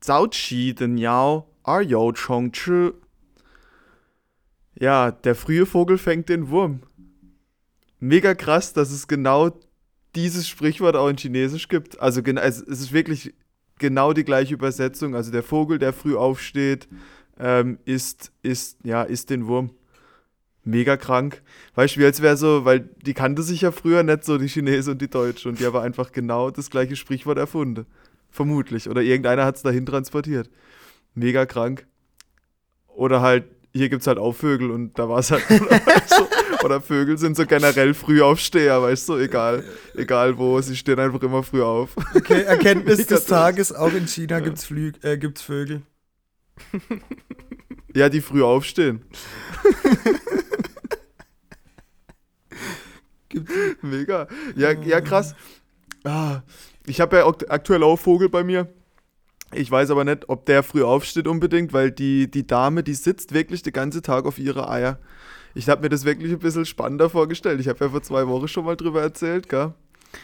[0.00, 2.94] 早起的鸟儿有虫吃。
[4.74, 6.80] Ja, der frühe Vogel fängt den Wurm.
[7.98, 9.50] Mega krass, dass es genau
[10.14, 12.00] dieses Sprichwort auch in Chinesisch gibt.
[12.00, 13.34] Also es ist wirklich
[13.78, 15.14] genau die gleiche Übersetzung.
[15.14, 16.88] Also der Vogel, der früh aufsteht,
[17.38, 19.70] ähm, isst, isst, ja, isst den Wurm.
[20.64, 21.42] Mega krank.
[21.74, 24.48] Weißt du, wie als wäre so, weil die kannte sich ja früher nicht so, die
[24.48, 25.48] Chinesen und die Deutsche.
[25.48, 27.86] Und die haben einfach genau das gleiche Sprichwort erfunden.
[28.35, 28.89] Vermutlich.
[28.89, 30.49] Oder irgendeiner hat es dahin transportiert.
[31.13, 31.87] Mega krank.
[32.87, 35.43] Oder halt, hier gibt es halt auch Vögel und da war es halt.
[36.07, 36.27] so,
[36.65, 39.63] oder Vögel sind so generell Frühaufsteher, weißt du, egal,
[39.95, 41.95] egal wo, sie stehen einfach immer früh auf.
[42.13, 45.81] Okay, Erkenntnis des Tages, auch in China gibt es äh, gibt's Vögel.
[47.95, 49.05] Ja, die früh aufstehen.
[53.81, 54.27] Mega.
[54.57, 55.33] Ja, ja krass.
[56.03, 56.41] Ah,
[56.87, 58.67] ich habe ja aktuell auch Vogel bei mir.
[59.53, 63.33] Ich weiß aber nicht, ob der früh aufsteht unbedingt, weil die, die Dame, die sitzt
[63.33, 64.99] wirklich den ganzen Tag auf ihre Eier.
[65.53, 67.61] Ich habe mir das wirklich ein bisschen spannender vorgestellt.
[67.61, 69.73] Ich habe ja vor zwei Wochen schon mal drüber erzählt, gell?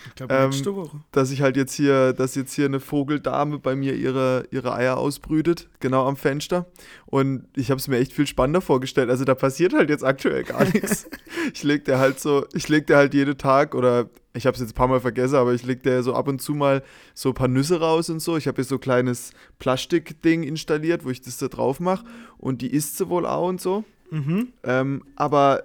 [0.08, 1.02] Ich glaube, ähm, nächste Woche.
[1.12, 4.98] Dass ich halt jetzt hier, dass jetzt hier eine Vogeldame bei mir ihre, ihre Eier
[4.98, 6.66] ausbrütet, genau am Fenster.
[7.06, 9.10] Und ich habe es mir echt viel spannender vorgestellt.
[9.10, 11.10] Also da passiert halt jetzt aktuell gar nichts.
[11.54, 14.62] Ich leg der halt so, ich leg der halt jeden Tag oder ich habe es
[14.62, 17.30] jetzt ein paar Mal vergessen, aber ich leg der so ab und zu mal so
[17.30, 18.38] ein paar Nüsse raus und so.
[18.38, 22.06] Ich habe hier so ein kleines Plastikding installiert, wo ich das da drauf mache.
[22.38, 23.84] Und die isst sie wohl auch und so.
[24.10, 24.50] Mhm.
[24.64, 25.64] Ähm, aber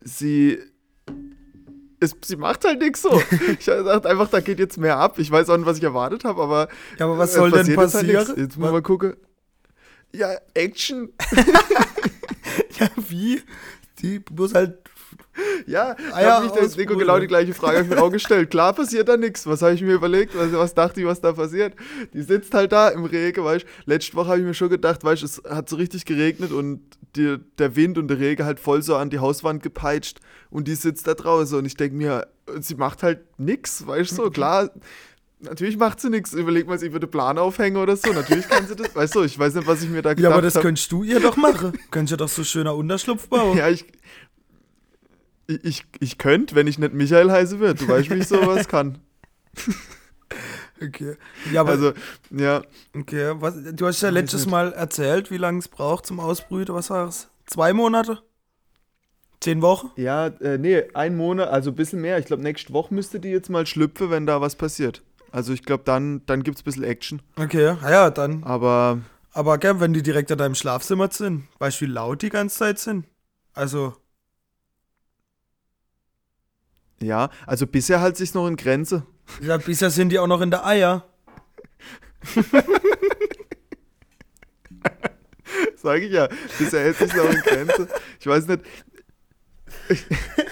[0.00, 0.58] sie
[2.00, 3.22] es, sie macht halt nichts so.
[3.58, 5.18] Ich dachte einfach, da geht jetzt mehr ab.
[5.18, 6.68] Ich weiß auch nicht, was ich erwartet habe, aber.
[6.98, 8.08] Ja, aber was soll denn halt passieren?
[8.08, 9.16] Jetzt, halt jetzt muss mal gucken.
[10.12, 11.10] Ja, Action.
[12.78, 13.42] ja, wie?
[14.00, 14.78] Die muss halt.
[15.66, 18.50] Ja, ich habe mich der Nico genau die gleiche Frage mir auch gestellt.
[18.50, 19.46] Klar passiert da nichts.
[19.46, 20.36] Was habe ich mir überlegt?
[20.36, 21.74] Was, was dachte ich, was da passiert?
[22.12, 23.68] Die sitzt halt da im Regen, weißt du.
[23.90, 26.82] Letzte Woche habe ich mir schon gedacht, weißt du, es hat so richtig geregnet und
[27.16, 30.20] die, der Wind und der Regen halt voll so an die Hauswand gepeitscht
[30.50, 32.26] und die sitzt da draußen und ich denke mir,
[32.60, 34.70] sie macht halt nichts, weißt du, so, klar,
[35.40, 38.76] natürlich macht sie nichts, überleg mal, sie würde Plan aufhängen oder so, natürlich kann sie
[38.76, 40.22] das, weißt du, ich weiß nicht, was ich mir da gedacht habe.
[40.22, 40.62] Ja, aber das hab.
[40.62, 43.56] könntest du ihr doch machen, könntest ja doch so schöner Unterschlupf bauen.
[43.56, 43.86] ja, ich,
[45.46, 48.98] ich, ich könnte, wenn ich nicht Michael heiße wird, du weißt, wie ich sowas kann.
[50.82, 51.16] Okay.
[51.52, 51.92] Ja, aber, also,
[52.30, 52.62] ja.
[52.94, 56.74] Okay, was, du hast ja letztes Mal erzählt, wie lange es braucht zum Ausbrüten.
[56.74, 57.28] Was war es?
[57.46, 58.22] Zwei Monate?
[59.40, 59.90] Zehn Wochen?
[59.96, 62.18] Ja, äh, nee, ein Monat, also ein bisschen mehr.
[62.18, 65.02] Ich glaube, nächste Woche müsste die jetzt mal schlüpfen, wenn da was passiert.
[65.30, 67.22] Also ich glaube, dann, dann gibt es ein bisschen Action.
[67.36, 68.42] Okay, ja, dann.
[68.44, 69.00] Aber.
[69.32, 72.56] Aber gell, wenn die direkt an deinem Schlafzimmer sind, weißt du, wie laut die ganze
[72.56, 73.04] Zeit sind?
[73.52, 73.94] Also.
[77.02, 79.06] Ja, also bisher hält sich noch in Grenze.
[79.40, 81.04] Ja, bisher sind die auch noch in der Eier.
[85.76, 87.88] Sag ich ja, bisher hält sich noch in Grenze.
[88.18, 88.62] Ich weiß nicht.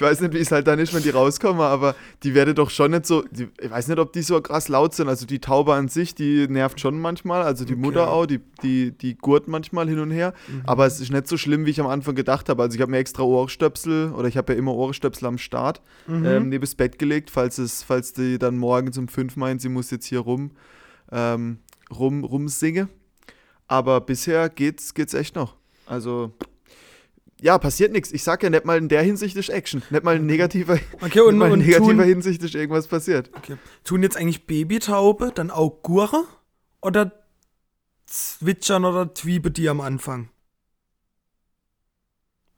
[0.00, 2.70] Ich, weiß nicht, wie es halt dann ist, wenn die rauskommen, aber die werden doch
[2.70, 3.22] schon nicht so.
[3.30, 5.10] Die, ich weiß nicht, ob die so krass laut sind.
[5.10, 7.42] Also die Taube an sich, die nervt schon manchmal.
[7.42, 7.82] Also die okay.
[7.82, 10.32] Mutter auch, die, die, die gurt manchmal hin und her.
[10.48, 10.62] Mhm.
[10.64, 12.62] Aber es ist nicht so schlimm, wie ich am Anfang gedacht habe.
[12.62, 16.24] Also ich habe mir extra Ohrstöpsel oder ich habe ja immer Ohrstöpsel am Start mhm.
[16.24, 19.68] ähm, neben das Bett gelegt, falls es, falls die dann morgens um fünf meint, sie
[19.68, 20.52] muss jetzt hier rum,
[21.12, 21.58] ähm,
[21.94, 22.88] rum, rumsingen.
[23.68, 25.56] Aber bisher geht's, geht's echt noch.
[25.84, 26.32] Also
[27.42, 28.12] ja, passiert nichts.
[28.12, 29.82] Ich sag ja nicht mal in der Hinsicht ist Action.
[29.90, 33.30] Nicht mal in negativer, okay, und, mal in negativer tun, Hinsicht ist irgendwas passiert.
[33.36, 33.56] Okay.
[33.84, 36.24] Tun jetzt eigentlich Babytaube dann auch Gurre?
[36.82, 37.12] Oder
[38.06, 40.28] zwitschern oder twiebe die am Anfang?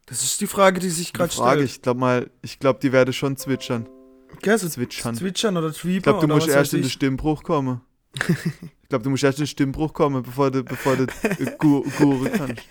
[0.07, 1.63] Das ist die Frage, die sich gerade stellt.
[1.63, 3.89] Ich glaube mal, ich glaube, die werde schon zwitschern.
[4.35, 5.15] Okay, so zwitschern.
[5.15, 5.99] Zwitschern oder twiebe.
[5.99, 7.81] Ich glaube, du musst erst in den Stimmbruch kommen.
[8.15, 11.07] ich glaube, du musst erst in den Stimmbruch kommen, bevor du, bevor du
[11.59, 12.63] Gurre kannst.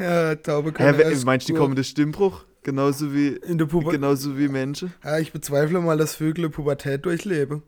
[0.00, 2.44] Ja, Taube können ja, Meinst du, die kommen der Stimmbruch?
[2.62, 4.92] Genauso wie, In der genauso wie Menschen?
[5.04, 7.62] Ja, ich bezweifle mal, dass Vögel Pubertät durchleben.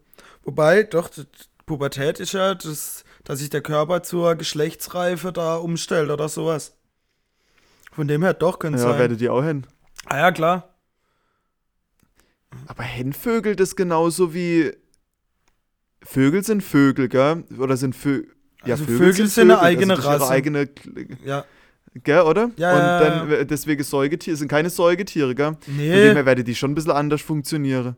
[0.44, 1.10] Wobei, doch,
[1.66, 6.76] Pubertät ist ja, das, dass sich der Körper zur Geschlechtsreife da umstellt oder sowas.
[7.92, 8.92] Von dem her doch können ja, sein.
[8.92, 9.66] Ja, werdet ihr auch hin.
[10.06, 10.74] Ah ja, klar.
[12.66, 14.72] Aber Hennvögel das genauso wie
[16.02, 17.44] Vögel sind Vögel, gell?
[17.58, 18.30] Oder sind Vögel.
[18.64, 20.28] Ja, also Vögel, Vögel, sind, eine eigene also Rasse.
[20.28, 20.68] Eigene,
[21.24, 21.44] ja.
[21.94, 22.50] Gell, oder?
[22.56, 25.56] Ja, Und dann deswegen Säugetiere, sind keine Säugetiere, gell?
[25.66, 25.90] Nee.
[25.90, 27.96] Von dem her werden die schon ein bisschen anders funktionieren.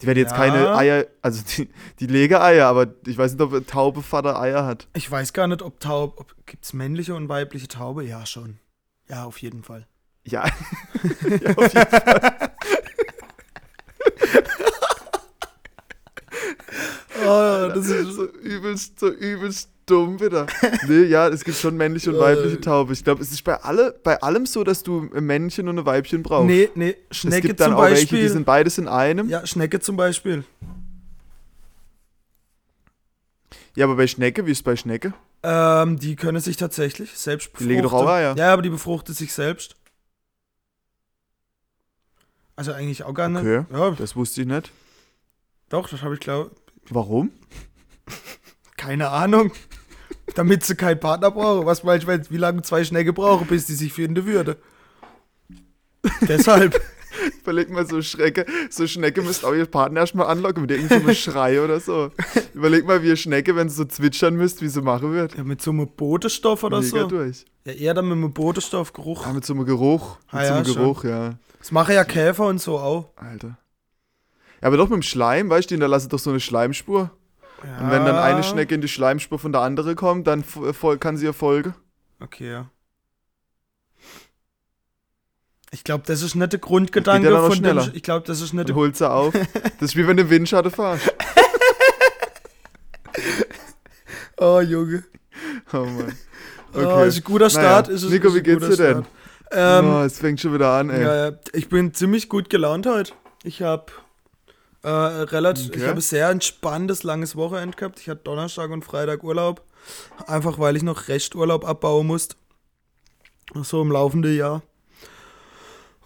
[0.00, 0.36] Die werden jetzt ja.
[0.36, 1.68] keine Eier, also die,
[2.00, 4.88] die lege Eier, aber ich weiß nicht, ob ein Taube Vater Eier hat.
[4.94, 8.04] Ich weiß gar nicht, ob Taube, ob, gibt es männliche und weibliche Taube?
[8.04, 8.58] Ja, schon.
[9.08, 9.86] Ja, auf jeden Fall.
[10.24, 10.44] Ja,
[11.40, 12.32] ja auf jeden Fall.
[17.28, 20.46] Oh, das ist so übelst, so übelst dumm wieder.
[20.88, 22.92] Nee, ja, es gibt schon männliche und weibliche Tauben.
[22.92, 25.86] Ich glaube, es ist bei, alle, bei allem so, dass du ein Männchen und ein
[25.86, 26.46] Weibchen brauchst.
[26.46, 29.28] Nee, nee, es Schnecke gibt dann auch welche, die sind beides in einem.
[29.28, 30.44] Ja, ja, Schnecke zum Beispiel.
[33.80, 35.12] aber bei Schnecke, wie ist es bei Schnecke?
[35.42, 37.68] Ähm, die können sich tatsächlich selbst Die befruchten.
[37.68, 38.34] legen doch auch Eier.
[38.36, 39.76] Ja, aber die befruchtet sich selbst.
[42.56, 43.40] Also eigentlich auch gar nicht.
[43.42, 43.64] Okay.
[43.70, 44.72] Ja, Das wusste ich nicht.
[45.68, 46.50] doch, das habe ich glaube
[46.88, 47.30] Warum?
[48.76, 49.52] Keine Ahnung.
[50.34, 51.66] Damit sie keinen Partner brauchen.
[51.66, 54.56] Was meinst du, wie lange zwei Schnecke brauchen, bis die sich finden würde?
[56.28, 56.80] Deshalb.
[57.40, 61.62] Überleg mal, so Schrecke, so Schnecke müsste auch ihr Partner erstmal anlocken mit irgendeinem Schrei
[61.62, 62.10] oder so.
[62.54, 65.36] Überleg mal, wie ihr Schnecke, wenn sie so zwitschern müsst, wie sie machen wird.
[65.36, 67.06] Ja, mit so einem Bodenstoff oder Mega so.
[67.06, 67.44] durch.
[67.64, 69.26] Ja, eher dann mit einem Bodenstoffgeruch.
[69.26, 70.18] Ah, mit so einem Geruch.
[70.30, 70.74] Mit Ah, so ja, einem schon.
[70.74, 71.34] Geruch, ja.
[71.58, 73.10] Das machen ja Käfer und so auch.
[73.16, 73.58] Alter.
[74.60, 77.10] Ja, aber doch mit dem Schleim, weißt du, die hinterlassen doch so eine Schleimspur.
[77.66, 77.78] Ja.
[77.84, 80.44] Und wenn dann eine Schnecke in die Schleimspur von der anderen kommt, dann
[81.00, 81.74] kann sie ihr folgen.
[82.20, 82.70] Okay, ja.
[85.72, 87.56] Ich glaube, das ist nicht der Grundgedanke von dem.
[87.56, 87.90] schneller.
[87.92, 89.34] Ich glaube, das ist nicht Dann holt sie auf.
[89.80, 91.12] Das ist wie wenn du Windschatten fahrst.
[94.38, 95.02] Oh, Junge.
[95.72, 96.12] Oh Mann.
[96.74, 97.86] Oh, ist ein guter Start.
[97.86, 97.96] Naja.
[97.96, 99.06] Ist es- Nico, wie geht's dir denn?
[99.50, 101.02] Ähm, oh, es fängt schon wieder an, ey.
[101.02, 101.32] Ja.
[101.52, 103.12] ich bin ziemlich gut gelaunt heute.
[103.44, 103.86] Ich habe
[104.86, 105.78] äh, relativ, Okay.
[105.78, 108.00] ich habe ein sehr entspanntes langes Wochenende gehabt.
[108.00, 109.62] Ich hatte Donnerstag und Freitag Urlaub,
[110.26, 112.36] einfach weil ich noch Resturlaub abbauen musste,
[113.62, 114.62] so im laufenden Jahr.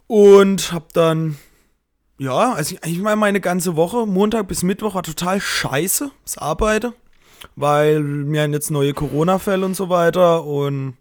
[0.07, 1.37] Und habe dann
[2.19, 6.37] ja, also ich, ich meine meine ganze Woche Montag bis Mittwoch war total scheiße, das
[6.37, 6.93] Arbeiten,
[7.57, 10.97] weil wir haben jetzt neue Corona-Fälle und so weiter und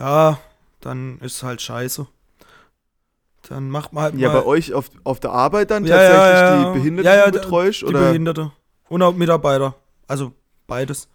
[0.00, 0.38] ja,
[0.80, 2.06] dann ist es halt scheiße.
[3.48, 6.40] Dann macht man halt Ja, mal bei euch auf, auf der Arbeit dann Ja, tatsächlich
[6.40, 6.72] ja, ja.
[6.72, 7.82] die Behinderten Ja, ja, betreust?
[7.82, 8.00] die Oder?
[8.08, 8.52] Behinderte
[8.88, 9.74] und auch Mitarbeiter.
[10.06, 10.32] Also
[10.66, 11.08] beides.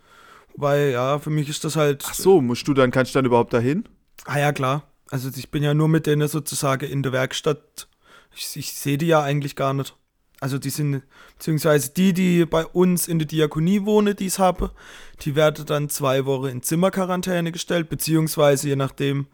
[0.56, 2.04] Wobei, ja, für mich ist das halt.
[2.08, 3.88] Ach so, musst du dann, kannst du dann überhaupt dahin?
[4.26, 4.84] Ah ja, klar.
[5.10, 7.88] Also ich bin ja nur mit denen sozusagen in der Werkstatt.
[8.36, 9.96] Ich, ich sehe die ja eigentlich gar nicht.
[10.40, 11.02] Also die sind,
[11.38, 14.70] beziehungsweise die, die bei uns in der Diakonie wohnen, die es haben,
[15.22, 19.28] die werden dann zwei Wochen in Zimmerquarantäne gestellt, beziehungsweise je nachdem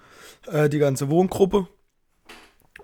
[0.48, 1.68] äh, die ganze Wohngruppe.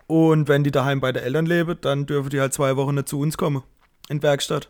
[0.09, 3.07] Und wenn die daheim bei den Eltern leben, dann dürfen die halt zwei Wochen nicht
[3.07, 3.61] zu uns kommen,
[4.07, 4.67] in die Werkstatt.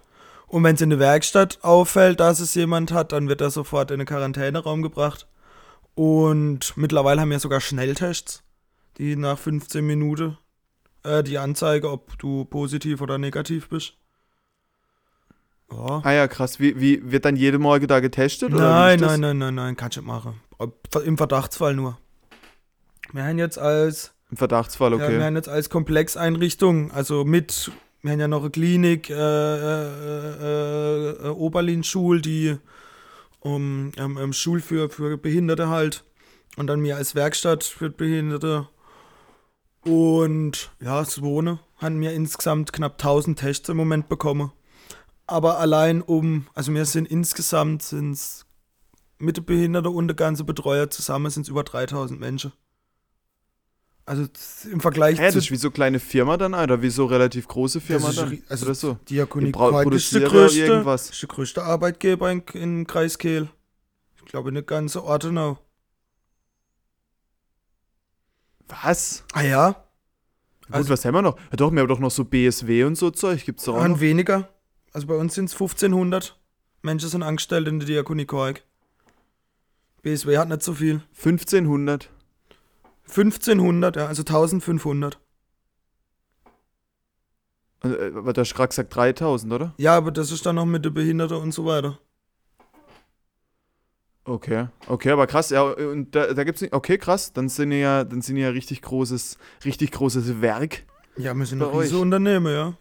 [0.48, 3.90] Und wenn es in der Werkstatt auffällt, dass es jemand hat, dann wird er sofort
[3.92, 5.28] in den Quarantäneraum gebracht.
[5.96, 8.44] Und mittlerweile haben wir sogar Schnelltests,
[8.98, 10.38] die nach 15 Minuten
[11.04, 13.94] äh, die Anzeige, ob du positiv oder negativ bist.
[15.72, 16.02] Ja.
[16.04, 16.60] Ah ja, krass.
[16.60, 18.52] Wie, wie wird dann jede Morgen da getestet?
[18.52, 20.42] Nein, nein, nein, nein, nein, kannst du nicht machen.
[21.06, 21.98] Im Verdachtsfall nur.
[23.14, 25.22] Wir haben jetzt als, Im Verdachtsfall, ja, wir okay.
[25.24, 27.72] haben jetzt als Komplexeinrichtung, also mit,
[28.02, 29.88] wir haben ja noch eine Klinik, äh, äh,
[30.42, 32.58] äh, äh, Oberlin-Schul, die
[33.40, 36.04] um, ähm, ähm, Schul für, für Behinderte halt.
[36.58, 38.68] Und dann mir als Werkstatt für Behinderte.
[39.86, 44.52] Und ja, das Wohnen haben wir insgesamt knapp 1000 Tests im Moment bekommen.
[45.26, 48.46] Aber allein um, also wir sind insgesamt sind's
[49.20, 52.52] mit der Behinderte und der ganze Betreuer zusammen sind es über 3000 Menschen.
[54.10, 56.90] Also das- im Vergleich Hä, das zu ist wie so kleine Firma dann, oder wie
[56.90, 58.42] so relativ große Firma Das ist dann?
[58.50, 58.94] also oder so?
[59.08, 61.12] Diakonie Quark ist der größte, irgendwas.
[61.12, 63.50] ist der größte Arbeitgeber in, in Kreis Kehl.
[64.18, 65.60] Ich glaube in der ganzen Ortenau.
[68.68, 69.24] Was?
[69.34, 69.68] Ah ja?
[70.66, 71.38] Gut, Also- was haben wir noch?
[71.52, 73.44] Ja, doch, wir haben doch noch so BSW und so Zeug.
[73.46, 74.00] Gibt's doch auch noch.
[74.00, 74.50] weniger.
[74.92, 76.36] Also bei uns sind es 1500
[76.82, 78.64] Menschen sind angestellt in der Diakonie Kork.
[80.02, 81.02] BSW hat nicht so viel.
[81.16, 82.10] 1500.
[83.10, 85.20] 1500, ja, also 1500.
[87.84, 89.74] Äh, aber der Schrack sagt 3000, oder?
[89.78, 92.00] Ja, aber das ist dann noch mit der Behinderte und so weiter.
[94.26, 94.68] Okay.
[94.88, 96.74] Okay, aber krass, ja, und da, da gibt's nicht.
[96.74, 100.84] Okay, krass, dann sind ja, dann sind ja richtig großes, richtig großes Werk.
[101.18, 102.74] Ja, wir sind ein riese Unternehmen, ja.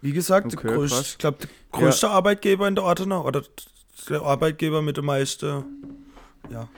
[0.00, 3.42] Wie gesagt, der Okay, größte, ich glaube, der größte Arbeitgeber in der Ortenau oder
[4.08, 5.64] der Arbeitgeber mit der meisten,
[6.50, 6.68] ja.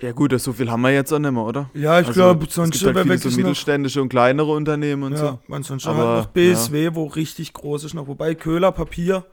[0.00, 1.70] Ja gut, das so viel haben wir jetzt auch nicht mehr, oder?
[1.74, 4.52] Ja, ich Also, glaube, es sonst gibt halt viele so wirklich noch, mittelständische und kleinere
[4.52, 5.38] Unternehmen und ja, so.
[5.48, 8.06] man sonst Aber, halt noch BSW, wo richtig groß ist noch.
[8.06, 9.24] Wobei Köhler Papier,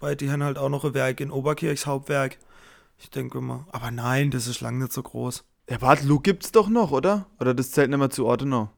[0.00, 2.38] weil die haben halt auch noch ein Werk in Oberkirchs Hauptwerk.
[2.98, 5.44] Ich denke mal, aber nein, das ist lang nicht so groß.
[5.70, 7.26] Ja, Luke gibt's doch noch, oder?
[7.40, 8.70] Oder das zählt nicht mehr zu Ortenau.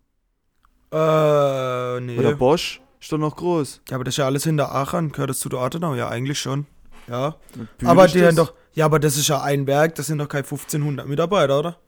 [0.92, 2.18] Äh, nee.
[2.18, 3.80] Oder Bosch ist doch noch groß.
[3.88, 5.12] ja, aber das ist ja alles hinter Aachen.
[5.12, 5.94] Gehört das zu der Ortenau?
[5.94, 6.66] Ja, eigentlich schon.
[7.08, 7.36] Ja.
[7.84, 10.44] Aber die haben doch, ja, aber das ist ja ein Werk, das sind doch keine
[10.44, 11.80] 1500 Mitarbeiter, oder?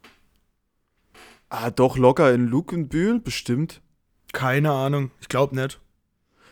[1.48, 3.80] Ah, doch, locker in Luke und Bühl, bestimmt.
[4.32, 5.78] Keine Ahnung, ich glaube nicht.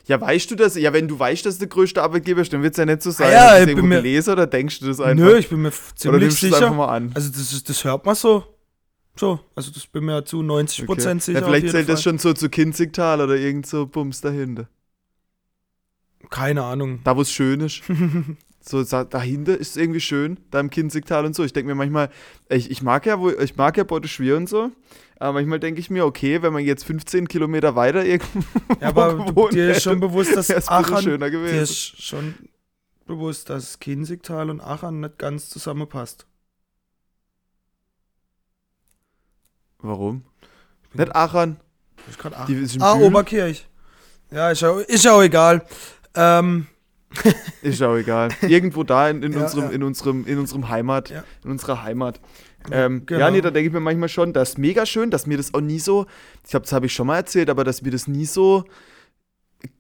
[0.06, 0.74] Ja, weißt du das?
[0.76, 3.02] Ja, wenn du weißt, dass du der größte Arbeitgeber ist, dann wird es ja nicht
[3.02, 3.32] so sein.
[3.32, 5.24] ja, Hast du ich das bin mir- gelesen oder denkst du das einfach?
[5.24, 6.70] Nö, ich bin mir ziemlich du es einfach sicher.
[6.74, 7.12] mal an?
[7.14, 8.44] Also das, ist, das hört man so.
[9.16, 11.18] So, also das bin mir zu 90% Okay.
[11.20, 11.40] sicher.
[11.40, 12.12] ja, vielleicht zählt das Fall.
[12.12, 14.68] schon so zu Kinzigtal oder irgend so Bums dahinter.
[16.30, 17.00] Keine Ahnung.
[17.04, 17.82] Da, wo es schön ist.
[18.60, 21.44] so dahinter ist es irgendwie schön, da im Kinzigtal und so.
[21.44, 22.10] Ich denke mir manchmal,
[22.48, 24.70] ich, ich mag ja wo, ich mag ja Botteschwier und so,
[25.18, 28.40] aber manchmal denke ich mir, okay, wenn man jetzt 15 Kilometer weiter irgendwo
[28.80, 31.62] Ja, aber dir ist schon bewusst, dass Aachen, schöner dir gewesen.
[31.62, 32.34] ist schon
[33.06, 36.26] bewusst, dass Kinzigtal und Aachen nicht ganz zusammenpasst.
[39.78, 40.24] Warum?
[40.92, 41.58] Nicht Aachen.
[42.08, 42.82] Ich grad Aachen.
[42.82, 42.94] Ah.
[42.94, 43.66] Oberkirch.
[44.30, 45.64] Ja, ist ja, ist ja auch egal.
[46.14, 46.66] Ähm,
[47.62, 48.28] Ist auch egal.
[48.42, 49.70] Irgendwo da in, in, Ja, unserem, ja.
[49.70, 51.24] in unserem, in unserem Heimat, Ja.
[51.44, 52.20] in unserer Heimat.
[52.70, 53.20] Ähm, Genau.
[53.20, 55.52] Ja, nee, da denke ich mir manchmal schon, das ist mega schön, dass mir das
[55.54, 56.06] auch nie so,
[56.44, 58.64] ich glaube, das habe ich schon mal erzählt, aber dass mir das nie so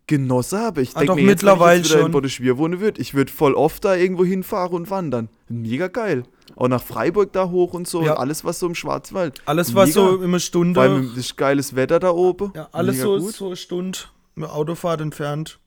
[0.06, 0.82] genossen habe.
[0.82, 2.10] Ich Ah, denke mir jetzt, wenn ich jetzt wieder in schon.
[2.12, 5.28] Botteschwier wohnen würde, ich würde voll oft da irgendwo hinfahren und wandern.
[5.48, 6.24] Mega geil.
[6.56, 8.12] Auch nach Freiburg da hoch und so Ja.
[8.12, 9.40] und alles, was so im Schwarzwald.
[9.46, 10.00] alles, was Mega.
[10.08, 10.74] so immer eine Stunde.
[10.74, 12.52] Vor allem das geiles Wetter da oben.
[12.56, 13.34] ja, alles Mega so, gut.
[13.34, 13.98] so eine Stunde
[14.34, 15.58] mit Autofahrt entfernt.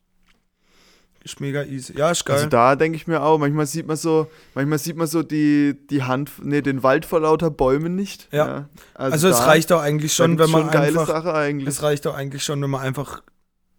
[1.24, 1.96] Ist mega easy.
[1.96, 2.36] Ja, ist geil.
[2.36, 5.74] Also da denke ich mir auch, manchmal sieht man so, manchmal sieht man so die,
[5.88, 8.28] die Hand, nee, den Wald vor lauter Bäumen nicht.
[8.30, 8.68] Ja.
[8.92, 11.06] also es da- reicht auch eigentlich schon, wenn man geile einfach.
[11.06, 11.66] Sache eigentlich.
[11.68, 13.22] Es reicht auch eigentlich schon, wenn man einfach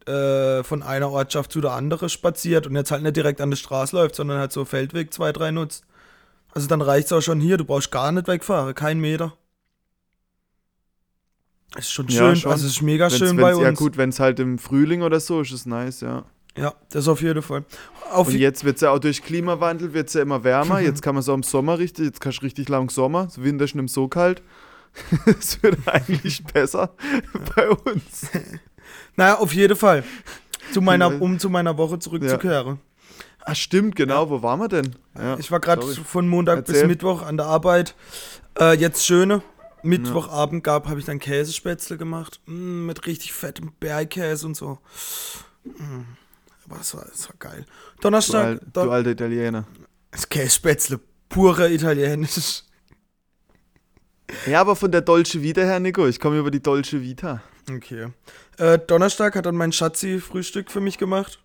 [0.07, 3.57] äh, von einer Ortschaft zu der anderen spaziert und jetzt halt nicht direkt an der
[3.57, 5.85] Straße läuft, sondern halt so Feldweg zwei, drei nutzt.
[6.51, 9.33] Also dann reicht es auch schon hier, du brauchst gar nicht wegfahren, kein Meter.
[11.77, 12.51] Ist schon Ja, schön, schon.
[12.51, 13.77] also es ist mega Wenn's, schön wenn's, bei Ja uns.
[13.77, 16.23] gut, wenn es halt im Frühling oder so ist, ist nice, ja.
[16.57, 17.65] Ja, das auf jeden Fall.
[18.11, 20.79] Auf Und jetzt wird es ja auch durch Klimawandel wird's ja immer wärmer.
[20.81, 23.29] Jetzt kann man so im Sommer richtig, jetzt kannst du richtig lang Sommer.
[23.29, 24.41] So Winter ist nicht so kalt.
[25.39, 26.91] Es wird eigentlich besser
[27.55, 28.29] bei uns.
[29.17, 30.03] naja, auf jeden Fall.
[30.71, 31.17] Zu meiner, Ja.
[31.19, 32.79] um zu meiner Woche zurückzukehren.
[33.41, 34.29] Ah, stimmt, genau.
[34.29, 34.95] Wo waren wir denn?
[35.17, 36.87] Ja, Ich war gerade von Montag bis Erzähl.
[36.87, 37.95] Mittwoch an der Arbeit.
[38.59, 39.41] Äh, jetzt schöne.
[39.83, 42.39] Mittwochabend gab, habe ich dann Käsespätzle gemacht.
[42.47, 44.79] Mm, mit richtig fettem Bergkäse und so.
[45.65, 46.05] Mm,
[46.65, 47.65] aber das war, das war geil.
[47.95, 49.67] Du, Donnerstag, al du Don alte Italiener.
[50.11, 52.63] das Käsespätzle, pure Italienisch.
[54.47, 56.07] Ja, aber von der Dolce Vita her, Nico.
[56.07, 57.41] Ich komme über die Dolce Vita.
[57.69, 58.07] Okay.
[58.57, 61.43] Äh, Donnerstag hat dann mein Schatzi Frühstück für mich gemacht.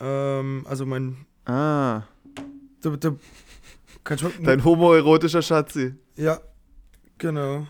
[0.00, 1.26] Ähm, also mein.
[1.44, 2.02] Ah,
[2.84, 3.16] der,
[4.04, 5.94] kannst du, dein homoerotischer Schatzi.
[6.16, 6.40] Ja,
[7.18, 7.66] genau.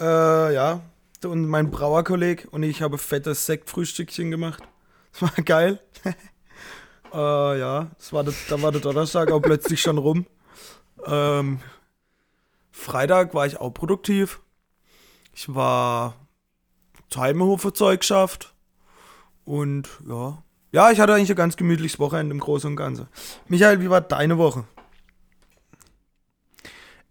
[0.00, 0.80] Äh, ja.
[1.24, 4.62] Und mein Brauerkolleg und ich habe fettes Sektfrühstückchen gemacht.
[5.12, 5.80] Das war geil.
[7.12, 10.26] äh, ja, das war der, da war der Donnerstag auch plötzlich schon rum.
[11.06, 11.60] Ähm,
[12.70, 14.40] Freitag war ich auch produktiv.
[15.34, 16.16] Ich war
[17.10, 18.54] Timehofer Zeug geschafft.
[19.44, 20.42] Und ja.
[20.72, 23.06] Ja, ich hatte eigentlich ein ganz gemütliches Wochenende im Großen und Ganzen.
[23.46, 24.64] Michael, wie war deine Woche?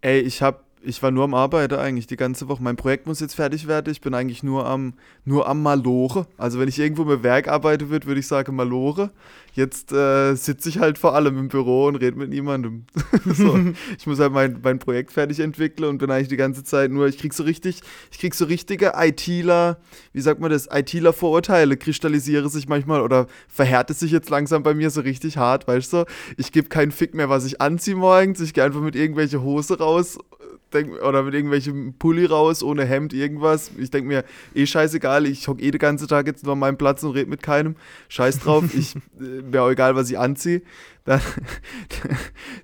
[0.00, 2.62] Ey, ich hab, ich war nur am Arbeiten eigentlich die ganze Woche.
[2.62, 3.90] Mein Projekt muss jetzt fertig werden.
[3.90, 6.26] Ich bin eigentlich nur am, nur am Malore.
[6.36, 9.10] Also wenn ich irgendwo mit Werk arbeiten würde, würde ich sagen Malore.
[9.54, 12.84] Jetzt äh, sitze ich halt vor allem im Büro und rede mit niemandem.
[13.26, 13.58] so,
[13.98, 17.06] ich muss halt mein, mein Projekt fertig entwickeln und bin eigentlich die ganze Zeit nur,
[17.06, 19.78] ich krieg so richtig, ich krieg so richtige ITler,
[20.12, 24.74] wie sagt man das, ITler Vorurteile kristallisiere sich manchmal oder verhärte sich jetzt langsam bei
[24.74, 26.04] mir so richtig hart, weißt du?
[26.38, 28.40] Ich gebe keinen Fick mehr, was ich anziehe morgens.
[28.40, 30.18] Ich gehe einfach mit irgendwelche Hose raus
[30.72, 33.70] denk, oder mit irgendwelchem Pulli raus, ohne Hemd, irgendwas.
[33.78, 34.24] Ich denke mir,
[34.54, 37.30] eh scheißegal, ich hocke eh den ganzen Tag jetzt nur an meinem Platz und rede
[37.30, 37.76] mit keinem.
[38.08, 40.62] Scheiß drauf, ich, äh, mir auch egal, was ich anziehe.
[41.04, 41.20] Dann,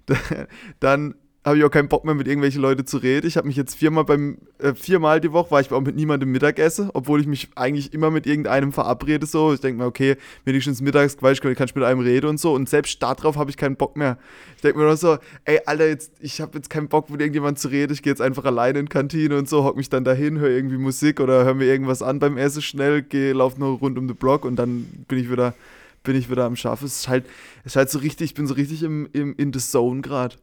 [0.81, 1.15] dann
[1.49, 3.26] habe ich auch keinen Bock mehr mit irgendwelchen Leuten zu reden.
[3.26, 6.31] Ich habe mich jetzt viermal beim, äh, viermal die Woche war ich auch mit niemandem
[6.31, 9.52] Mittagessen, obwohl ich mich eigentlich immer mit irgendeinem verabrede so.
[9.52, 12.52] Ich denke mir, okay, wenigstens mittags, weißt du, kann ich mit einem reden und so.
[12.55, 14.19] Und selbst darauf habe ich keinen Bock mehr.
[14.57, 17.57] Ich denke mir nur so, ey, Alter, jetzt, ich habe jetzt keinen Bock mit irgendjemandem
[17.57, 17.93] zu reden.
[17.93, 20.50] Ich gehe jetzt einfach alleine in die Kantine und so, hock mich dann dahin, höre
[20.50, 24.07] irgendwie Musik oder höre mir irgendwas an beim Essen schnell, gehe, laufe nur rund um
[24.07, 25.55] den Block und dann bin ich wieder,
[26.02, 26.87] bin ich wieder am Schaffen.
[26.87, 27.25] Es ist halt,
[27.64, 30.37] es ist halt so richtig, ich bin so richtig im, im, in the zone gerade.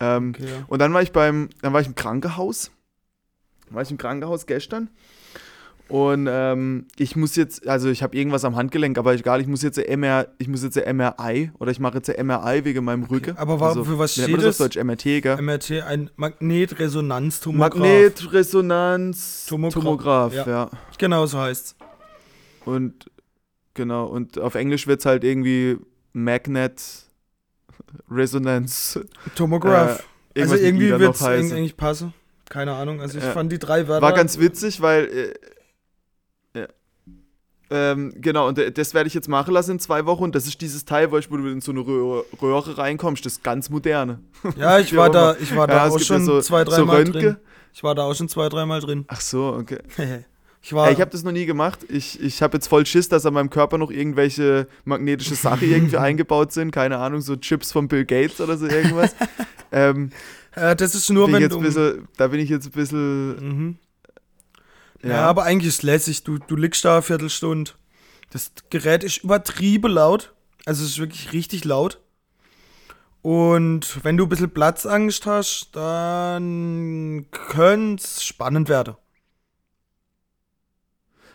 [0.00, 0.64] Ähm, Okay, ja.
[0.68, 2.70] und dann war ich beim, dann war ich im Krankenhaus.
[3.70, 4.90] War ich im Krankenhaus gestern.
[5.88, 9.62] Und ähm, ich muss jetzt, also ich habe irgendwas am Handgelenk, aber egal, ich muss
[9.62, 13.36] jetzt MR, ich muss jetzt MRI oder ich mache jetzt MRI wegen meinem Rücken.
[13.36, 14.76] aber wa- für was steht das auf Deutsch?
[14.82, 15.40] MRT, gell?
[15.40, 17.78] MRT, ein Magnetresonanztomograph.
[17.78, 20.46] Magnetresonanz Tomograph, Tomograph, ja.
[20.46, 20.70] ja.
[20.98, 21.76] Genau so heißt's.
[22.64, 23.08] Und
[23.74, 25.76] genau, und auf Englisch wird es halt irgendwie
[26.12, 26.82] Magnet
[28.10, 29.04] Resonance.
[29.34, 30.04] Tomograph.
[30.34, 31.56] Äh, also irgendwie noch heißen.
[31.56, 32.12] eigentlich passen.
[32.48, 33.00] Keine Ahnung.
[33.00, 33.32] Also ich Ja.
[33.32, 34.02] fand die drei Wörter.
[34.04, 35.34] War ganz witzig, weil.
[36.54, 36.66] Äh, ja.
[37.68, 40.22] Ähm, genau, und äh, das werde ich jetzt machen lassen in zwei Wochen.
[40.22, 43.26] Und das ist dieses Teil, wo, ich, wo du in so eine Röhre, Röhre reinkommst.
[43.26, 44.20] Das ist ganz moderne.
[44.56, 46.70] Ja, ich war da, ich war Ja, da es auch ja schon so- zwei, so
[46.70, 47.20] dreimal Röntgen.
[47.22, 47.36] drin.
[47.72, 49.04] Ich war da auch schon zwei, dreimal drin.
[49.08, 49.78] Ach so, okay.
[50.66, 50.86] ich war.
[50.86, 51.86] Ja, ich habe das noch nie gemacht.
[51.88, 55.96] Ich, ich habe jetzt voll Schiss, dass an meinem Körper noch irgendwelche magnetische Sachen irgendwie
[55.96, 56.72] eingebaut sind.
[56.72, 59.14] Keine Ahnung, so Chips von Bill Gates oder so irgendwas.
[59.72, 60.10] ähm,
[60.56, 61.60] äh, das ist nur, wenn du.
[61.60, 63.36] bisschen, da bin ich jetzt ein bisschen.
[63.36, 63.76] Mhm.
[65.02, 65.08] Ja.
[65.08, 66.24] Ja, aber eigentlich ist es lässig.
[66.24, 67.70] Du, du liegst da eine Viertelstunde.
[68.30, 70.34] Das Gerät ist übertrieben laut.
[70.64, 72.00] Also es ist wirklich richtig laut.
[73.22, 78.96] Und wenn du ein bisschen Platzangst hast, dann könnte es spannend werden.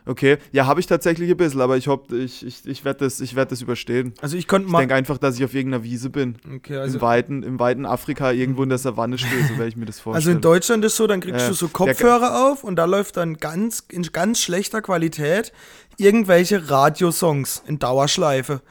[0.05, 0.37] Okay.
[0.51, 3.35] Ja, habe ich tatsächlich ein bisschen, aber ich hoffe, ich, ich, ich werde das, ich
[3.35, 4.13] werd das überstehen.
[4.21, 4.79] Also ich konnte Ich mal.
[4.79, 6.37] denke einfach, dass ich auf irgendeiner Wiese bin.
[6.55, 9.75] Okay, also, Im, weiten, Im weiten Afrika irgendwo in der Savanne stehe, so werde ich
[9.75, 10.15] mir das vorstellen.
[10.15, 13.17] also in Deutschland ist so, dann kriegst Äh, du so Kopfhörer auf und da läuft
[13.17, 15.51] dann ganz in ganz schlechter Qualität
[15.97, 18.61] irgendwelche Radiosongs in Dauerschleife,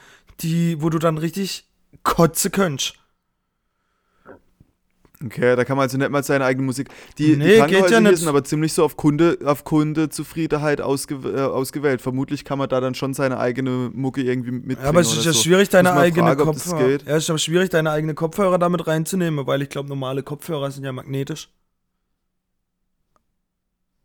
[0.41, 1.67] die, wo du dann richtig
[2.03, 2.95] kotze könntest.
[5.23, 6.89] Okay, da kann man also nicht mal seine eigene Musik.
[7.19, 11.43] Die, Nee, die Krankenhäuser ja sind aber ziemlich so auf, Kunde, auf Kundezufriedenheit ausge, äh,
[11.43, 12.01] ausgewählt.
[12.01, 14.79] Vermutlich kann man da dann schon seine eigene Mucke irgendwie mitbringen.
[14.83, 15.43] Ja, aber es ist ja so.
[15.43, 16.89] schwierig, deine eigene fragen, Kopfhörer.
[16.89, 17.03] geht.
[17.07, 20.71] Ja, es ist aber schwierig, deine eigene Kopfhörer damit reinzunehmen, weil ich glaube, normale Kopfhörer
[20.71, 21.51] sind ja magnetisch.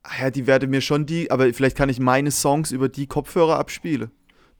[0.03, 3.07] Ah ja, die werde mir schon die, aber vielleicht kann ich meine Songs über die
[3.07, 4.12] Kopfhörer abspielen.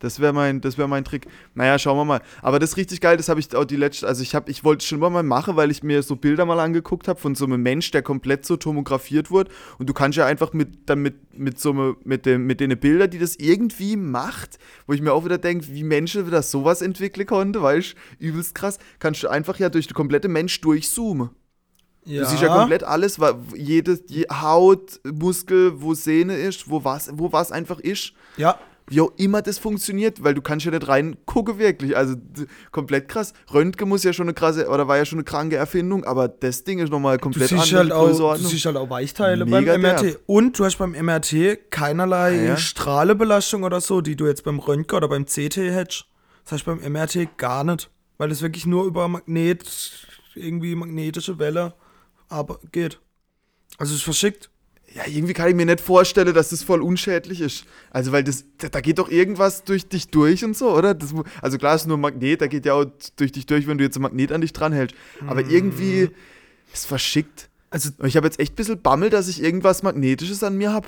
[0.06, 1.26] Das wäre mein, das wär mein Trick.
[1.56, 2.22] Naja, schauen wir mal.
[2.42, 4.64] Aber das ist richtig geil, das habe ich auch die letzte, also ich habe, ich
[4.64, 7.34] wollte es schon immer mal machen, weil ich mir so Bilder mal angeguckt habe von
[7.34, 9.50] so einem Mensch, der komplett so tomografiert wurde.
[9.80, 12.78] Und du kannst ja einfach mit, dann mit, mit so einem, mit dem, mit den
[12.80, 16.82] Bildern, die das irgendwie macht, wo ich mir auch wieder denke, wie Menschen das sowas
[16.84, 21.32] entwickeln konnte, weißt du, übelst krass, kannst du einfach ja durch den komplette Mensch durchzoomen.
[22.06, 22.22] Ja.
[22.22, 27.10] Du siehst ja komplett alles, wa- jede, die Haut, Muskel, wo Sehne ist, wo was,
[27.14, 28.14] wo was einfach ist.
[28.38, 31.98] Ja, Wie auch immer das funktioniert, weil du kannst ja nicht reingucken wirklich.
[31.98, 32.16] Also
[32.72, 33.34] komplett krass.
[33.52, 36.64] Röntgen muss ja schon eine krasse, oder war ja schon eine kranke Erfindung, aber das
[36.64, 39.74] Ding ist nochmal du komplett siehst, andere halt auch, du siehst halt auch Weichteile Mega
[39.74, 40.02] beim MRT.
[40.04, 40.20] derb.
[40.28, 42.58] Und du hast beim MRT keinerlei Ah, ja?
[42.58, 46.06] Strahlebelastung oder so, die du jetzt beim Röntgen oder beim CT hättest.
[46.44, 49.66] Das heißt beim MRT gar nicht, weil es wirklich nur über Magnet,
[50.36, 51.74] irgendwie magnetische Welle
[52.30, 53.00] aber geht.
[53.78, 54.50] Also es ist verschickt.
[54.96, 57.66] Ja, irgendwie kann ich mir nicht vorstellen, dass das voll unschädlich ist.
[57.92, 60.94] Also, weil das, da, geht doch irgendwas durch dich durch und so, oder?
[60.94, 62.86] Das, also klar ist nur ein Magnet, da geht ja auch
[63.18, 64.96] durch dich durch, wenn du jetzt ein Magnet an dich dranhältst.
[65.28, 65.50] Aber Mhm.
[65.50, 66.10] irgendwie
[66.74, 67.50] ist verschickt.
[67.70, 70.88] Also, ich habe jetzt echt ein bisschen Bammel, dass ich irgendwas Magnetisches an mir habe.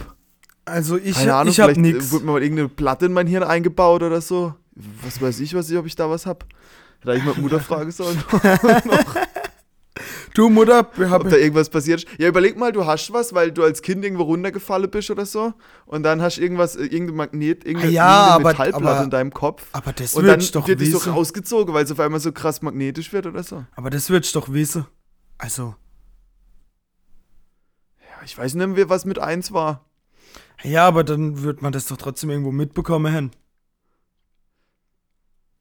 [0.64, 2.12] also ich, Keine Ahnung, ich hab vielleicht äh, nix.
[2.12, 4.56] wurde mir mal irgendeine Platte in mein Hirn eingebaut oder so.
[5.04, 6.46] Was weiß ich, was ich, ob ich da was hab.
[7.04, 8.18] Hätte ich mal Mutter fragen sollen,
[10.38, 12.20] Du Mutter, wir ob da haben irgendwas passiert ist.
[12.20, 15.54] Ja, überleg mal, du hast was, weil du als Kind irgendwo runtergefallen bist oder so.
[15.88, 19.04] Und dann hast du irgendwas, äh, irgendein Magnet, irgendeine, Ah ja, irgendeine aber- Metallplatte aber-
[19.04, 19.66] in deinem Kopf.
[19.72, 21.14] aber das Und dann würdest doch wird die so wissen.
[21.14, 23.66] rausgezogen, weil es auf einmal so krass magnetisch wird oder so.
[23.76, 24.86] aber das würdest doch wissen.
[25.40, 25.74] Also,
[28.00, 29.86] Ja, ich weiß nicht mehr, was mit eins war.
[30.64, 33.32] ja, aber dann wird man das doch trotzdem irgendwo mitbekommen, Hen.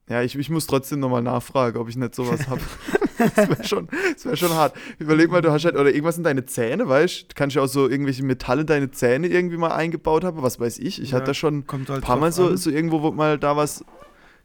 [0.09, 2.61] Ja, ich, ich muss trotzdem nochmal nachfragen, ob ich nicht sowas habe.
[3.19, 4.77] das wäre schon, das wär schon hart.
[5.01, 7.27] Überleg mal, du hast halt, oder irgendwas in deine Zähne, weißt du?
[7.29, 10.61] Du kannst ja auch so irgendwelche Metalle in deine Zähne irgendwie mal eingebaut haben, was
[10.61, 11.03] weiß ich.
[11.03, 12.57] Ich Ja, hatte da schon ein halt paar Mal so, an.
[12.57, 13.85] so irgendwo wo mal da was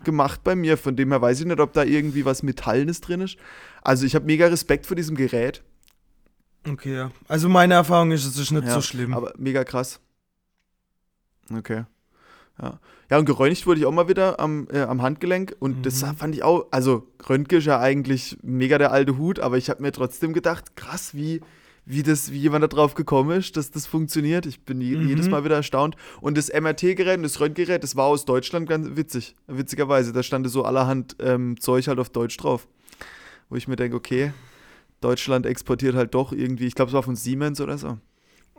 [0.04, 0.78] gemacht bei mir.
[0.78, 3.38] Von dem her weiß ich nicht, ob da irgendwie was Metallenes drin ist.
[3.84, 5.62] Also ich habe mega Respekt vor diesem Gerät.
[6.68, 7.12] Okay, ja.
[7.28, 9.14] Also meine Erfahrung ist, es ist nicht Ja, so schlimm.
[9.14, 10.00] Aber mega krass.
[11.54, 11.86] Okay.
[12.62, 12.80] Ja.
[13.12, 16.16] Ja, und geröntgt wurde ich auch mal wieder am, äh, am Handgelenk und das Mhm.
[16.16, 19.82] fand ich auch, also Röntgen ist ja eigentlich mega der alte Hut, aber ich habe
[19.84, 21.42] mir trotzdem gedacht, krass, wie,
[21.86, 24.46] wie, das, wie jemand da drauf gekommen ist, dass das funktioniert.
[24.46, 25.08] Ich bin je, Mhm.
[25.08, 25.96] jedes Mal wieder erstaunt.
[26.22, 30.14] Und das MRT-Gerät und das Röntgengerät, das war aus Deutschland ganz witzig, witzigerweise.
[30.14, 32.68] Da stand so allerhand ähm, Zeug halt auf Deutsch drauf.
[33.50, 34.32] Wo ich mir denke, okay,
[35.02, 37.98] Deutschland exportiert halt doch irgendwie, ich glaube, es war von Siemens oder so.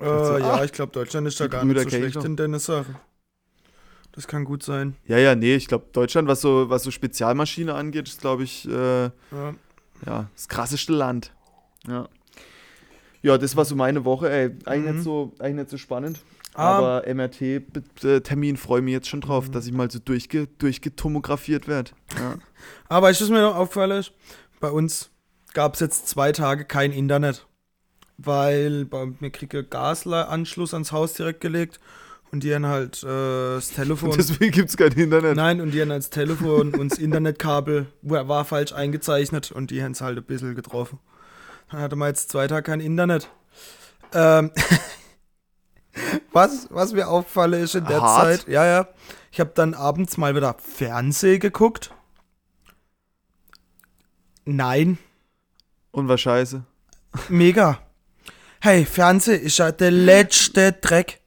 [0.00, 2.58] äh, so, ja, ah, ich glaube, Deutschland ist da gar nicht so schlecht in deiner
[2.58, 2.96] Sache.
[4.12, 4.96] Das kann gut sein.
[5.06, 8.68] Ja, ja, nee, ich glaube, Deutschland, was so, was so Spezialmaschine angeht, ist, glaube ich,
[8.68, 9.10] äh, Ja.
[10.06, 11.32] ja, das krasseste Land.
[11.88, 12.08] Ja.
[13.22, 14.50] Ja, das war so meine Woche, ey.
[14.66, 14.94] Eigentlich, Mhm.
[14.96, 16.18] nicht, so, eigentlich nicht so spannend.
[16.54, 16.76] Ah.
[16.78, 19.52] Aber MRT-Termin freue ich mich jetzt schon drauf, Mhm.
[19.52, 21.92] dass ich mal so durchge durchgetomografiert werde.
[22.18, 22.34] Ja.
[22.88, 23.92] Aber du, was mir noch auffällt?
[23.92, 24.12] ist?
[24.60, 25.10] Bei uns
[25.54, 27.46] gab es jetzt zwei Tage kein Internet.
[28.18, 31.80] Weil bei mir kriege Gasanschluss ans Haus direkt gelegt
[32.32, 34.10] und die haben halt äh, das Telefon.
[34.16, 35.36] Deswegen gibt es kein Internet.
[35.36, 39.82] Nein, und die haben als Telefon und das Internetkabel war war falsch eingezeichnet und die
[39.82, 40.98] haben es halt ein bisschen getroffen.
[41.70, 43.28] Dann hatte man jetzt zwei Tage kein Internet.
[44.14, 44.50] Ähm,
[46.32, 48.40] was, was mir auffallen ist in der Hart.
[48.40, 48.88] Zeit, ja, ja,
[49.30, 51.94] ich habe dann abends mal wieder Fernseh geguckt.
[54.44, 54.98] Nein,
[55.92, 56.64] Und war scheiße.
[57.28, 57.78] mega.
[58.60, 61.21] Hey, Fernseh ist ja der letzte Dreck.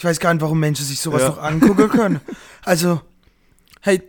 [0.00, 1.28] Ich weiß gar nicht, warum Menschen sich sowas Ja.
[1.28, 2.20] noch angucken können.
[2.64, 3.02] Also,
[3.82, 4.00] hey,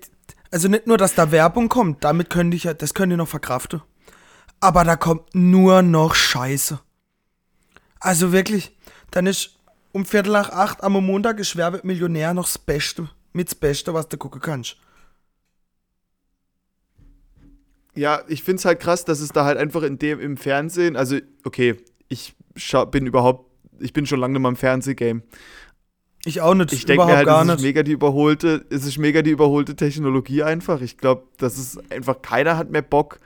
[0.49, 3.27] also nicht nur, dass da Werbung kommt, damit könnte ich ja, das könnte ich noch
[3.27, 3.81] verkraften.
[4.61, 6.79] Aber da kommt nur noch Scheiße.
[7.99, 8.77] Also wirklich,
[9.11, 9.57] dann ist
[9.91, 13.55] um Viertel nach acht am Montag ist Wer wird Millionär noch das Beste, mit das
[13.55, 14.77] Beste, was du gucken kannst.
[17.95, 20.95] Ja, ich finde es halt krass, dass es da halt einfach in dem im Fernsehen,
[20.95, 21.75] also okay,
[22.07, 22.33] ich
[22.91, 25.23] bin überhaupt, ich bin schon lange mal im Fernsehgame.
[26.25, 27.63] Ich auch nicht, Ich denke halt, gar es ist nicht.
[27.63, 30.81] mega die überholte, es ist mega die überholte Technologie einfach.
[30.81, 33.19] Ich glaube, das ist einfach, keiner hat mehr Bock,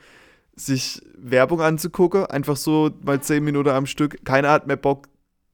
[0.55, 4.23] sich Werbung anzugucken, einfach so mal zehn Minuten am Stück.
[4.23, 5.09] Keiner hat mehr Bock,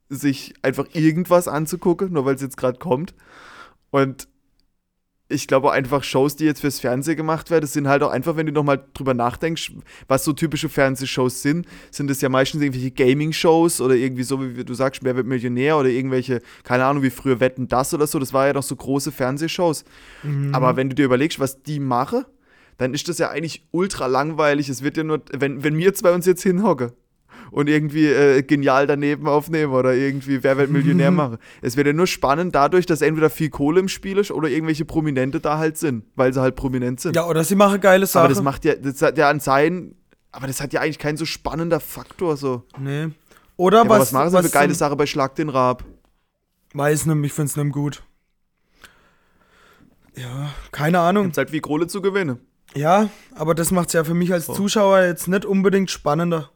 [0.10, 3.16] sich einfach irgendwas anzugucken, nur weil es jetzt gerade kommt.
[3.90, 4.28] Und
[5.32, 8.36] ich glaube einfach Shows, die jetzt fürs Fernsehen gemacht werden, das sind halt auch einfach,
[8.36, 9.72] wenn du nochmal drüber nachdenkst,
[10.08, 14.64] was so typische Fernsehshows sind, sind es ja meistens irgendwelche Gaming-Shows oder irgendwie so, wie
[14.64, 18.20] du sagst, Wer wird Millionär oder irgendwelche, keine Ahnung, wie früher Wetten, das oder so,
[18.20, 19.84] das war ja noch so große Fernsehshows.
[20.24, 20.54] Mhm.
[20.54, 22.26] Aber wenn du dir überlegst, was die machen,
[22.78, 24.70] dann ist das ja eigentlich ultra langweilig.
[24.70, 26.92] Es wird ja nur, wenn, wenn wir zwei uns jetzt hinhocken
[27.52, 31.38] und irgendwie äh, genial daneben aufnehmen oder irgendwie Wer wird Millionär machen.
[31.62, 34.86] Es wird ja nur spannend dadurch, dass entweder viel Kohle im Spiel ist oder irgendwelche
[34.86, 37.16] Prominente da halt sind, weil sie halt prominent sind.
[37.16, 38.26] Ja, oder sie machen geile Sachen.
[38.26, 39.94] aber das macht ja, das hat ja an sein,
[40.32, 42.64] aber das hat ja eigentlich keinen so spannender Faktor so.
[42.80, 43.10] Nee.
[43.58, 45.50] Oder Ja, aber was, was machen sie für was geile zum- Sache bei Schlag den
[45.50, 45.84] Raab?
[46.74, 48.02] Weiß nicht, ich find's nicht gut.
[50.16, 51.24] Ja, keine Ahnung.
[51.26, 52.40] Gibt's halt wie Kohle zu gewinnen.
[52.76, 54.46] Ja, aber das macht's ja für mich als.
[54.48, 56.50] Zuschauer jetzt nicht unbedingt spannender.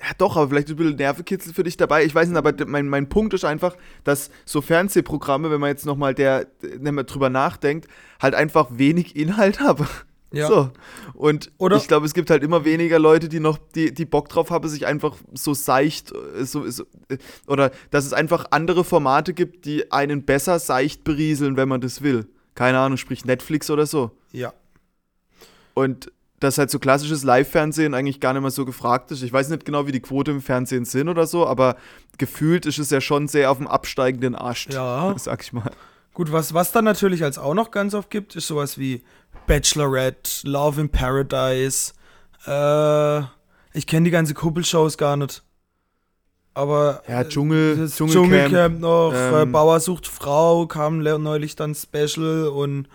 [0.00, 2.04] Ja, doch, aber vielleicht ein bisschen Nervenkitzel für dich dabei.
[2.04, 5.86] Ich weiß nicht, aber mein, mein Punkt ist einfach, dass so Fernsehprogramme, wenn man jetzt
[5.86, 7.88] nochmal der, wenn man drüber nachdenkt,
[8.22, 9.88] halt einfach wenig Inhalt haben.
[10.30, 10.46] Ja.
[10.46, 10.70] So.
[11.14, 14.28] Und Oder- ich glaube, es gibt halt immer weniger Leute, die noch, die, die Bock
[14.28, 18.84] drauf haben, sich einfach so seicht, äh, so, so, äh, oder dass es einfach andere
[18.84, 22.28] Formate gibt, die einen besser seicht berieseln, wenn man das will.
[22.54, 24.10] Keine Ahnung, sprich Netflix oder so.
[24.30, 24.52] Ja.
[25.74, 29.22] Und dass halt so klassisches Live-Fernsehen eigentlich gar nicht mehr so gefragt ist.
[29.22, 31.76] Ich weiß nicht genau, wie die Quote im Fernsehen sind oder so, aber
[32.16, 34.72] gefühlt ist es ja schon sehr auf dem absteigenden Ast.
[34.72, 35.14] Ja.
[35.18, 35.70] Sag ich mal.
[36.14, 39.02] Gut, was, was dann natürlich als auch noch ganz oft gibt, ist sowas wie
[39.46, 41.92] Bachelorette, Love in Paradise.
[42.46, 43.20] Äh,
[43.72, 45.42] ich kenne die ganze Kuppelshows gar nicht.
[46.54, 48.32] Aber Ja, Dschungel, das Dschungelcamp.
[48.32, 52.88] Dschungelcamp noch, äh, ähm, Bauer sucht Frau, kam neulich dann Special und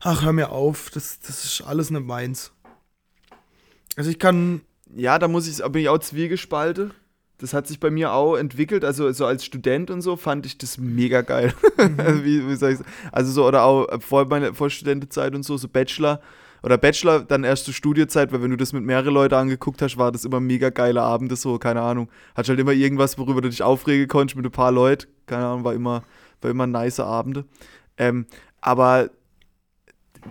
[0.00, 2.52] ach, hör mir auf, das, das ist alles nicht meins.
[3.96, 4.60] Also ich kann,
[4.94, 6.92] Ja, da muss ich, bin ich auch zwiegespalten.
[7.38, 8.84] Das hat sich bei mir auch entwickelt.
[8.84, 11.52] Also so als Student und so fand ich das mega geil.
[11.76, 11.98] Mhm.
[12.24, 12.78] wie, wie soll ich
[13.12, 16.20] Also so, oder auch vor meiner vor Studentenzeit und so, so Bachelor.
[16.62, 19.98] Oder Bachelor, dann erst zur Studiezeit, weil wenn du das mit mehreren Leuten angeguckt hast,
[19.98, 22.08] war das immer mega geile Abende, so, keine Ahnung.
[22.34, 25.06] Hat halt immer irgendwas, worüber du dich aufregen konntest mit ein paar Leuten.
[25.26, 26.02] Keine Ahnung, war immer,
[26.40, 27.44] war immer nice Abende.
[27.98, 28.26] Ähm,
[28.60, 29.10] aber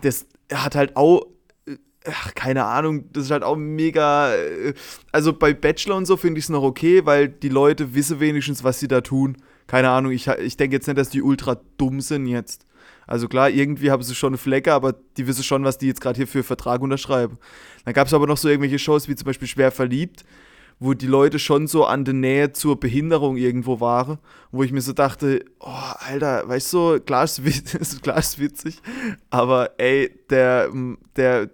[0.02, 1.26] das hat halt auch
[2.08, 4.34] ach, keine Ahnung, das ist halt auch mega.
[4.34, 4.74] äh,
[5.12, 8.64] Also bei Bachelor und so finde ich es noch okay, weil die Leute wissen wenigstens,
[8.64, 9.38] was sie da tun.
[9.68, 12.66] Keine Ahnung, ich, ich denke jetzt nicht, dass die ultra dumm sind jetzt.
[13.08, 16.02] Also klar, irgendwie haben sie schon eine Flecke, aber die wissen schon, was die jetzt
[16.02, 17.38] gerade hier für Vertrag unterschreiben.
[17.84, 20.24] Dann gab es aber noch so irgendwelche Shows wie zum Beispiel Schwer verliebt,
[20.80, 24.18] wo die Leute schon so an der Nähe zur Behinderung irgendwo waren,
[24.52, 27.42] wo ich mir so dachte, oh, Alter, weißt du, klar ist,
[28.04, 28.82] klar ist witzig,
[29.30, 30.70] aber ey, der,
[31.16, 31.50] der,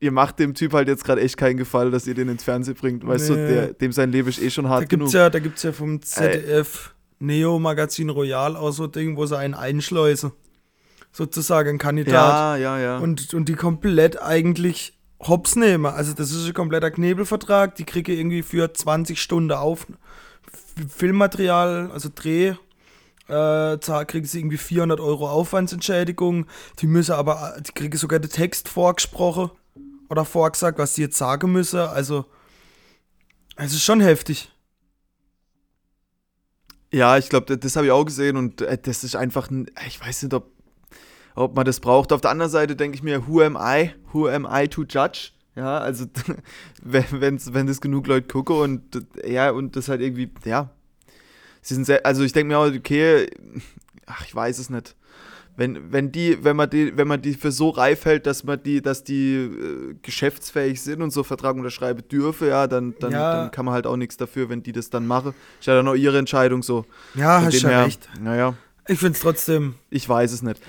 [0.00, 2.74] ihr macht dem Typ halt jetzt gerade echt keinen Gefallen, dass ihr den ins Fernsehen
[2.76, 3.48] bringt, weißt du, Nee.
[3.48, 5.12] der, dem sein Leben ist eh schon da hart gibt's genug.
[5.12, 9.54] ja, da gibt's ja vom ZDF Neo Magazin Royal auch so Ding, wo sie einen
[9.54, 10.32] einschleusen.
[11.12, 12.14] Sozusagen ein Kandidat.
[12.14, 12.98] ja, ja, ja.
[12.98, 15.86] Und, und die komplett eigentlich hops nehmen.
[15.86, 17.76] Also das ist ein kompletter Knebelvertrag.
[17.76, 19.86] Die kriege irgendwie für 20 Stunden auf
[20.88, 22.54] Filmmaterial, also Dreh,
[23.28, 26.46] äh, kriegen sie irgendwie 400 Euro Aufwandsentschädigung.
[26.80, 29.50] Die müssen aber, die kriegen sogar den Text vorgesprochen
[30.08, 31.80] oder vorgesagt, was sie jetzt sagen müssen.
[31.80, 32.26] Also
[33.56, 34.50] es ist schon heftig.
[36.92, 40.00] Ja, ich glaube, das, habe ich auch gesehen und äh, das ist einfach, ein, ich
[40.00, 40.52] weiß nicht, ob,
[41.34, 42.12] ob man das braucht.
[42.12, 43.90] Auf der anderen Seite denke ich mir, who am I?
[44.12, 45.30] Who am I to judge?
[45.56, 46.06] Ja, also
[46.82, 50.70] wenn, wenn's, wenn das genug Leute gucken und ja, und das halt irgendwie, ja.
[51.62, 53.28] Sie sind sehr, also ich denke mir auch, okay,
[54.06, 54.94] ach, ich weiß es nicht.
[55.56, 58.60] Wenn, wenn die, wenn man die, wenn man die für so reif hält, dass man
[58.62, 63.36] die, dass die äh, geschäftsfähig sind und so Vertrag unterschreiben dürfe, ja, dann, dann, Ja.
[63.42, 65.32] dann kann man halt auch nichts dafür, wenn die das dann machen.
[65.60, 66.84] Ist ja dann auch ihre Entscheidung so.
[67.14, 68.08] Ja, hast her, recht.
[68.20, 68.54] Naja,
[68.88, 69.76] Ich finde es trotzdem.
[69.90, 70.60] ich weiß es nicht.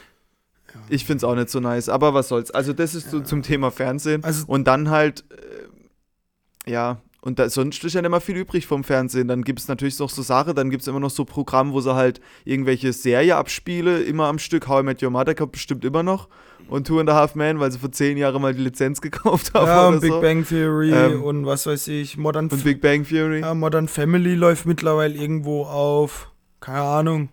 [0.90, 2.52] Ich finde es auch nicht so nice, aber was soll's.
[2.52, 4.24] Also das ist so zum Thema Fernsehen.
[4.24, 8.66] Also- und dann halt, äh, ja, und da, sonst ist ja nicht mehr viel übrig
[8.66, 9.28] vom Fernsehen.
[9.28, 11.82] Dann gibt es natürlich noch so Sachen, dann gibt es immer noch so Programme, wo
[11.82, 14.68] sie halt irgendwelche Serie abspiele, immer am Stück.
[14.70, 16.30] How I Met Your Mother kommt bestimmt immer noch.
[16.70, 19.54] Und Two and a Half Men, weil sie vor zehn Jahren mal die Lizenz gekauft
[19.54, 19.68] haben.
[19.68, 20.22] Ja, und Big so.
[20.22, 23.42] Bang Theory Ähm, und was weiß ich, Modern, Und Big Bang Theory.
[23.42, 27.30] ja, Modern Family läuft mittlerweile irgendwo auf, keine Ahnung,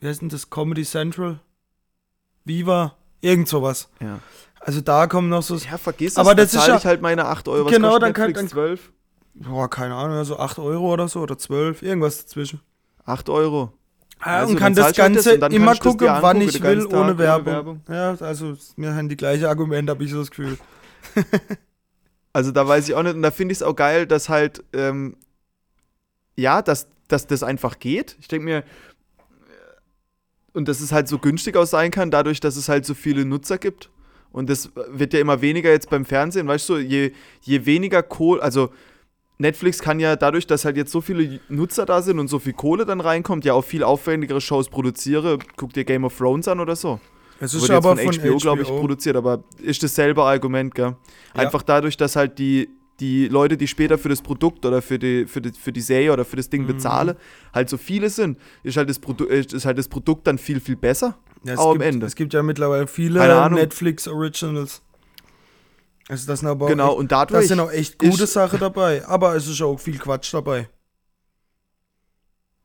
[0.00, 1.40] wie heißt denn das, Comedy Central?
[2.44, 2.96] Viva?
[3.20, 3.90] Irgend sowas.
[4.00, 4.18] Ja.
[4.60, 7.02] Also da kommen noch so, Ja, vergiss Aber es, da das ist zahle ich halt
[7.02, 7.66] meine 8 Euro.
[7.66, 8.92] Was Genau, dann kann- dann- 12?
[9.40, 12.60] Boah, keine Ahnung, so 8 Euro oder so oder 12, irgendwas dazwischen.
[13.04, 13.72] 8 Euro.
[14.20, 16.62] Ja, Also und kann das das Ganze dann immer das gucken, dir wann angucken, ich
[16.62, 17.52] will, Tag ohne Werbung.
[17.52, 17.80] Werbung.
[17.88, 20.58] Ja, also mir haben die gleiche Argumente, habe ich so das Gefühl.
[22.32, 23.14] Also da weiß ich auch nicht.
[23.16, 25.16] Und da finde ich es auch geil, dass halt, ähm,
[26.36, 28.16] ja, dass, dass das einfach geht.
[28.20, 28.62] Ich denke mir, äh,
[30.52, 33.24] und dass es halt so günstig auch sein kann, dadurch, dass es halt so viele
[33.24, 33.90] Nutzer gibt.
[34.30, 38.40] Und das wird ja immer weniger jetzt beim Fernsehen, weißt du, je, je weniger Kohle,
[38.40, 38.70] also
[39.40, 42.52] Netflix kann ja dadurch, dass halt jetzt so viele Nutzer da sind und so viel
[42.52, 45.38] Kohle dann reinkommt, ja auch viel aufwendigere Shows produziere.
[45.56, 47.00] Guck dir Game of Thrones an oder so.
[47.40, 50.94] Es Wurde jetzt von HBO, glaube ich, produziert, aber ist dasselbe Argument, gell?
[51.34, 51.40] Ja.
[51.40, 52.68] Einfach dadurch, dass halt die,
[53.00, 56.12] die Leute, die später für das Produkt oder für die, für die, für die Serie
[56.12, 56.50] oder für das Mhm.
[56.50, 57.16] Ding bezahlen,
[57.54, 60.60] halt so viele sind, ist halt, das Produ ist ist halt das Produkt dann viel,
[60.60, 61.16] viel besser.
[61.44, 62.06] Ja, es Auch am gibt, Ende.
[62.06, 63.48] Es gibt ja mittlerweile viele.
[63.50, 64.82] Netflix Originals.
[66.10, 67.42] Also das sind aber genau, auch und echt, dadurch.
[67.42, 69.06] das sind auch echt gute Sachen dabei.
[69.06, 70.68] Aber es ist auch viel Quatsch dabei.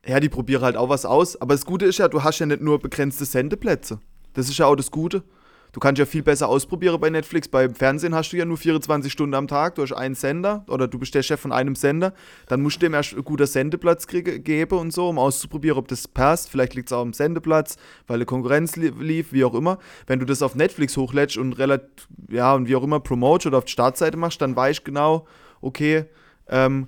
[0.03, 1.39] ja, die probieren halt auch was aus.
[1.39, 3.99] Aber das Gute ist ja, du hast ja nicht nur begrenzte Sendeplätze.
[4.33, 5.23] Das ist ja auch das Gute.
[5.71, 7.47] Du kannst ja viel besser ausprobieren bei Netflix.
[7.47, 9.75] Beim Fernsehen hast du ja nur 24 Stunden am Tag.
[9.75, 12.13] Du hast einen Sender oder du bist der Chef von einem Sender.
[12.47, 15.87] Dann musst du dem erst einen guten Sendeplatz kriege, geben und so, um auszuprobieren, ob
[15.87, 16.49] das passt.
[16.49, 19.79] Vielleicht liegt es auch am Sendeplatz, weil eine Konkurrenz li lief, wie auch immer.
[20.07, 23.57] Wenn du das auf Netflix hochlädst und relativ, ja, und wie auch immer promote oder
[23.57, 25.27] auf die Startseite machst, dann weißt du genau,
[25.61, 26.05] okay,
[26.47, 26.87] ähm,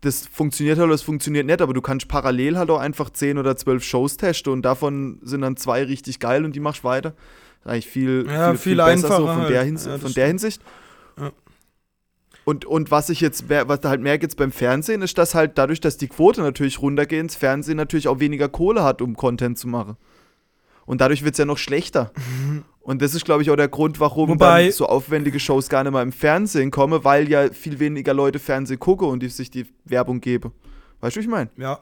[0.00, 3.38] das funktioniert halt oder es funktioniert nicht, aber du kannst parallel halt auch einfach 10
[3.38, 7.14] oder 12 Shows testen und davon sind dann zwei richtig geil und die machst weiter.
[7.66, 9.50] Eigentlich viel, Ja, viel, viel besser so einfacher von, halt.
[9.50, 10.62] der, Hins Ja, von der Hinsicht.
[11.18, 11.32] Ja.
[12.44, 15.80] Und, und was ich jetzt, was halt merke jetzt beim Fernsehen, ist, dass halt dadurch,
[15.80, 19.66] dass die Quote natürlich runtergeht, das Fernsehen natürlich auch weniger Kohle hat, um Content zu
[19.66, 19.96] machen.
[20.84, 22.12] Und dadurch wird es ja noch schlechter.
[22.80, 25.82] Und das ist, glaube ich, auch der Grund, warum Wobei- dann so aufwendige Shows gar
[25.82, 29.50] nicht mal im Fernsehen kommen, weil ja viel weniger Leute Fernsehen gucken und die sich
[29.50, 30.52] die Werbung geben.
[31.00, 31.50] Weißt du, wie ich meine?
[31.56, 31.80] Ja.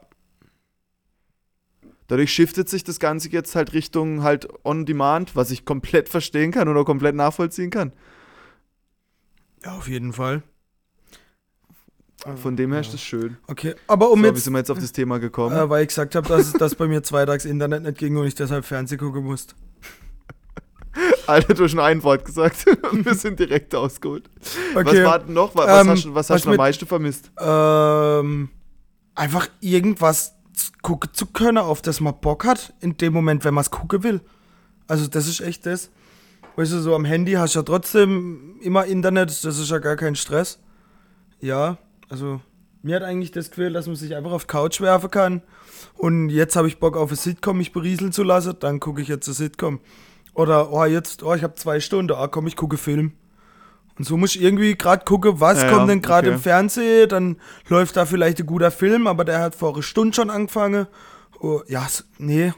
[2.08, 6.68] Dadurch shiftet sich das Ganze jetzt halt Richtung halt On-Demand, was ich komplett verstehen kann
[6.68, 7.92] oder komplett nachvollziehen kann.
[9.64, 10.42] Ja, auf jeden Fall.
[12.36, 12.86] Von dem her Ja.
[12.86, 13.36] ist das schön.
[13.48, 15.54] Okay, aber um so, wie jetzt, sind wir jetzt auf das Thema gekommen?
[15.56, 18.34] äh, weil ich gesagt habe, dass, dass bei mir zweitags Internet nicht ging und ich
[18.34, 19.54] deshalb Fernsehen gucken musste.
[21.26, 24.30] Alter, du hast schon ein Wort gesagt und wir sind direkt ausgeholt.
[24.74, 25.04] Was Okay.
[25.04, 25.54] war denn noch?
[25.54, 27.30] Was, was Ähm, hast, du- was was hast du am meisten vermisst?
[27.38, 28.48] Ähm,
[29.14, 30.33] einfach irgendwas
[30.82, 34.02] gucken zu können, auf das man Bock hat, in dem Moment, wenn man es gucken
[34.02, 34.20] will.
[34.86, 35.90] Also das ist echt das.
[36.56, 39.96] Weißt du, so am Handy hast du ja trotzdem immer Internet, das ist ja gar
[39.96, 40.60] kein Stress.
[41.40, 42.40] Ja, also
[42.82, 45.42] mir hat eigentlich das Gefühl, dass man sich einfach auf Couch werfen kann.
[45.94, 49.08] Und jetzt habe ich Bock auf eine Sitcom, mich berieseln zu lassen, dann gucke ich
[49.08, 49.80] jetzt eine Sitcom.
[50.34, 53.12] Oder, oh, jetzt, oh, ich habe zwei Stunden, ah, komm, ich gucke Film.
[53.96, 56.36] Und so muss ich irgendwie gerade gucken, was Ja, kommt ja, denn gerade okay.
[56.36, 57.36] im Fernsehen, dann
[57.68, 60.86] läuft da vielleicht ein guter Film, aber der hat vor einer Stunde schon angefangen.
[61.40, 61.86] Oh, ja,
[62.18, 62.52] nee.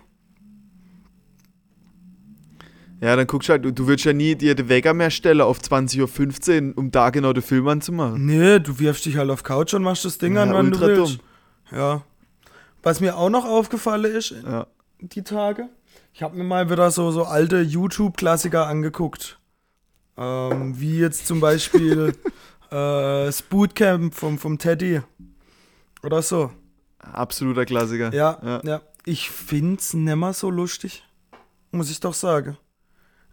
[3.01, 5.59] Ja, dann guckst du halt, du, willst ja nie dir den Wecker mehr stellen auf
[5.59, 8.25] 20.15 Uhr, um da genau den Film anzumachen.
[8.25, 10.81] Nee, du wirfst dich halt auf Couch und machst das Ding Ja, an, wann du
[10.81, 11.19] willst.
[11.71, 12.03] Ja.
[12.83, 14.35] Was mir auch noch aufgefallen ist,
[15.01, 15.69] die Tage,
[16.15, 19.39] ich habe mir mal wieder so, so alte YouTube-Klassiker angeguckt.
[20.17, 22.15] Ähm, wie jetzt zum Beispiel
[22.71, 25.03] äh, das Bootcamp vom, vom Teddy.
[26.03, 26.51] Oder so.
[26.99, 28.13] Absoluter Klassiker.
[28.15, 28.61] Ja, Ja.
[28.65, 28.81] ja.
[29.05, 31.05] Ich find's nimmer so lustig.
[31.71, 32.57] Muss ich doch sagen.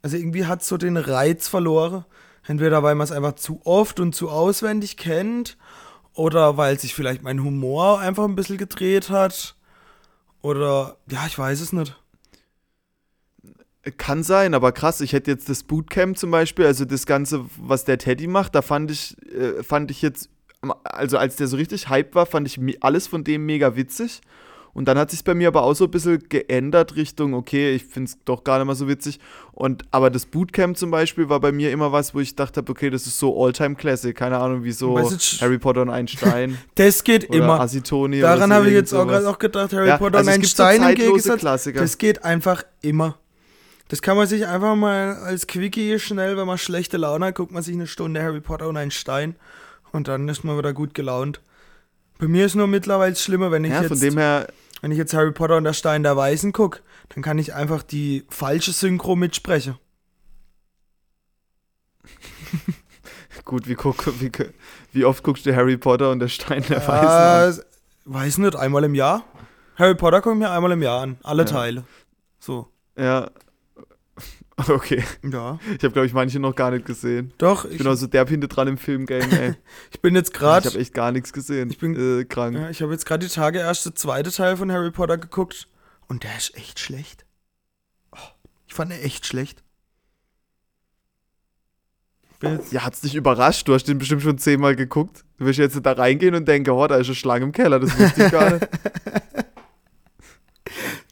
[0.04, 2.06] Also irgendwie hat so den Reiz verloren.
[2.46, 5.58] Entweder weil man es einfach zu oft und zu auswendig kennt.
[6.14, 9.56] Oder weil sich vielleicht mein Humor einfach ein bisschen gedreht hat.
[10.42, 11.96] Oder, ja, ich weiß es nicht.
[13.98, 17.84] Kann sein, aber krass, ich hätte jetzt das Bootcamp zum Beispiel, also das Ganze, was
[17.84, 20.30] der Teddy macht, da fand ich, äh, fand ich jetzt,
[20.84, 24.22] also als der so richtig hype war, fand ich alles von dem mega witzig.
[24.74, 27.86] Und dann hat sich bei mir aber auch so ein bisschen geändert Richtung, okay, ich
[27.86, 29.20] finde es doch gar nicht mal so witzig.
[29.52, 32.90] Und aber das Bootcamp zum Beispiel war bei mir immer was, wo ich dachte, okay,
[32.90, 34.16] das ist so Alltime-Classic.
[34.16, 37.60] Keine Ahnung, wie so Weißt du, Harry Potter und ein Stein Das geht immer.
[37.60, 40.44] Asitoni Daran habe ich jetzt auch gerade auch gedacht, Harry Ja, Potter also und ein
[40.44, 41.40] Stein im Gegensatz.
[41.40, 41.80] Klassiker.
[41.80, 43.20] Das geht einfach immer.
[43.94, 47.52] Das kann man sich einfach mal als Quickie schnell, wenn man schlechte Laune hat, guckt
[47.52, 49.36] man sich eine Stunde Harry Potter und ein Stein
[49.92, 51.42] und dann ist man wieder gut gelaunt.
[52.18, 55.58] Bei mir ist nur mittlerweile schlimmer, wenn ich, Ja, jetzt, wenn ich jetzt Harry Potter
[55.58, 56.80] und der Stein der Weisen gucke,
[57.10, 59.78] dann kann ich einfach die falsche Synchro mitsprechen.
[63.46, 64.32] gut, wie, guck, wie,
[64.92, 67.42] wie oft guckst du Harry Potter und der Stein der Weisen an?
[67.44, 67.64] Ja, s-
[68.06, 69.24] weiß nicht, einmal im Jahr.
[69.76, 71.48] Harry Potter kommt mir einmal im Jahr an, alle Ja.
[71.50, 71.84] Teile.
[72.40, 73.30] So, Ja.
[74.70, 75.04] Okay.
[75.24, 75.58] ja.
[75.78, 77.34] Ich habe, glaube ich, manche noch gar nicht gesehen.
[77.40, 79.56] Doch, Ich ich, bin auch so derb hinter dran im Filmgame, ey.
[79.92, 81.70] ich bin jetzt ich gerade habe echt gar nichts gesehen.
[81.72, 82.56] Ich bin- äh, krank.
[82.56, 85.68] Ja, ich habe jetzt gerade die Tage erst der zweite Teil von Harry Potter geguckt
[86.08, 87.26] und der ist echt schlecht.
[88.12, 88.18] Oh,
[88.68, 89.64] ich fand ihn echt schlecht.
[92.42, 93.68] Ich jetzt, Ja, hat's dich überrascht?
[93.68, 95.24] Du hast den bestimmt schon zehnmal geguckt.
[95.40, 97.98] Du wirst jetzt da reingehen und denken, oh, da ist eine Schlange im Keller, das
[97.98, 98.68] wusste ich gar nicht.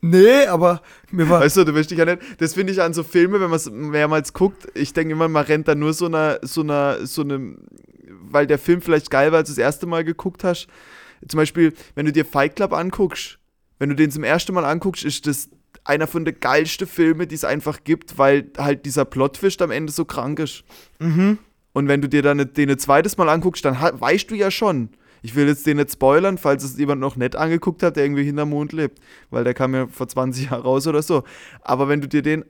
[0.02, 1.42] nee, aber mir war.
[1.42, 2.20] Weißt du, du wirst dich ja nicht.
[2.40, 5.46] Das finde ich an so Filme, wenn man es mehrmals guckt, ich denke immer, man
[5.46, 7.58] rennt da nur so einer, so einer, so einem,
[8.08, 10.68] weil der Film vielleicht geil war, als du das erste Mal geguckt hast.
[11.28, 13.38] Zum Beispiel, wenn du dir Fight Club anguckst,
[13.80, 15.50] wenn du den zum ersten Mal anguckst, ist das
[15.84, 19.92] einer von den geilsten Filme, die es einfach gibt, weil halt dieser Plotfisch am Ende
[19.92, 20.64] so krank ist.
[21.00, 21.40] Mhm.
[21.74, 24.90] Und wenn du dir dann den ein zweites Mal anguckst, dann weißt du ja schon.
[25.22, 28.24] Ich will jetzt den nicht spoilern, falls es jemand noch nicht angeguckt hat, der irgendwie
[28.24, 29.00] hinterm Mond lebt.
[29.30, 31.24] Weil der kam ja vor 20 Jahren raus oder so.
[31.62, 32.44] Aber wenn du dir den,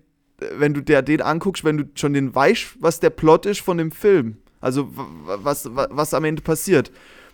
[0.53, 3.77] wenn du dir den anguckst, wenn du schon den weißt, was der Plot ist von
[3.77, 6.91] dem Film, also was, wa- was am Ende passiert,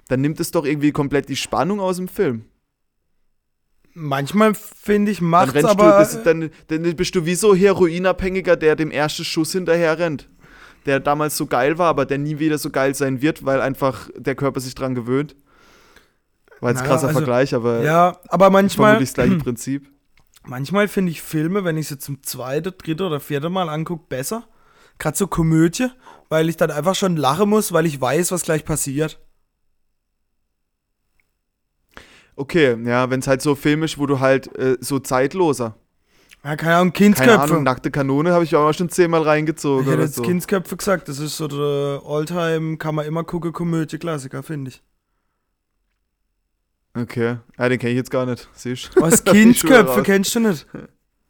[0.08, 2.46] dann nimmt es doch irgendwie komplett die Spannung aus dem Film.
[3.94, 5.84] Manchmal finde ich, Dann macht's rennst aber.
[5.92, 10.30] du, das, dann, dann bist du wie so Heroinabhängiger, der dem ersten Schuss hinterher rennt.
[10.88, 14.10] Der damals so geil war, aber der nie wieder so geil sein wird, weil einfach
[14.16, 15.36] der Körper sich dran gewöhnt.
[16.62, 18.94] War jetzt ein Naja, krasser also, Vergleich, aber ja, aber manchmal.
[18.94, 19.92] vermutlich das gleiche Prinzip.
[20.46, 24.48] Manchmal finde ich Filme, wenn ich sie zum zweiten, dritten oder vierten Mal angucke, besser.
[24.98, 25.90] Gerade so Komödie,
[26.30, 29.20] weil ich dann einfach schon lachen muss, weil ich weiß, was gleich passiert.
[32.36, 35.76] Okay, ja, wenn es halt so filmisch, wo du halt äh, so zeitloser.
[36.48, 37.42] Ja, keine Ahnung, Keine Kindsköpfe.
[37.42, 40.22] Ahnung, nackte Kanone habe ich auch schon zehnmal ich reingezogen hätte oder jetzt so.
[40.22, 44.82] Kindsköpfe gesagt, das ist so der Alltime, kann man immer gucken, Komödie-Klassiker, finde ich.
[46.98, 48.48] Okay, ja, den kenne ich jetzt gar nicht.
[48.54, 50.66] Siehst Was, ich schon wieder Kindsköpfe kennst du nicht?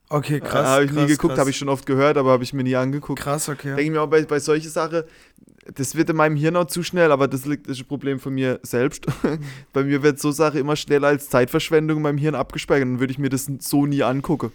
[0.08, 0.68] Okay, krass.
[0.68, 1.40] Habe ich nie krass, geguckt, krass.
[1.40, 3.20] habe ich schon oft gehört, aber habe ich mir nie angeguckt.
[3.20, 3.70] Krass, okay.
[3.70, 5.02] Denke ich mir auch bei, bei solchen Sachen,
[5.74, 8.20] das wird in meinem Hirn auch zu schnell, aber das liegt das ist ein Problem
[8.20, 9.08] von mir selbst.
[9.74, 12.84] bei mir wird so Sache immer schneller als Zeitverschwendung in meinem Hirn abgespeichert.
[12.84, 14.52] Dann würde ich mir das so nie angucken.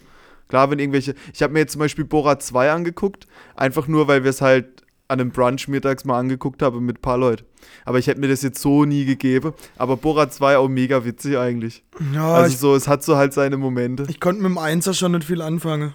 [0.47, 1.15] Klar, wenn irgendwelche.
[1.33, 4.83] Ich habe mir jetzt zum Beispiel Borat 2 angeguckt, einfach nur, weil wir es halt
[5.07, 7.45] an einem Brunch mittags mal angeguckt haben mit ein paar Leuten.
[7.85, 9.53] Aber ich hätte mir das jetzt so nie gegeben.
[9.77, 11.83] Aber Borat 2 auch mega witzig eigentlich.
[12.13, 14.05] Ja, also ich, so, es hat so halt seine Momente.
[14.09, 15.93] ich konnte mit dem Einser schon nicht viel anfangen.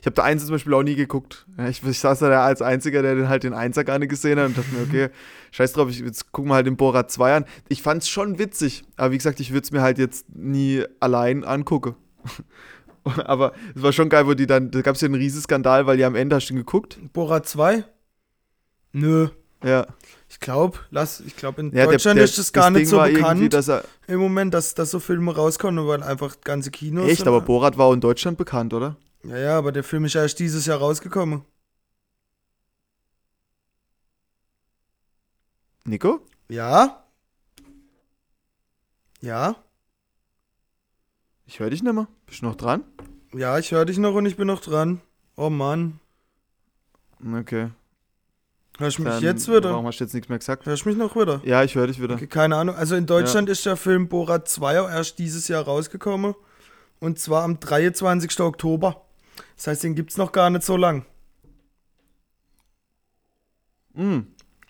[0.00, 1.46] Ich habe da eins zum Beispiel auch nie geguckt.
[1.68, 4.48] Ich, ich saß da als Einziger, der den halt den Einser gar nicht gesehen hat
[4.48, 5.08] und dachte mir, okay,
[5.52, 7.44] scheiß drauf, ich, jetzt gucken wir halt den Borat 2 an.
[7.68, 11.44] Ich fand's schon witzig, aber wie gesagt, ich würde es mir halt jetzt nie allein
[11.44, 11.94] angucken.
[13.24, 15.86] aber es war schon geil, wo die dann, da gab es ja einen riesen Skandal,
[15.86, 16.98] weil die am Ende hast du ihn geguckt.
[17.12, 17.84] Borat 2?
[18.92, 19.28] Nö.
[19.62, 19.86] Ja.
[20.28, 23.52] Ich glaube, lass, ich glaube, in ja Deutschland ist das gar nicht Ding so bekannt
[23.52, 27.10] Dass er, im Moment, dass, dass so Filme rauskommen, weil einfach ganze Kinos.
[27.10, 28.96] echt, aber Borat war auch in Deutschland bekannt, oder?
[29.24, 31.42] Ja, ja, aber der Film ist ja erst dieses Jahr rausgekommen.
[35.84, 36.20] Nico?
[36.48, 37.04] Ja?
[39.20, 39.56] Ja?
[41.50, 42.06] Ich höre dich nicht mehr.
[42.26, 42.84] Bist du noch dran?
[43.34, 45.00] Ja, ich höre dich noch und ich bin noch dran.
[45.34, 45.98] Oh Mann.
[47.20, 47.70] Okay.
[48.78, 49.72] Hörst du mich Dann jetzt wieder?
[49.72, 50.64] Warum hast du jetzt nichts mehr gesagt?
[50.66, 51.40] Hörst du mich noch wieder?
[51.44, 52.14] Ja, ich höre dich wieder.
[52.14, 52.76] Okay, keine Ahnung.
[52.76, 56.36] Also in Deutschland ist der Film Borat 2 auch erst dieses Jahr rausgekommen.
[57.00, 58.38] Und zwar am 23.
[58.38, 59.04] Oktober.
[59.56, 61.04] Das heißt, den gibt's noch gar nicht so lang.
[63.94, 64.18] Mm.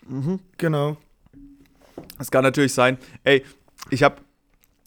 [0.07, 0.39] Mhm.
[0.57, 0.97] Genau.
[2.17, 2.97] Das kann natürlich sein.
[3.23, 3.45] Ey,
[3.91, 4.19] ich hab.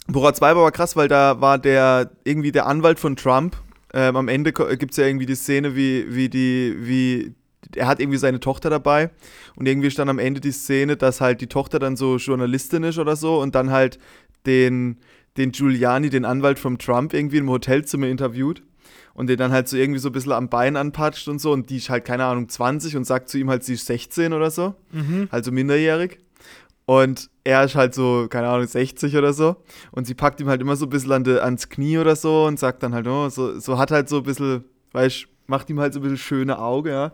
[0.07, 3.57] Borat 2 war aber krass, weil da war der irgendwie der Anwalt von Trump.
[3.93, 7.35] Ähm, am Ende gibt es ja irgendwie die Szene, wie, wie die, wie.
[7.77, 9.11] Er hat irgendwie seine Tochter dabei
[9.57, 12.99] und irgendwie stand am Ende die Szene, dass halt die Tochter dann so Journalistin ist
[12.99, 13.99] oder so und dann halt
[14.45, 14.99] den,
[15.39, 18.63] den Giuliani, den Anwalt von Trump, irgendwie im Hotelzimmer interviewt
[19.15, 21.71] und den dann halt so irgendwie so ein bisschen am Bein anpatscht und so und
[21.71, 24.51] die ist halt, keine Ahnung, 20 und sagt zu ihm halt, sie ist 16 oder
[24.51, 25.29] so Mhm.
[25.31, 26.19] also minderjährig.
[26.85, 29.57] Und er ist halt so, keine Ahnung, 60 oder so.
[29.93, 32.47] Und sie packt ihm halt immer so ein bisschen an de, ans Knie oder so
[32.47, 35.81] und sagt dann halt, oh, so, so hat halt so ein bisschen, weißt macht ihm
[35.81, 37.13] halt so ein bisschen schöne Auge, ja.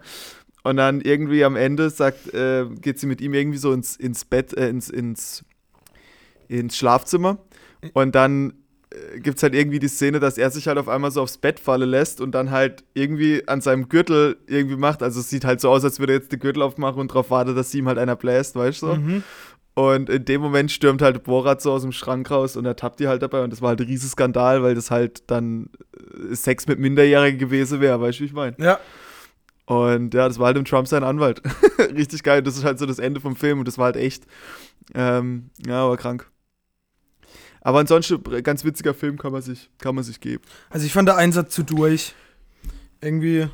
[0.63, 4.25] Und dann irgendwie am Ende sagt, äh, geht sie mit ihm irgendwie so ins, ins
[4.25, 5.45] Bett, äh, ins, ins,
[6.49, 7.39] ins Schlafzimmer.
[7.95, 8.53] Und dann
[8.91, 11.39] äh, gibt es halt irgendwie die Szene, dass er sich halt auf einmal so aufs
[11.39, 15.03] Bett fallen lässt und dann halt irgendwie an seinem Gürtel irgendwie macht.
[15.03, 17.31] Also es sieht halt so aus, als würde er jetzt den Gürtel aufmachen und darauf
[17.31, 18.87] wartet, dass sie ihm halt einer bläst, weißt du?
[18.87, 18.95] So.
[18.97, 19.25] Mhm.
[19.81, 23.01] Und in dem Moment stürmt halt Borat so aus dem Schrank raus und er tappt
[23.01, 23.43] die halt dabei.
[23.43, 25.71] Und das war halt ein riesiger Skandal, weil das halt dann
[26.31, 28.57] äh, Sex mit Minderjährigen gewesen wäre, weißt du, wie ich meine?
[28.59, 28.79] Ja.
[29.65, 31.41] Und ja, das war halt im Trump sein Anwalt.
[31.79, 32.43] Richtig geil.
[32.43, 34.25] Das ist halt so das Ende vom Film und das war halt echt.
[34.95, 36.29] Ähm, ja, aber krank.
[37.63, 40.43] Aber ansonsten, ganz witziger Film kann man sich, kann man sich geben.
[40.71, 42.15] Also ich fand der Einsatz zu durch.
[43.01, 43.49] Irgendwie,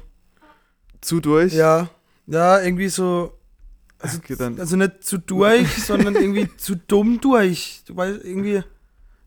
[1.00, 1.52] Zu durch?
[1.52, 1.88] ja,
[2.26, 3.35] ja, irgendwie so,
[3.98, 7.82] also, Okay, also nicht zu durch, sondern irgendwie zu dumm durch.
[7.86, 8.62] Du weißt, irgendwie,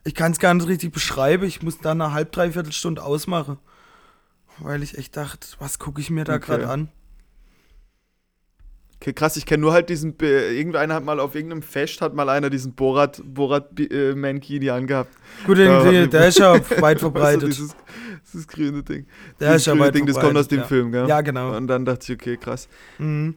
[0.04, 1.44] ich kann es gar nicht richtig beschreiben.
[1.46, 3.58] Ich muss da eine halb, dreiviertel Stunde ausmachen.
[4.60, 6.46] Weil ich echt dachte, was gucke ich mir da Okay.
[6.46, 6.90] gerade an?
[9.02, 12.28] Okay, krass, ich kenne nur halt diesen, irgendeiner hat mal auf irgendeinem Fest, hat mal
[12.28, 15.16] einer diesen Borat, Borat äh, Mankini angehabt.
[15.46, 17.48] Gut, hat- der ist ja weit verbreitet.
[17.48, 17.74] dieses,
[18.26, 19.08] dieses grüne Ding.
[19.40, 20.66] Der dieses ist ja grüne weit Ding, das kommt aus verbreitet, dem ja.
[20.66, 21.08] Film, gell?
[21.08, 21.56] Ja, genau.
[21.56, 22.68] Und dann dachte ich, okay, krass.
[22.98, 23.36] Mhm.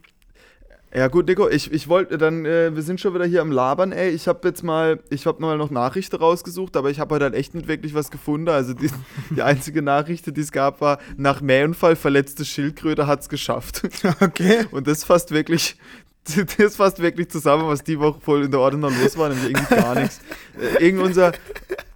[0.95, 3.93] Ja gut, Nico, ich, ich wollte dann, äh, wir sind schon wieder hier am Labern,
[3.93, 4.11] ey.
[4.11, 7.35] Ich habe jetzt mal, ich habe mal noch Nachrichten rausgesucht, aber ich habe heute halt
[7.35, 8.51] echt nicht wirklich was gefunden.
[8.51, 8.91] Also die,
[9.31, 13.83] die einzige Nachricht, die es gab, war, nach Mähunfall verletzte Schildkröte hat's geschafft.
[14.21, 14.67] Okay.
[14.71, 15.77] Und das fasst wirklich,
[16.59, 19.51] das fasst wirklich zusammen, was die Woche voll in der Ordnung noch los war, nämlich
[19.51, 20.21] irgendwie gar nichts.
[20.61, 21.33] Äh, Irgend unser,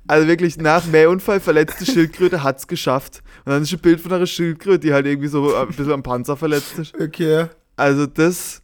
[0.07, 3.23] also wirklich nach Mähunfall verletzte Schildkröte hat's geschafft.
[3.45, 6.03] Und dann ist ein Bild von einer Schildkröte, die halt irgendwie so ein bisschen am
[6.03, 6.95] Panzer verletzt ist.
[6.99, 7.47] Okay.
[7.77, 8.63] Also das,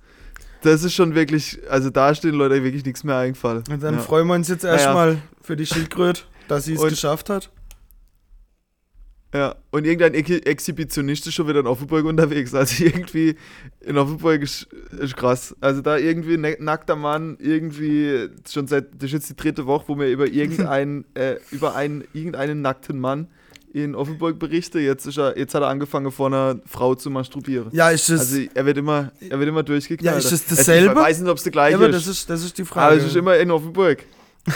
[0.63, 3.65] das ist schon wirklich, also da stehen Leute wirklich nichts mehr eingefallen.
[3.71, 4.01] Und dann ja.
[4.01, 4.77] freuen wir uns jetzt Naja.
[4.77, 7.51] erstmal für die Schildkröte, dass sie es geschafft hat.
[9.35, 9.55] ja.
[9.71, 12.55] Und irgendein Ex Exhibitionist ist schon wieder in Offenburg unterwegs.
[12.55, 13.37] Also irgendwie
[13.81, 15.55] in Offenburg ist, ist krass.
[15.61, 19.85] Also da irgendwie ein nackter Mann, irgendwie schon seit, das ist jetzt die dritte Woche,
[19.89, 23.29] wo wir über irgendeinen, äh, über einen, irgendeinen nackten Mann
[23.75, 24.79] in Offenburg berichte.
[24.81, 27.69] Jetzt, ist er, jetzt hat er angefangen, vor einer Frau zu masturbieren.
[27.73, 28.21] Ja, ist das.
[28.21, 30.15] Also er wird immer, er wird immer durchgeknallt.
[30.15, 30.93] Ja, ist das Also dasselbe?
[30.93, 31.97] ich weiß nicht, ob es der gleiche ja, aber ist.
[31.97, 32.97] das ist, das ist die Aber Frage.
[32.97, 34.05] es ist immer in Offenburg.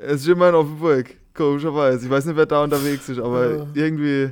[0.00, 2.04] es ist immer in Offenburg, komischerweise.
[2.04, 3.66] Ich weiß nicht, wer da unterwegs ist, aber Ja.
[3.74, 4.30] irgendwie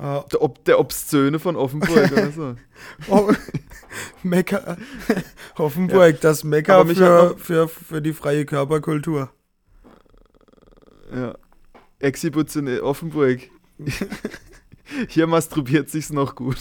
[0.00, 2.54] Ah, der, Ob der Obszöne von Offenburg oder so.
[3.08, 3.32] oh,
[4.22, 4.76] Mekka.
[5.56, 9.30] Offenburg, das Aber mich hat für, für, für die freie Körperkultur.
[11.14, 11.34] Ja.
[11.98, 13.40] Exhibition in Offenburg.
[15.08, 16.56] Hier masturbiert sich's noch gut.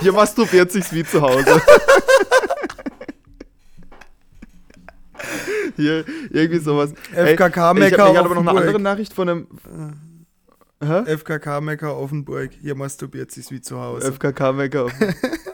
[0.00, 1.62] Hier masturbiert sich's wie zu Hause.
[5.76, 6.92] Hier irgendwie sowas.
[7.14, 8.58] Ey, FKK ich, ich hatte aber noch eine Offenburg.
[8.58, 9.46] andere Nachricht von einem.
[10.80, 11.16] Hä?
[11.16, 12.50] FKK Mekka Offenburg.
[12.60, 14.12] Hier masturbiert sich's wie zu Hause.
[14.12, 14.86] FKK Mecker.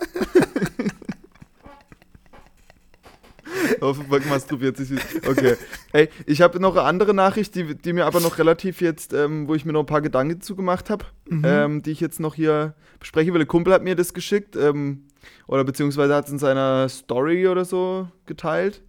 [3.84, 4.90] Offenburg masturbiert sich.
[5.26, 5.56] Okay.
[5.92, 9.48] Ey, ich habe noch eine andere Nachricht, die, die mir aber noch relativ jetzt, ähm,
[9.48, 11.42] wo ich mir noch ein paar Gedanken zu gemacht habe, Mhm.
[11.44, 13.40] ähm, die ich jetzt noch hier besprechen will.
[13.40, 15.04] Ein Kumpel hat mir das geschickt, ähm,
[15.46, 18.82] oder beziehungsweise hat es in seiner Story oder so geteilt.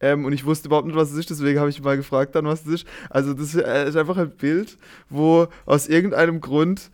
[0.00, 2.44] Ähm, und ich wusste überhaupt nicht, was es ist, deswegen habe ich mal gefragt dann,
[2.46, 2.86] was es ist.
[3.10, 4.76] Also das ist, äh, ist einfach ein Bild,
[5.08, 6.90] wo aus irgendeinem Grund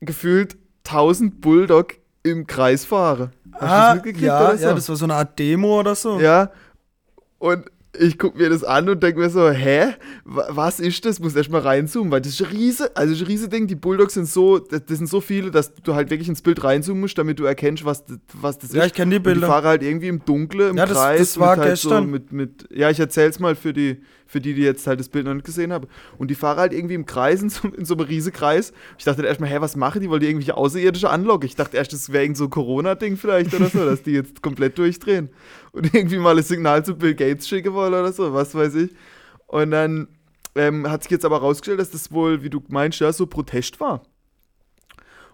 [0.00, 3.30] gefühlt 1000 Bulldog im Kreis fahren.
[3.54, 4.64] Hast du ah, das mitgekriegt ja, oder so?
[4.64, 6.20] ja, das war so eine Art Demo oder so.
[6.20, 6.50] Ja.
[7.38, 7.64] Und
[7.96, 9.94] ich gucke mir das an und denke mir so, hä?
[10.24, 11.20] Wa- Was ist das?
[11.20, 13.68] Muss erst mal reinzoomen, weil das ist ein riese, also ein riese Ding.
[13.68, 17.00] Die Bulldogs sind so, das, sind so viele, dass du halt wirklich ins Bild reinzoomen
[17.02, 18.88] musst, damit du erkennst, was, das- was das Ja, ist.
[18.88, 19.46] ich kenne die Und die Bilder.
[19.46, 21.18] fahren halt irgendwie im Dunkeln, im Ja, das- Kreis.
[21.20, 22.10] das war halt So gestern.
[22.10, 24.00] mit, mit, ja, ich erzähl's mal für die,
[24.34, 25.86] für die, die jetzt halt das Bild noch nicht gesehen haben.
[26.18, 28.72] Und die fahren halt irgendwie im Kreis, in so, in so einem riesen Kreis.
[28.98, 30.10] Ich dachte erstmal, hä, was machen die?
[30.10, 31.46] Wollen die irgendwelche Außerirdische anlocken?
[31.46, 34.42] Ich dachte erst, das wäre irgend so ein Corona-Ding vielleicht oder so, dass die jetzt
[34.42, 35.30] komplett durchdrehen.
[35.70, 38.90] Und irgendwie mal ein Signal zu Bill Gates schicken wollen oder so, was weiß ich.
[39.46, 40.08] Und dann
[40.56, 43.78] ähm, hat sich jetzt aber rausgestellt, dass das wohl, wie du meinst, ja, so Protest
[43.78, 44.02] war.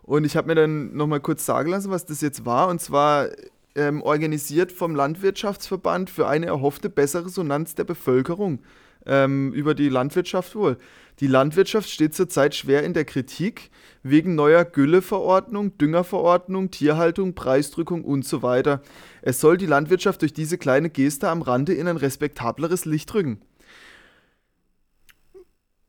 [0.02, 2.68] Und ich habe mir dann nochmal kurz sagen lassen, was das jetzt war.
[2.68, 3.28] Und zwar
[3.74, 8.60] ähm, organisiert vom Landwirtschaftsverband für eine erhoffte bessere Resonanz der Bevölkerung
[9.06, 10.78] ähm, über die Landwirtschaft wohl.
[11.20, 13.70] Die Landwirtschaft steht zurzeit schwer in der Kritik
[14.02, 18.80] wegen neuer Gülleverordnung, Düngerverordnung, Tierhaltung, Preisdrückung und so weiter.
[19.20, 23.42] Es soll die Landwirtschaft durch diese kleine Geste am Rande in ein respektableres Licht rücken.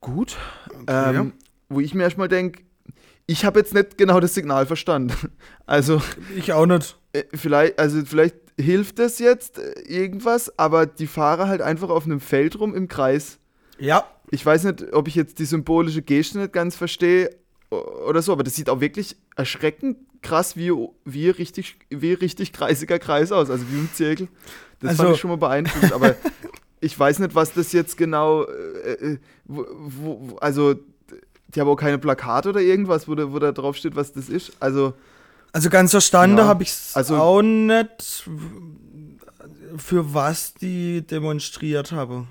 [0.01, 0.37] Gut.
[0.81, 1.15] Okay.
[1.17, 1.33] Ähm,
[1.69, 2.63] wo ich mir erstmal denke,
[3.27, 5.13] ich habe jetzt nicht genau das Signal verstanden.
[5.65, 6.01] Also,
[6.35, 6.97] Ich auch nicht.
[7.13, 12.05] äh, vielleicht, also vielleicht hilft das jetzt äh, irgendwas, aber die fahren halt einfach auf
[12.05, 13.37] einem Feld rum im Kreis.
[13.79, 14.05] Ja.
[14.29, 17.29] Ich weiß nicht, ob ich jetzt die symbolische Geste nicht ganz verstehe
[17.69, 20.71] oder so, aber das sieht auch wirklich erschreckend krass wie,
[21.05, 24.27] wie, richtig, wie richtig kreisiger Kreis aus, also wie ein Zirkel.
[24.79, 26.15] Das Also- fand ich schon mal beeindruckend, aber
[26.79, 30.75] ich weiß nicht, was das jetzt genau, äh, äh, wo, wo, also
[31.53, 34.29] die haben auch keine Plakate oder irgendwas, wo da, wo da drauf steht, was das
[34.29, 34.53] ist.
[34.59, 34.93] Also,
[35.53, 38.29] Also ganz verstanden Ja, habe ich es also- auch nicht,
[39.77, 42.29] für was die demonstriert haben.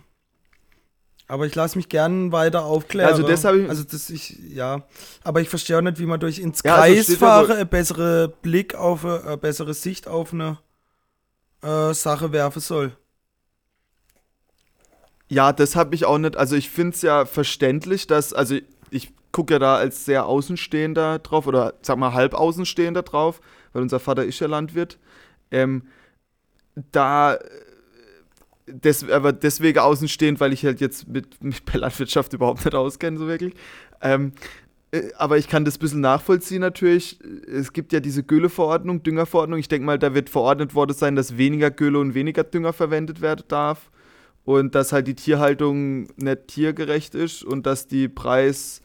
[1.27, 3.09] Aber ich lasse mich gern weiter aufklären.
[3.11, 4.83] Also das hab ich- Also das ich, ja.
[5.23, 7.55] Aber ich verstehe auch nicht, wie man durch ins Ja, also Kreis ja fahre, wohl-
[7.57, 10.59] eine bessere Blick auf eine, eine bessere Sicht auf eine
[11.63, 12.97] äh, Sache werfen soll.
[15.29, 16.37] Ja, das habe ich auch nicht.
[16.37, 18.57] Also ich finde es ja verständlich, dass, also
[18.91, 23.41] ich gucke ja da als sehr Außenstehender drauf oder sag mal halb Außenstehender drauf,
[23.73, 24.99] weil unser Vater ist ja Landwirt.
[25.51, 25.83] Ähm,
[26.93, 27.39] da,
[28.67, 33.19] des, aber deswegen außenstehend, weil ich halt jetzt mit, mit der Landwirtschaft überhaupt nicht auskenne,
[33.19, 33.55] so wirklich.
[34.01, 34.33] Ähm,
[34.93, 37.19] äh, aber ich kann das ein bisschen nachvollziehen natürlich.
[37.47, 39.59] Es gibt ja diese Gülle-Verordnung, Düngerverordnung.
[39.59, 43.21] Ich denke mal, da wird verordnet worden sein, dass weniger Gülle und weniger Dünger verwendet
[43.21, 43.91] werden darf
[44.53, 48.81] und dass halt die Tierhaltung nicht tiergerecht ist und dass die Preis,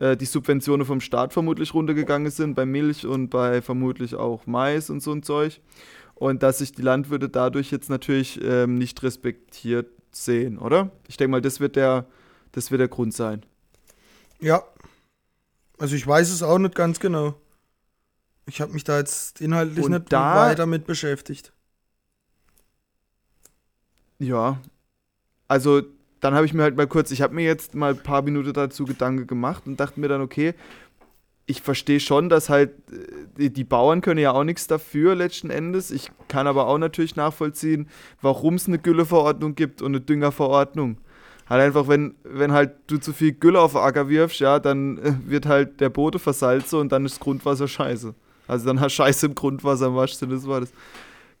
[0.00, 4.90] äh, die Subventionen vom Staat vermutlich runtergegangen sind bei Milch und bei vermutlich auch Mais
[4.90, 5.60] und so ein Zeug
[6.14, 10.90] und dass sich die Landwirte dadurch jetzt natürlich ähm, nicht respektiert sehen, oder?
[11.08, 12.06] Ich denke mal, das wird der,
[12.52, 13.44] das wird der Grund sein.
[14.40, 14.62] Ja.
[15.78, 17.34] Also ich weiß es auch nicht ganz genau.
[18.46, 21.52] Ich habe mich da jetzt inhaltlich Und nicht da- weiter mit beschäftigt.
[24.18, 24.58] Ja.
[25.48, 25.82] Also,
[26.20, 28.52] dann habe ich mir halt mal kurz, ich habe mir jetzt mal ein paar Minuten
[28.52, 30.54] dazu Gedanken gemacht und dachte mir dann, okay,
[31.48, 32.72] ich verstehe schon, dass halt
[33.38, 35.90] äh, die, Bauern können ja auch nichts dafür letzten Endes.
[35.90, 37.88] Ich kann aber auch natürlich nachvollziehen,
[38.20, 40.98] warum es eine Gülleverordnung gibt und eine Düngerverordnung.
[41.48, 44.98] Halt einfach, wenn, wenn halt du zu viel Gülle auf den Acker wirfst, ja, dann
[44.98, 48.14] äh, wird halt der Boden versalzen und dann ist das Grundwasser scheiße.
[48.46, 50.72] Also dann hast du Scheiße im Grundwasser im wahrsten Sinne des Wortes.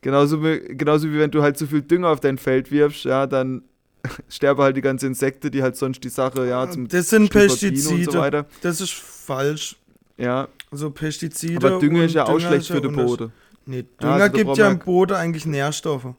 [0.00, 3.62] Genauso genauso wie wenn du halt zu viel Dünger auf dein Feld wirfst, ja, dann
[4.28, 7.48] sterben halt die ganzen Insekten, die halt sonst die Sache, ja, zum Das sind Stichwort
[7.48, 7.94] Pestizide.
[8.06, 8.46] und so weiter.
[8.62, 9.76] Das ist falsch.
[10.16, 11.56] Ja, Also Pestizide.
[11.66, 13.32] aber Dünger ist ja auch Dünger schlecht ja für den Boden.
[13.66, 16.14] Nee, Ja, Dünger also da gibt ja im Boden eigentlich Nährstoffe.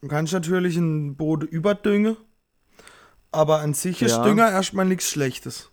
[0.00, 2.16] Du kannst natürlich einen Boden überdüngen,
[3.32, 4.22] aber an sich ist Ja.
[4.24, 5.70] Dünger erstmal nichts Schlechtes.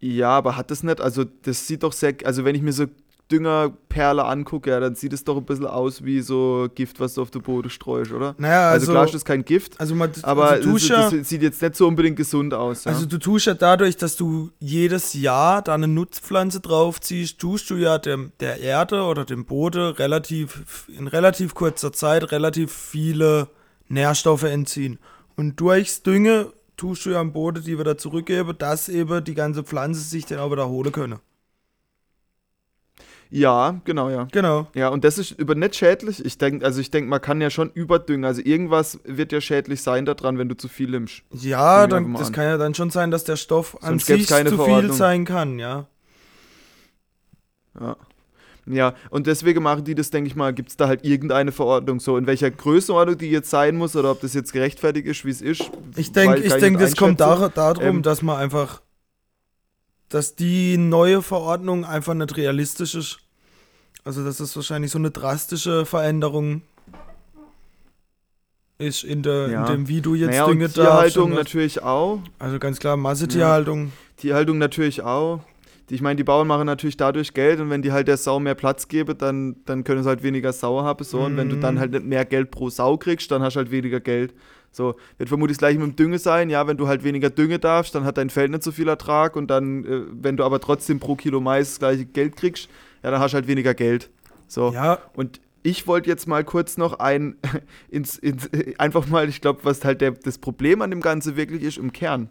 [0.00, 2.86] Ja, aber hat das nicht, also das sieht doch sehr, also wenn ich mir so
[3.32, 7.22] Düngerperle angucke, ja, dann sieht es doch ein bisschen aus wie so Gift, was du
[7.22, 8.34] auf den Boden streust, oder?
[8.36, 11.10] Naja, Also, also, klar ist das kein Gift, also, man, aber also, du das, ja,
[11.10, 12.84] das sieht jetzt nicht so unbedingt gesund aus.
[12.84, 12.92] Ja?
[12.92, 17.76] also du tust ja dadurch, dass du jedes Jahr da eine Nutzpflanze draufziehst, tust du
[17.76, 23.48] ja dem, der Erde oder dem Boden relativ, in relativ kurzer Zeit relativ viele
[23.88, 24.98] Nährstoffe entziehen.
[25.36, 29.62] Und durchs Dünge tust du ja am Boden die wieder zurückgeben, dass eben die ganze
[29.62, 31.18] Pflanze sich dann auch wiederholen können.
[33.32, 34.28] Ja, genau, ja.
[34.30, 34.66] Genau.
[34.74, 36.22] Ja, und das ist über nicht schädlich.
[36.22, 38.26] Ich denke, also ich denke, man kann ja schon überdüngen.
[38.26, 41.22] Also irgendwas wird ja schädlich sein daran, wenn du zu viel nimmst.
[41.32, 42.32] Ja, dann, das an.
[42.34, 44.92] kann ja dann schon sein, dass der Stoff an Sonst sich zu viel Verordnung.
[44.92, 45.86] sein kann, ja.
[47.80, 47.96] Ja.
[48.66, 51.98] Ja, und deswegen machen die das, denke ich mal, gibt es da halt irgendeine Verordnung,
[51.98, 55.30] so in welcher Größenordnung die jetzt sein muss oder ob das jetzt gerechtfertigt ist, wie
[55.30, 55.70] es ist.
[55.96, 58.82] Ich denke, ich kann denk, nicht das kommt dar darum, Ähm, dass man einfach,
[60.10, 63.21] dass die neue Verordnung einfach nicht realistisch ist.
[64.04, 66.62] Also, dass das wahrscheinlich so eine drastische Veränderung
[68.78, 69.60] ist in, der, Ja.
[69.66, 71.44] in dem, wie du jetzt Naja, Dinge und Tierhaltung darfst.
[71.54, 72.20] natürlich auch.
[72.38, 73.92] Also ganz klar, Massetierhaltung.
[74.16, 75.40] Tierhaltung natürlich auch.
[75.88, 78.54] Ich meine, die Bauern machen natürlich dadurch Geld und wenn die halt der Sau mehr
[78.54, 81.04] Platz geben, dann, dann können sie halt weniger Sau haben.
[81.04, 81.20] So.
[81.24, 81.78] Und wenn du dann Mhm.
[81.80, 84.32] halt nicht mehr Geld pro Sau kriegst, dann hast du halt weniger Geld.
[84.70, 86.48] So, wird vermutlich das gleiche mit dem Dünge sein.
[86.48, 89.36] Ja, wenn du halt weniger Dünge darfst, dann hat dein Feld nicht so viel Ertrag
[89.36, 92.70] und dann, äh, wenn du aber trotzdem pro Kilo Mais das gleiche Geld kriegst,
[93.02, 94.10] ja, dann hast du halt weniger Geld.
[94.46, 94.72] So.
[94.72, 97.36] Ja, Und ich wollte jetzt mal kurz noch ein,
[97.88, 98.48] ins, ins,
[98.78, 101.92] einfach mal, ich glaube, was halt der, das Problem an dem Ganze wirklich ist im
[101.92, 102.30] Kern,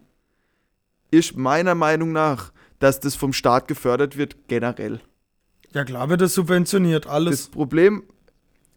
[1.12, 5.02] ist meiner Meinung nach, dass das vom Staat gefördert wird, generell.
[5.74, 7.48] ja klar wird das subventioniert, Das alles.
[7.48, 8.04] Problem,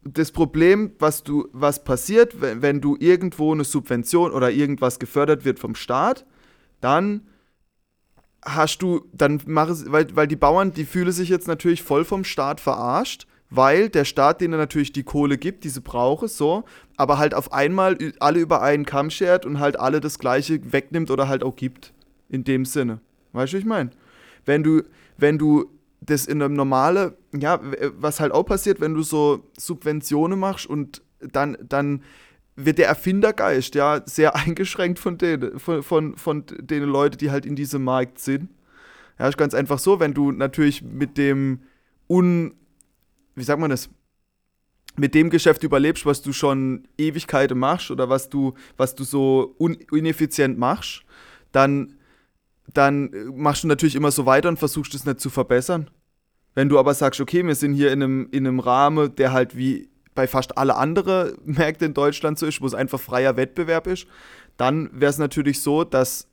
[0.03, 5.45] das Problem, was du, was passiert, wenn, wenn du irgendwo eine Subvention oder irgendwas gefördert
[5.45, 6.27] wird vom Staat,
[6.81, 7.23] dann
[8.45, 12.05] hast du, dann mach es, weil, weil die Bauern, die fühlen sich jetzt natürlich voll
[12.05, 16.65] vom Staat verarscht, weil der Staat denen natürlich die Kohle gibt, die sie brauchen, so,
[16.97, 21.11] aber halt auf einmal alle über einen Kamm schert und halt alle das Gleiche wegnimmt
[21.11, 21.93] oder halt auch gibt.
[22.29, 23.01] In dem Sinne.
[23.33, 23.91] Weißt du, wie ich meine?
[24.45, 24.83] Wenn du,
[25.19, 25.67] wenn du
[26.01, 27.61] das in einem normalen ja,
[27.99, 32.03] was halt auch passiert, wenn du so Subventionen machst und dann, dann
[32.57, 37.47] wird der Erfindergeist ja sehr eingeschränkt von denen, von, von, von den Leuten, die halt
[37.47, 38.51] in diesem Markt sind.
[39.19, 41.61] Ja, ist ganz einfach so, wenn du natürlich mit dem
[42.09, 42.55] un,
[43.35, 43.89] wie sagt man das,
[44.97, 49.57] mit dem Geschäft überlebst, was du schon Ewigkeiten machst oder was du, was du so
[49.91, 51.03] ineffizient machst,
[51.53, 51.95] dann,
[52.73, 55.91] dann machst du natürlich immer so weiter und versuchst es nicht zu verbessern.
[56.55, 59.57] Wenn du aber sagst, okay, wir sind hier in einem, in einem Rahmen, der halt
[59.57, 63.87] wie bei fast alle anderen Märkte in Deutschland so ist, wo es einfach freier Wettbewerb
[63.87, 64.07] ist,
[64.57, 66.29] dann wäre es natürlich so, dass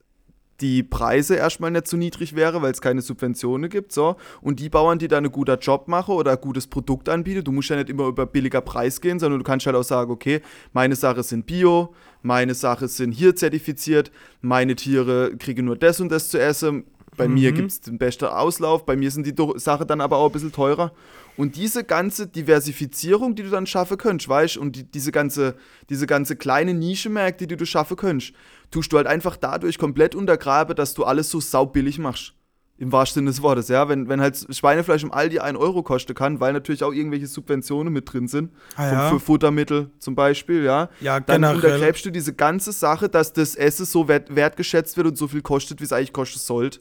[0.62, 3.92] die Preise erstmal nicht zu niedrig wäre, weil es keine Subventionen gibt.
[3.92, 4.16] So.
[4.42, 7.52] Und die Bauern, die da einen guten Job machen oder ein gutes Produkt anbieten, du
[7.52, 10.42] musst ja nicht immer über billiger Preis gehen, sondern du kannst halt auch sagen, okay,
[10.72, 14.12] meine Sachen sind bio, meine Sachen sind hier zertifiziert,
[14.42, 16.86] meine Tiere kriegen nur das und das zu essen,
[17.22, 17.36] bei mhm.
[17.36, 20.32] mir gibt es den besten Auslauf, bei mir sind die Sachen dann aber auch ein
[20.32, 20.92] bisschen teurer.
[21.38, 25.56] Und diese ganze Diversifizierung, die du dann schaffen könntest, weißt und die, diese, ganze,
[25.88, 28.34] diese ganze kleine Nischenmärkte, die du schaffen könntest,
[28.72, 32.34] tust du halt einfach dadurch komplett untergraben, dass du alles so saubillig machst.
[32.80, 33.88] Im wahrsten Sinne des Wortes, ja.
[33.88, 37.94] Wenn, wenn halt Schweinefleisch im Aldi 1 Euro kosten kann, weil natürlich auch irgendwelche Subventionen
[37.94, 39.10] mit drin sind, ah, ja.
[39.12, 40.90] für Futtermittel zum Beispiel, ja.
[41.00, 45.16] Ja, Dann untergräbst du diese ganze Sache, dass das Essen so wert, wertgeschätzt wird und
[45.16, 46.80] so viel kostet, wie es eigentlich kosten sollte.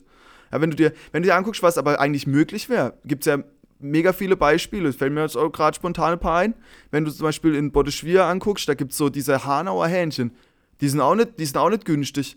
[0.52, 3.26] Ja, wenn du dir, wenn du dir anguckst, was aber eigentlich möglich wäre, gibt es
[3.26, 3.38] ja
[3.78, 4.88] mega viele Beispiele.
[4.88, 6.54] Es fällt mir jetzt auch gerade spontan ein paar ein.
[6.90, 10.32] Wenn du zum Beispiel in Bodeschwir anguckst, da gibt es so diese Hanauer Hähnchen.
[10.80, 12.36] Die sind, auch nicht, die sind auch nicht günstig.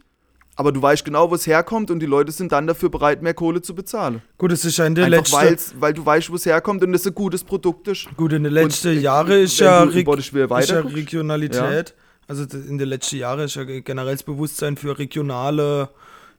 [0.56, 3.34] Aber du weißt genau, wo es herkommt und die Leute sind dann dafür bereit, mehr
[3.34, 4.22] Kohle zu bezahlen.
[4.38, 5.82] Gut, es ist ja in der letzten...
[5.82, 8.08] Weil du weißt, wo es herkommt und es ein gutes Produkt ist.
[8.16, 10.32] Gut, in den letzten Jahren ist, ja, Reg ist
[10.70, 11.90] ja Regionalität.
[11.90, 11.96] Ja.
[12.28, 15.90] Also in den letzten Jahren ist ja generell das Bewusstsein für regionale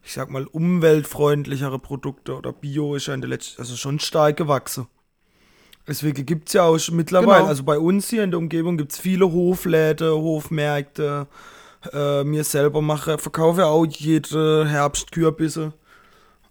[0.04, 4.36] ich sag mal, umweltfreundlichere Produkte oder Bio ist ja in der letzten, also schon stark
[4.36, 4.86] gewachsen.
[5.86, 7.48] Deswegen gibt es ja auch schon mittlerweile, genau.
[7.48, 11.26] also bei uns hier in der Umgebung gibt es viele Hofläden, Hofmärkte.
[11.92, 15.74] Äh, mir selber mache, verkaufe auch jede Herbst Kürbisse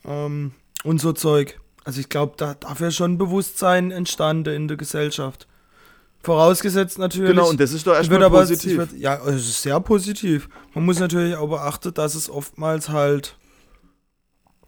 [0.06, 0.51] ähm,
[0.84, 1.60] und so Zeug.
[1.84, 5.47] Also ich glaube, da dafür schon Bewusstsein entstanden in der Gesellschaft.
[6.22, 7.32] Vorausgesetzt natürlich.
[7.32, 8.78] Genau, und das ist doch erstmal positiv.
[8.78, 10.47] Wird, ja, es ist sehr positiv.
[10.76, 13.36] Man muss natürlich auch beachten, dass es oftmals halt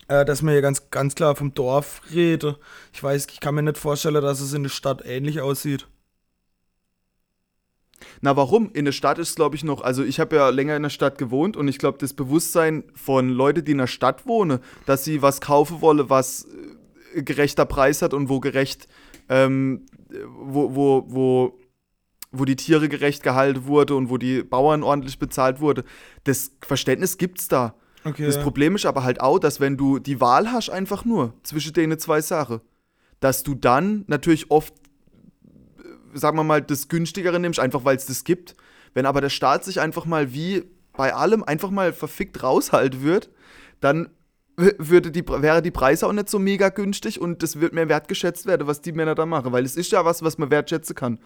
[0.07, 2.57] äh, dass man hier ganz, ganz klar vom Dorf rede.
[2.93, 5.87] Ich weiß, ich kann mir nicht vorstellen, dass es in der Stadt ähnlich aussieht.
[8.21, 8.71] Na, warum?
[8.73, 11.17] In der Stadt ist, glaube ich, noch, also ich habe ja länger in der Stadt
[11.17, 15.21] gewohnt und ich glaube, das Bewusstsein von Leuten, die in der Stadt wohnen, dass sie
[15.21, 16.45] was kaufen wollen, was
[17.15, 18.87] äh, gerechter Preis hat und wo gerecht,
[19.29, 19.85] ähm,
[20.27, 21.59] wo, wo, wo,
[22.31, 25.83] wo die Tiere gerecht gehalten wurde und wo die Bauern ordentlich bezahlt wurde,
[26.25, 27.75] das Verständnis gibt es da.
[28.05, 28.25] Okay.
[28.27, 31.73] Das Problem ist aber halt auch, dass wenn du die Wahl hast, einfach nur zwischen
[31.73, 32.61] denen zwei Sachen,
[33.19, 34.73] dass du dann natürlich oft,
[35.79, 38.55] äh, sagen wir mal, das günstigere nimmst, einfach weil es das gibt.
[38.93, 43.29] Wenn aber der Staat sich einfach mal wie bei allem einfach mal verfickt raushalten wird,
[43.81, 44.09] dann
[44.57, 48.45] würde die, wäre die Preise auch nicht so mega günstig und das wird mehr wertgeschätzt
[48.45, 51.19] werden, was die Männer da machen, weil es ist ja was, was man wertschätzen kann.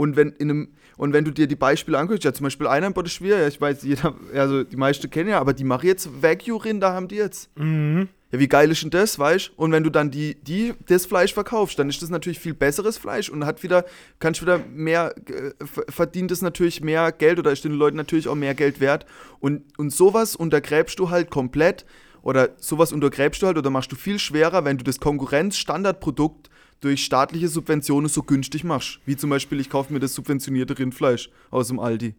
[0.00, 2.86] Und wenn, in einem, und wenn du dir die Beispiele anguckst, ja zum Beispiel einer
[2.86, 6.22] in Botteschwier, ja, ich weiß, jeder, also die meisten kennen ja, aber die machen jetzt
[6.22, 7.50] Wagyu-Rinder, haben die jetzt.
[7.58, 8.08] Mhm.
[8.32, 11.34] Ja, wie geil ist denn das, weißt Und wenn du dann die, die, das Fleisch
[11.34, 13.84] verkaufst, dann ist das natürlich viel besseres Fleisch und hat wieder,
[14.20, 15.52] kannst wieder mehr, äh,
[15.90, 19.04] verdient es natürlich mehr Geld oder ist den Leuten natürlich auch mehr Geld wert.
[19.38, 21.84] Und, und sowas untergräbst du halt komplett
[22.22, 26.48] oder sowas untergräbst du halt oder machst du viel schwerer, wenn du das Konkurrenz-Standardprodukt
[26.80, 29.00] durch staatliche Subventionen so günstig machst.
[29.04, 32.14] Wie zum Beispiel, ich kaufe mir das subventionierte Rindfleisch aus dem Aldi.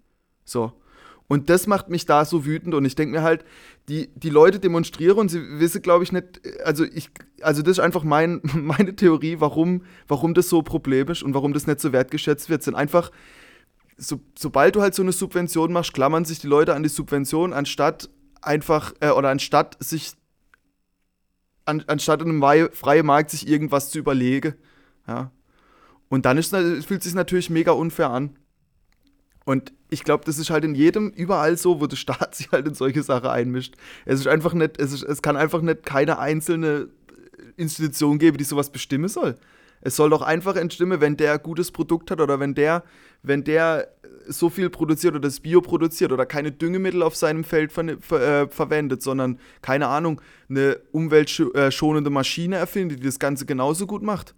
[0.46, 0.74] So.
[1.28, 3.46] Und das macht mich da so wütend und ich denke mir halt,
[3.88, 7.10] die, die Leute demonstrieren und sie wissen, glaube ich, nicht, also ich,
[7.42, 11.68] also das ist einfach mein, meine Theorie, warum, warum das so problemisch und warum das
[11.68, 13.12] nicht so wertgeschätzt wird, sind einfach,
[13.98, 17.54] so, sobald du halt so eine Subvention machst, klammern sich die Leute an die Subvention,
[17.54, 18.10] anstatt
[18.42, 20.12] einfach, äh, oder anstatt sich
[21.66, 24.56] an, anstatt in einem freien Markt sich irgendwas zu überlegen.
[25.08, 25.32] Ja.
[26.10, 28.38] Und dann ist, fühlt es sich natürlich mega unfair an.
[29.46, 32.68] Und ich glaube, das ist halt in jedem, überall so, wo der Staat sich halt
[32.68, 33.76] in solche Sachen einmischt.
[34.06, 36.90] Es ist einfach nicht, es, ist, es kann einfach nicht keine einzelne
[37.58, 39.36] Institution geben, die sowas bestimmen soll.
[39.82, 42.84] Es soll doch einfach entstimmen, wenn der gutes Produkt hat oder wenn der,
[43.24, 43.88] wenn der
[44.28, 48.42] so viel produziert oder das Bio produziert oder keine Düngemittel auf seinem Feld ver ver
[48.44, 54.36] äh, verwendet, sondern, keine Ahnung, eine umweltschonende Maschine erfindet, die das Ganze genauso gut macht,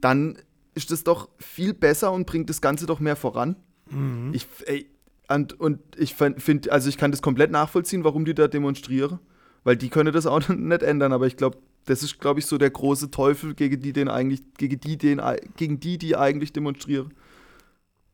[0.00, 0.38] dann
[0.74, 3.56] ist das doch viel besser und bringt das Ganze doch mehr voran.
[3.90, 4.30] Mhm.
[4.32, 4.88] Ich, ey,
[5.28, 9.20] und, und ich finde, also ich kann das komplett nachvollziehen, warum die da demonstrieren,
[9.64, 12.58] weil die können das auch nicht ändern, aber ich glaube, Das ist, glaube ich, so
[12.58, 15.20] der große Teufel, gegen die den eigentlich, gegen die, den,
[15.56, 17.14] gegen die, die eigentlich demonstrieren.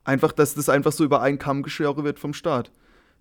[0.06, 2.70] Einfach, dass das einfach so über einen Kamm gescheren wird vom Staat.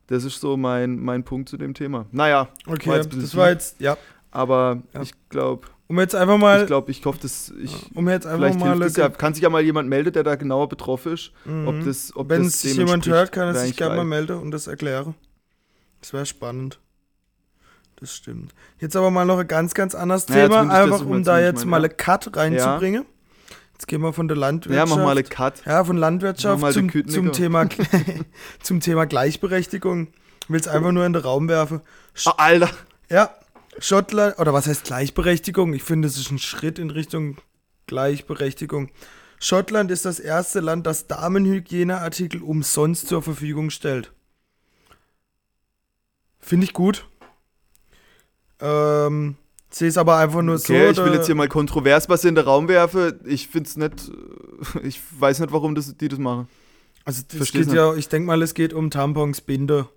[0.08, 2.06] Das ist so mein, mein Punkt zu dem Thema.
[2.12, 3.98] Naja, Okay, war das war jetzt, ja.
[4.32, 5.02] aber Ja.
[5.02, 7.90] ich glaube, Um jetzt einfach mal, ich glaube, ich hoffe, dass ich.
[7.96, 8.74] um jetzt einfach Vielleicht mal.
[8.74, 9.10] hilft es ja.
[9.10, 11.32] Kann sich ja mal jemand melden, der da genauer betroffen ist.
[11.46, 11.68] Mhm.
[11.68, 14.38] Ob das, ob Wenn das sich dem jemand hört, kann er sich gerne mal melden
[14.40, 15.16] und das erklären.
[16.02, 16.80] Das wäre spannend.
[17.98, 18.54] Das stimmt.
[18.80, 21.60] Jetzt aber mal noch ein ganz, ganz anderes Ja, jetzt Thema, einfach um da jetzt
[21.62, 21.86] meinen, mal ja.
[21.86, 23.06] eine Cut reinzubringen.
[23.76, 24.89] Jetzt gehen wir von der Ja, Landwirtschaft.
[24.89, 25.65] mach mal eine Cut.
[25.65, 27.67] Ja, von Landwirtschaft zum, zum, Thema,
[28.63, 30.07] zum Thema Gleichberechtigung.
[30.43, 31.82] Ich will es einfach nur in den Raum werfen.
[32.13, 32.69] Sch Ah, Alter.
[33.09, 33.36] ja,
[33.80, 35.73] Schottland, oder was heißt Gleichberechtigung?
[35.73, 37.38] Ich finde, es ist ein Schritt in Richtung
[37.88, 38.91] Gleichberechtigung.
[39.39, 44.13] Schottland ist das erste Land, das Damenhygieneartikel umsonst zur Verfügung stellt.
[46.39, 47.05] Finde ich gut.
[48.61, 49.36] Ähm,
[49.78, 51.01] sehe es aber einfach nur Okay, so.
[51.01, 53.19] ich will jetzt hier mal kontrovers was in den Raum werfen.
[53.26, 54.11] Ich finde es nicht.
[54.84, 56.47] Ich weiß nicht, warum das, die das machen.
[57.03, 59.89] Also Versteh's geht ja, ich denke mal, es geht um Tampons, Binde.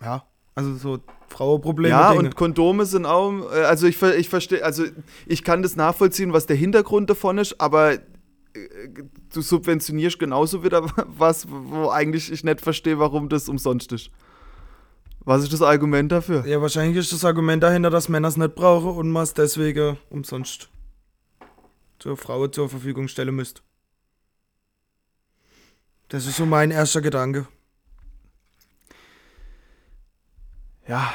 [0.00, 1.90] Ja, also so Frauenprobleme.
[1.90, 2.24] ja, Dinge.
[2.28, 3.32] und Kondome sind auch.
[3.52, 4.84] äh, Also ich, ich verstehe, also
[5.26, 7.98] ich kann das nachvollziehen, was der Hintergrund davon ist, aber äh,
[9.34, 10.86] du subventionierst genauso wieder
[11.18, 14.10] was, wo eigentlich ich nicht verstehe, warum das umsonst ist.
[15.24, 16.44] Was ist das Argument dafür?
[16.46, 19.96] Ja, wahrscheinlich ist das Argument dahinter, dass Männer es nicht brauchen und man es deswegen
[20.10, 20.68] umsonst
[22.00, 23.62] zur Frau zur Verfügung stellen müsst.
[26.08, 27.46] Das ist so mein erster Gedanke.
[30.88, 31.12] Ja,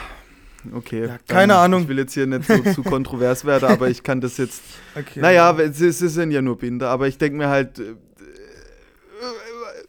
[0.73, 1.01] okay.
[1.07, 1.81] Ja, keine Dann- Ahnung.
[1.83, 4.61] Ich will jetzt hier nicht so zu kontrovers werden, aber ich kann das jetzt.
[4.95, 5.19] Okay.
[5.19, 7.77] Naja, es, es sind ja nur Binder, aber ich denke mir halt.
[7.79, 7.95] äh,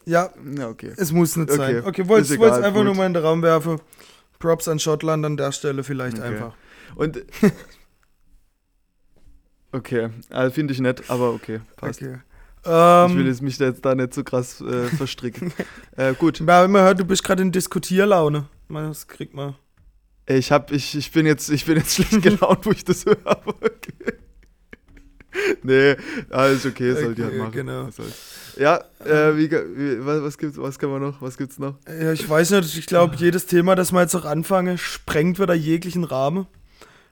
[0.04, 0.92] Ja, Ja, okay.
[0.96, 1.78] es muss nicht sein.
[1.78, 2.84] Okay, Okay, wollte es einfach gut.
[2.84, 3.80] nur mal in den Raum werfen.
[4.38, 6.26] Props an Schottland an der Stelle vielleicht Okay.
[6.28, 6.54] einfach.
[6.96, 7.22] Und.
[9.70, 12.00] Okay, also finde ich nett, aber okay, passt.
[12.00, 12.18] Okay.
[12.64, 15.52] Ich will Ähm, jetzt mich da jetzt da nicht so krass äh, verstricken.
[15.96, 18.48] äh, gut, ja, man hört, du bist gerade in Diskutierlaune.
[18.68, 19.56] Man, Das kriegt man.
[20.26, 23.16] ich, hab, ich, ich, bin jetzt, ich bin jetzt schlecht gelaunt, wo ich das höre.
[23.46, 24.14] Okay.
[25.62, 25.96] Nee,
[26.30, 27.52] alles okay, soll die halt Okay, machen.
[27.52, 27.88] genau.
[28.56, 31.20] Ja, äh, wie, wie, was, was, gibt's, was kann man noch?
[31.22, 31.76] Was gibt's noch?
[31.88, 35.54] Ja, ich weiß nicht, ich glaube, jedes Thema, das wir jetzt noch anfangen, sprengt wieder
[35.54, 36.46] jeglichen Rahmen.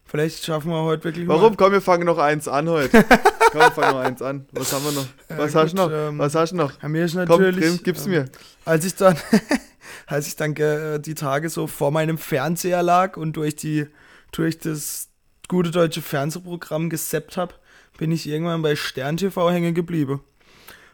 [0.05, 1.51] Vielleicht schaffen wir heute wirklich Warum?
[1.51, 1.57] mal.
[1.57, 3.05] Komm, wir fangen noch eins an heute.
[3.53, 4.47] Komm, wir fangen noch eins an.
[4.53, 5.07] Was haben wir noch?
[5.29, 5.91] Was Ja, hast du noch?
[5.93, 6.83] ähm, Was hast du noch?
[6.83, 7.65] Ja, mir ist Komm, natürlich.
[7.65, 8.25] Grimm, gib's ähm, mir.
[8.65, 9.17] Als ich dann,
[10.07, 13.87] als ich dann äh, die Tage so vor meinem Fernseher lag und durch die,
[14.33, 15.09] durch das
[15.49, 17.55] gute deutsche Fernsehprogramm gesappt habe,
[17.99, 20.21] bin ich irgendwann bei Stern TV hängen geblieben.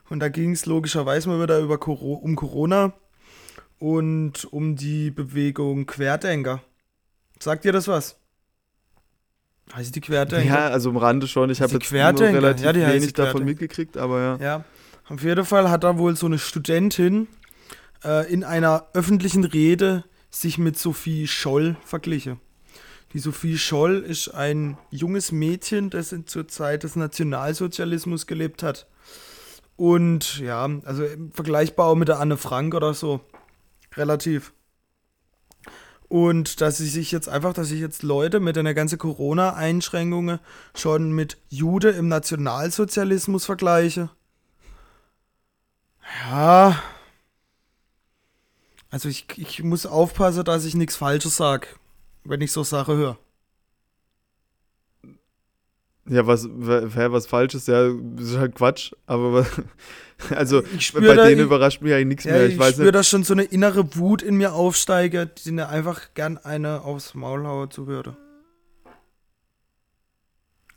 [0.08, 2.92] Und da ging es logischerweise mal wieder über Coro um Corona
[3.78, 6.62] und um die Bewegung Querdenker.
[7.40, 8.16] Sagt ihr das was?
[9.74, 10.46] Heißt die Querdenker?
[10.46, 11.50] Ja, also im Rande schon.
[11.50, 12.42] Ich habe Die jetzt nur Querdenker.
[12.42, 14.36] relativ Ja, wenig davon mitgekriegt, aber ja.
[14.36, 14.64] Ja,
[15.08, 17.26] auf jeden Fall hat da wohl so eine Studentin
[18.04, 22.40] äh, in einer öffentlichen Rede sich mit Sophie Scholl verglichen.
[23.12, 28.86] Die Sophie Scholl ist ein junges Mädchen, das zur Zeit des Nationalsozialismus gelebt hat.
[29.76, 33.20] Und ja, also vergleichbar auch mit der Anne Frank oder so.
[33.96, 34.52] Relativ.
[36.08, 40.40] Und dass sie sich jetzt einfach, dass sich jetzt Leute mit einer ganzen Corona-Einschränkungen
[40.74, 44.10] schon mit Jude im Nationalsozialismus vergleiche.
[46.30, 46.82] Ja.
[48.90, 51.66] Also ich, ich muss aufpassen, dass ich nichts Falsches sage,
[52.24, 53.18] wenn ich so Sache höre.
[56.08, 57.86] Ja, was, was Falsches, ja,
[58.18, 58.92] ist halt Quatsch.
[59.06, 59.46] Aber
[60.30, 60.62] also,
[60.94, 62.46] bei da- denen ich- überrascht mich eigentlich nichts Ja, mehr.
[62.48, 66.00] ich, Ich, spüre, dass schon so eine innere Wut in mir aufsteigt, die mir einfach
[66.14, 68.16] gern eine aufs Maul hauen zu würde.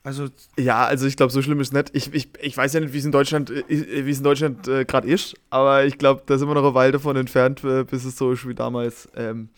[0.06, 0.28] Also,
[0.58, 1.90] Ja, also ich glaube, so schlimm ist es nicht.
[1.94, 4.68] Ich, ich, ich weiß ja nicht, wie es in Deutschland, äh, wie es in Deutschland
[4.68, 7.84] äh, gerade ist, aber ich glaube, da sind wir noch eine Weile davon entfernt, äh,
[7.84, 9.10] bis es so ist wie damals.
[9.16, 9.50] Ähm,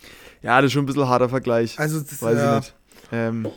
[0.41, 1.77] ja, das ist schon ein bisschen harter Vergleich.
[1.79, 2.57] also das, weiß ja.
[2.57, 2.75] ich nicht.
[3.11, 3.47] Ähm,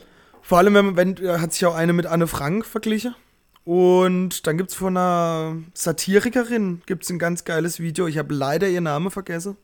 [0.41, 3.15] Vor allem, wenn, man- wenn äh, hat sich auch eine mit Anne Frank verglichen.
[3.63, 8.07] Und dann gibt es von einer Satirikerin gibt's ein ganz geiles Video.
[8.07, 9.55] Ich habe leider ihr Name vergessen.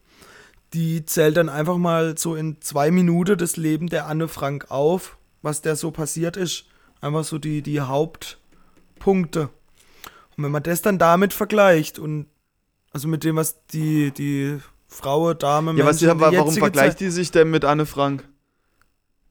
[0.73, 5.17] Die zählt dann einfach mal so in zwei Minuten das Leben der Anne Frank auf,
[5.41, 6.65] was der so passiert ist.
[7.01, 9.49] Einfach so die, die Hauptpunkte.
[10.35, 12.27] Und wenn man das dann damit vergleicht und
[12.91, 16.93] also mit dem, was die, die Frau, Dame, ja, was, Menschen in der warum vergleicht
[16.93, 18.27] Zeit- die sich denn mit Anne Frank?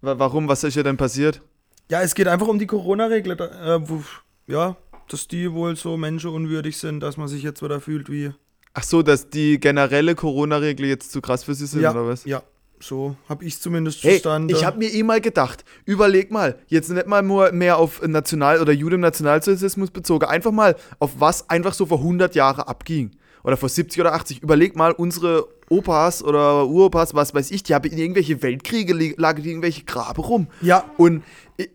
[0.02, 0.46] Wa- Warum?
[0.48, 1.40] Was ist ihr denn passiert?
[1.90, 4.02] Ja, es geht einfach um die Corona-Regel, äh, wo,
[4.46, 4.76] ja,
[5.08, 8.32] dass die wohl so menschenunwürdig sind, dass man sich jetzt wieder fühlt wie.
[8.74, 12.24] Ach so, dass die generelle Corona-Regel jetzt zu krass für sie sind, ja, oder was?
[12.24, 12.42] ja,
[12.80, 14.50] So habe ich zumindest Hey, verstanden.
[14.50, 18.60] ich habe mir eh mal gedacht, überleg mal, jetzt nicht mal nur mehr auf National-
[18.60, 23.12] oder Judennationalsozialismus bezogen, einfach mal auf was einfach so vor 100 Jahre abging.
[23.44, 24.42] Oder vor 70 oder 80.
[24.42, 29.42] Überleg mal, unsere Opas oder Uropas, was weiß ich, die haben in irgendwelche Weltkriege, lagen
[29.42, 30.48] die irgendwelche Grabe rum.
[30.62, 30.84] Ja.
[30.96, 31.22] Und
[31.56, 31.66] äh,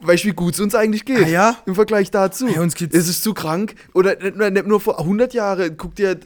[0.00, 1.24] weißt weißt, wie gut es uns eigentlich geht?
[1.24, 1.56] Ah, ja?
[1.66, 2.48] Im Vergleich dazu.
[2.48, 3.74] Ja, uns geht's- es ist zu krank.
[3.94, 5.76] Oder nicht, nur- nicht nur vor 100 Jahren.
[5.76, 6.18] Guck dir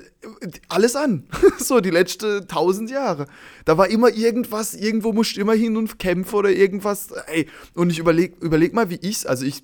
[0.69, 1.25] alles an.
[1.59, 3.27] so, die letzten 1000 Jahre.
[3.65, 7.09] Da war immer irgendwas, irgendwo musst du immer hin und kämpfen oder irgendwas.
[7.27, 9.63] Ey, und ich überleg, überleg mal, wie ich's, also ich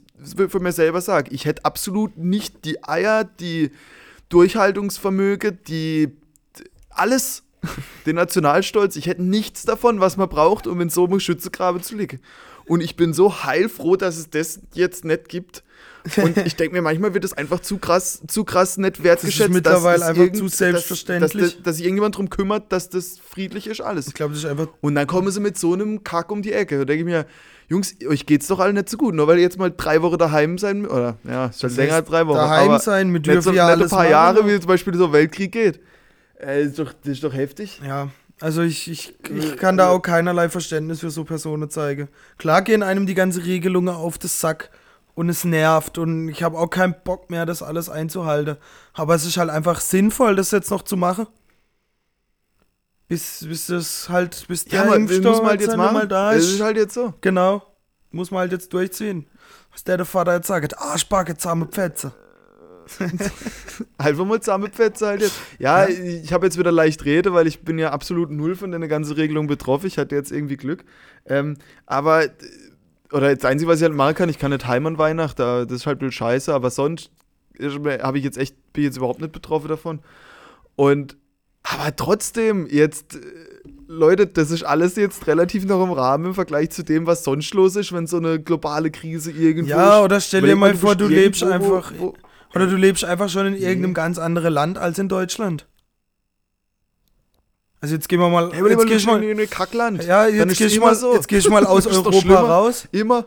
[0.48, 3.70] für mir selber sage, ich hätte absolut nicht die Eier, die
[4.28, 6.08] Durchhaltungsvermögen, die
[6.90, 7.42] alles,
[8.06, 11.96] den Nationalstolz, ich hätte nichts davon, was man braucht, um in so einem Schützegrabe zu
[11.96, 12.20] liegen.
[12.70, 15.64] Und ich bin so heilfroh, dass es das jetzt nicht gibt.
[16.16, 19.50] Und ich denke mir, manchmal wird es einfach zu krass, zu krass nicht wertgeschätzt.
[19.50, 21.32] mittlerweile dass es einfach zu selbstverständlich.
[21.32, 24.06] Dass, dass, dass sich irgendjemand darum kümmert, dass das friedlich ist, alles.
[24.06, 24.68] Ich glaube, das ist einfach.
[24.82, 26.78] Und dann kommen sie mit so einem Kack um die Ecke.
[26.78, 27.26] Da denke ich mir,
[27.66, 30.18] Jungs, euch geht's doch alle nicht so gut, nur weil ihr jetzt mal drei Wochen
[30.18, 32.36] daheim sein, oder ja, ist schon Das länger als drei Wochen.
[32.36, 34.68] daheim aber sein, nicht dürfen so, ja nicht ein alles paar machen, Jahre, wie zum
[34.68, 35.80] Beispiel so Weltkrieg geht.
[36.40, 37.80] Äh, ist doch, das ist doch heftig.
[37.84, 38.10] Ja,
[38.40, 42.08] also ich, ich, ich kann da auch keinerlei Verständnis für so Personen zeigen.
[42.38, 44.70] Klar gehen einem die ganze Regelungen auf das Sack
[45.14, 48.56] und es nervt und ich habe auch keinen Bock mehr, das alles einzuhalten.
[48.94, 51.26] Aber es ist halt einfach sinnvoll, das jetzt noch zu machen.
[53.08, 56.08] Bis, bis das halt, bis der man, das Impfstoff muss man halt jetzt mal machen.
[56.08, 56.54] da Das ist.
[56.54, 57.12] ist halt jetzt so.
[57.20, 57.62] Genau.
[58.12, 59.26] Muss man halt jetzt durchziehen.
[59.72, 62.12] Was der der Vater jetzt sagt, Arschbacke, zahme Pfätze.
[63.98, 65.34] Einfach mal zusammenpfetze halt jetzt.
[65.58, 68.80] Ja, ich habe jetzt wieder leicht Rede, weil ich bin ja absolut null von der
[68.88, 69.86] ganzen Regelung betroffen.
[69.86, 70.84] Ich hatte jetzt irgendwie Glück.
[71.26, 72.30] Ähm, aber, äh,
[73.12, 75.64] oder das Einzige, was ich halt machen kann, ich kann nicht heim an Weihnachten, da-
[75.64, 77.10] das ist halt blöd scheiße, aber sonst
[77.60, 80.00] habe ich jetzt echt, bin ich jetzt überhaupt nicht betroffen davon.
[80.76, 81.16] Und,
[81.62, 83.20] aber trotzdem, jetzt, äh,
[83.86, 87.52] Leute, das ist alles jetzt relativ noch im Rahmen im Vergleich zu dem, was sonst
[87.54, 90.04] los ist, wenn so eine globale Krise irgendwo Ja, ist.
[90.04, 91.92] oder stell dir mal vor, du lebst irgendwo, wo- einfach.
[91.98, 92.14] wo-
[92.54, 95.66] Oder du lebst einfach schon in irgendeinem ganz anderen Land als in Deutschland.
[97.80, 98.50] Also jetzt gehen wir mal.
[98.52, 100.04] Hey, jetzt jetzt geh ich mal, in ein Kackland.
[100.04, 101.14] ja, jetzt ist geh ich immer mal, so.
[101.14, 102.88] jetzt geh ich mal aus Europa raus.
[102.92, 103.24] Immer.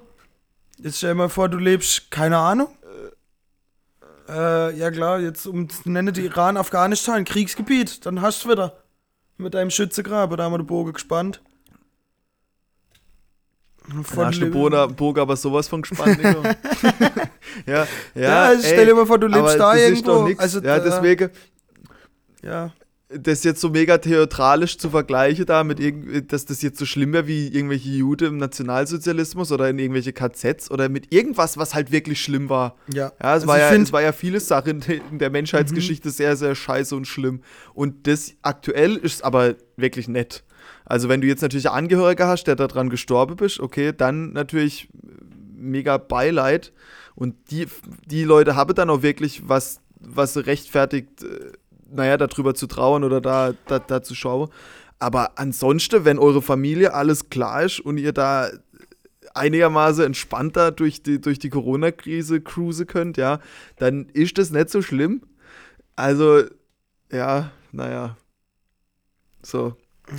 [0.77, 2.67] Jetzt stell dir mal vor, du lebst, keine Ahnung.
[4.27, 8.83] Äh, ja klar, jetzt um nenne die Iran, Afghanistan, Kriegsgebiet, dann hast du wieder.
[9.37, 11.41] Mit deinem Schützegrabe, da haben wir den Bogen gespannt.
[14.15, 16.43] Hast du Bogen, Bogen aber sowas von gespannt, ja,
[17.65, 20.29] ja, Ja, also stell dir mal vor, du lebst da irgendwo.
[20.37, 21.29] Also, ja, deswegen,
[22.41, 22.71] Ja.
[23.09, 27.13] das jetzt so mega theatralisch zu vergleichen da mit irgend, dass das jetzt so schlimm
[27.13, 31.91] wäre wie irgendwelche Jude im Nationalsozialismus oder in irgendwelche KZs oder mit irgendwas, was halt
[31.91, 32.75] wirklich schlimm war.
[32.91, 34.81] Ja, Ja, es, Also war, ja, es war ja viele Sachen
[35.11, 37.41] in der Menschheitsgeschichte sehr, sehr scheiße und schlimm.
[37.73, 40.43] Und das aktuell ist aber wirklich nett.
[40.85, 44.89] Also, wenn du jetzt natürlich einen Angehöriger hast, der daran gestorben bist, okay, dann natürlich
[45.55, 46.73] mega Beileid.
[47.15, 47.67] Und die,
[48.05, 51.51] die Leute haben dann auch wirklich was, was rechtfertigt, äh,
[51.89, 54.49] naja, darüber zu trauern oder da, da, da zu schauen.
[54.99, 58.49] Aber ansonsten, wenn eure Familie alles klar ist und ihr da
[59.33, 63.39] einigermaßen entspannter durch die, durch die Corona-Krise cruisen könnt, ja,
[63.77, 65.21] dann ist das nicht so schlimm.
[65.95, 66.43] Also,
[67.11, 68.17] ja, naja.
[69.41, 69.75] So.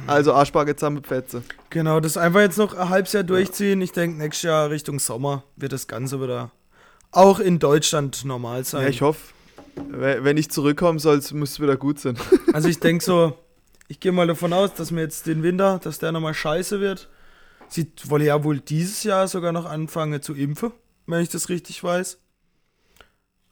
[0.07, 1.43] Also Arschbacke zusammen mit Fetze.
[1.71, 3.81] Genau, das einfach jetzt noch ein halbes Jahr durchziehen.
[3.83, 6.51] Ich denke, nächstes Jahr Richtung Sommer wird das Ganze wieder
[7.13, 8.83] auch in Deutschland normal sein.
[8.83, 9.21] Ja, ich hoffe,
[9.89, 12.17] we- wenn ich zurückkomme, soll's, muss es wieder gut sein.
[12.53, 13.39] also ich denke so,
[13.87, 17.09] ich gehe mal davon aus, dass mir jetzt den Winter, dass der nochmal scheiße wird.
[17.69, 20.73] Sie wolle ja wohl dieses Jahr sogar noch anfangen zu impfen,
[21.07, 22.19] wenn ich das richtig weiß.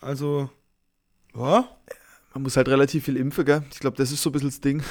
[0.00, 0.50] Also,
[1.36, 1.68] ja,
[2.34, 3.62] Man muss halt relativ viel impfen, gell?
[3.72, 4.82] Ich glaube, das ist so ein bisschen das Ding.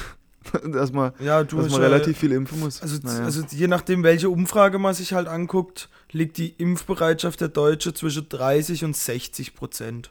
[0.72, 2.82] dass man, ja, du dass man relativ viel impfen muss.
[2.82, 3.24] Also, Naja.
[3.24, 8.28] also je nachdem, welche Umfrage man sich halt anguckt, liegt die Impfbereitschaft der Deutschen zwischen
[8.28, 10.10] 30 und 60 Prozent.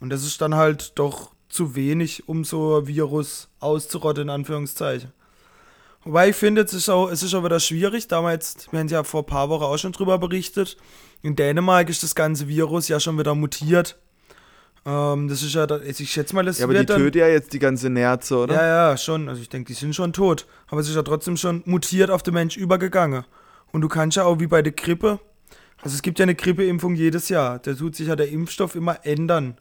[0.00, 5.12] Und das ist dann halt doch zu wenig, um so ein Virus auszurotten, in Anführungszeichen.
[6.04, 9.04] Wobei ich finde, es ist auch, es ist auch wieder schwierig, damals, wir haben ja
[9.04, 10.78] vor ein paar Wochen auch schon drüber berichtet,
[11.22, 13.98] in Dänemark ist das ganze Virus ja schon wieder mutiert.
[14.86, 16.98] Ähm, das ist ja, da- ich schätze mal, das ja, aber die wird dann...
[16.98, 18.54] tötet ja jetzt die ganze Nerze, oder?
[18.54, 19.28] Ja, ja, schon.
[19.28, 20.46] Also ich denke, die sind schon tot.
[20.68, 23.24] Aber es ist ja trotzdem schon mutiert auf den Mensch übergegangen.
[23.72, 25.20] Und du kannst ja auch wie bei der Grippe,
[25.82, 27.58] also es gibt ja eine Grippeimpfung jedes Jahr.
[27.58, 29.58] Da tut sich ja der Impfstoff immer ändern.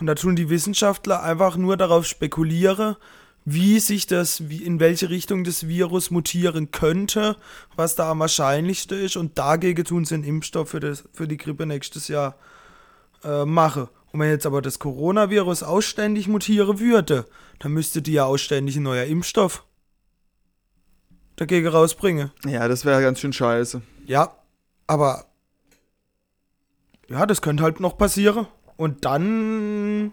[0.00, 2.96] Und da tun die Wissenschaftler einfach nur darauf spekulieren,
[3.44, 7.36] wie sich das, wie, in welche Richtung das Virus mutieren könnte,
[7.76, 9.16] was da am wahrscheinlichsten ist.
[9.16, 12.36] Und dagegen tun sie einen Impfstoff für, das, für die Grippe nächstes Jahr
[13.22, 13.88] äh, mache.
[14.12, 17.26] Und wenn jetzt aber das Coronavirus ausständig mutieren würde,
[17.58, 19.64] dann müsste die ja ausständig ein neuer Impfstoff
[21.36, 22.30] dagegen rausbringen.
[22.44, 23.80] Ja, das wäre ganz schön scheiße.
[24.04, 24.36] Ja,
[24.86, 25.24] aber
[27.08, 28.46] ja, das könnte halt noch passieren.
[28.76, 30.12] Und dann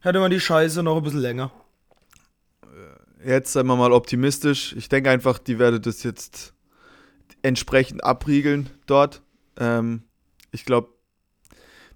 [0.00, 1.52] hätte man die Scheiße noch ein bisschen länger.
[3.24, 4.74] Jetzt seien wir mal optimistisch.
[4.76, 6.54] Ich denke einfach, die werde das jetzt
[7.42, 9.22] entsprechend abriegeln dort.
[9.58, 10.02] Ähm,
[10.50, 10.88] ich glaube,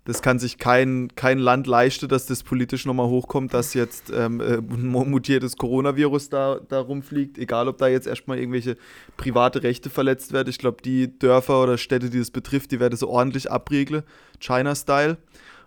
[0.05, 4.41] das kann sich kein, kein Land leisten, dass das politisch nochmal hochkommt, dass jetzt ähm,
[4.41, 8.77] äh, ein mutiertes Coronavirus da, da rumfliegt, egal ob da jetzt erstmal irgendwelche
[9.17, 10.49] private Rechte verletzt werden.
[10.49, 14.03] Ich glaube, die Dörfer oder Städte, die das betrifft, die werden so ordentlich abriegeln,
[14.41, 15.19] China-Style.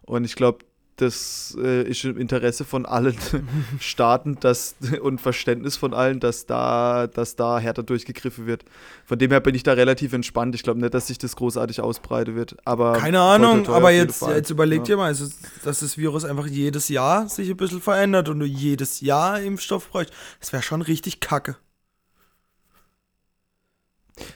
[0.02, 0.60] Und ich glaube,
[0.98, 3.16] das äh, ist im Interesse von allen
[3.80, 8.64] Staaten dass, und Verständnis von allen, dass da, dass da härter durchgegriffen wird.
[9.06, 10.56] Von dem her bin ich da relativ entspannt.
[10.56, 12.56] Ich glaube nicht, dass sich das großartig ausbreiten wird.
[12.66, 14.84] Aber Keine Ahnung, aber jetzt, jetzt überleg Ja.
[14.86, 15.28] dir mal, also,
[15.64, 19.90] dass das Virus einfach jedes Jahr sich ein bisschen verändert und du jedes Jahr Impfstoff
[19.90, 20.14] bräuchst.
[20.40, 21.58] Das wäre schon richtig kacke.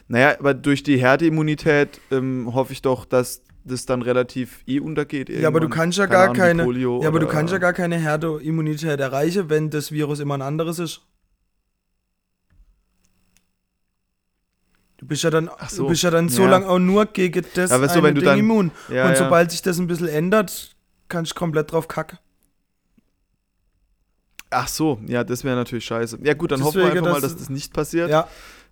[0.08, 5.30] Naja, aber durch die Härteimmunität ähm, hoffe ich doch, dass das dann relativ eh untergeht.
[5.30, 5.80] Ja, aber du irgendwann.
[5.84, 6.64] kannst ja Keine gar keine.
[6.66, 10.42] Polio ja, aber du kannst ja gar keine Härteimmunität erreichen, wenn das Virus immer ein
[10.42, 11.02] anderes ist.
[14.98, 16.50] Du bist ja dann, so, du bist ja dann so ja.
[16.50, 18.72] lange auch nur gegen das eine wenn du Ding dann- immun.
[18.90, 19.16] Ja, und ja.
[19.16, 20.76] sobald sich das ein bisschen ändert,
[21.08, 22.20] kannst du komplett drauf kacken.
[24.50, 26.20] Ach so, ja, das wäre natürlich scheiße.
[26.24, 28.10] Ja, gut, dann hoffen wir Deswegen, einfach mal, dass- das nicht passiert.
[28.10, 28.28] Ja,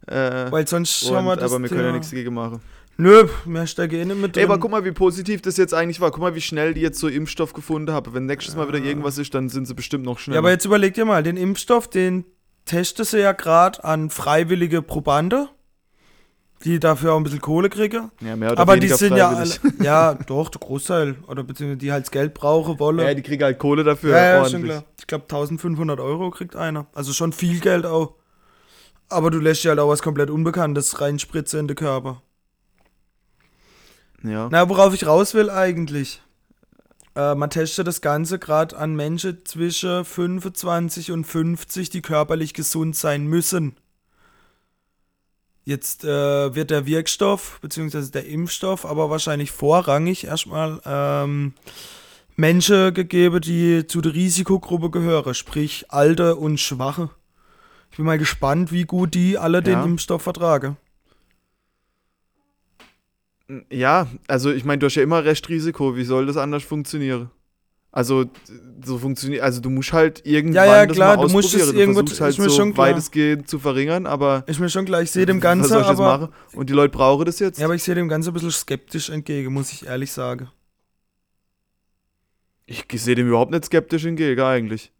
[0.05, 2.61] Äh, weil sonst und, haben wir das aber wir können ja nichts dagegen machen.
[2.97, 4.51] Nö, mehr stecke eh nicht mit Ey, drin.
[4.51, 6.09] aber guck mal, wie positiv das jetzt eigentlich war.
[6.09, 8.13] Guck mal, wie schnell die jetzt so Impfstoff gefunden haben.
[8.13, 10.35] Wenn nächstes Mal wieder irgendwas ist, dann sind sie bestimmt noch schneller.
[10.35, 12.25] Ja, aber jetzt überleg dir mal, den Impfstoff, den
[12.65, 15.47] testen sie ja gerade an freiwillige Probande,
[16.63, 18.09] die dafür auch ein bisschen Kohle kriegen.
[18.19, 21.91] ja, mehr oder Aber die sind ja alle, ja, doch, der Großteil, oder beziehungsweise die
[21.91, 22.97] halt das Geld brauchen wollen.
[22.97, 24.17] Ja, die kriegen halt Kohle dafür.
[24.17, 24.83] Ja, ja, schon klar.
[24.99, 26.87] Ich glaube 1500 Euro kriegt einer.
[26.95, 28.15] Also schon viel Geld auch.
[29.09, 32.23] Aber du lässt dir halt auch was komplett Unbekanntes reinspritzen in den Körper.
[34.23, 34.49] Ja.
[34.51, 36.21] Na, worauf ich raus will eigentlich.
[37.15, 42.95] Äh, man testet das Ganze gerade an Menschen zwischen 25 und 50, die körperlich gesund
[42.95, 43.75] sein müssen.
[45.65, 48.09] Jetzt äh, wird der Wirkstoff bzw.
[48.11, 51.53] der Impfstoff aber wahrscheinlich vorrangig erstmal ähm,
[52.37, 57.09] Menschen gegeben, die zu der Risikogruppe gehören, sprich Alte und Schwache.
[57.91, 59.83] Ich bin mal gespannt, wie gut die alle den Ja.
[59.83, 60.77] Impfstoff vertragen.
[63.71, 65.95] Ja, also ich meine, du hast ja immer Restrisiko.
[65.95, 67.29] Wie soll das anders funktionieren?
[67.89, 68.25] Also,
[68.85, 71.71] so funktioniert, also du musst halt irgendwann Ja, ja, das klar, mal du musst es
[71.73, 72.87] irgendwo- du versuchst halt so schon klar.
[72.89, 76.29] weitestgehend zu verringern, aber Ich mir schon gleich, ich sehe dem Ganzen, aber?
[76.53, 77.57] Und die Leute brauchen das jetzt?
[77.57, 80.49] Ja, aber ich sehe dem Ganzen ein bisschen skeptisch entgegen, muss ich ehrlich sagen.
[82.65, 84.91] Ich sehe dem überhaupt nicht skeptisch entgegen, eigentlich.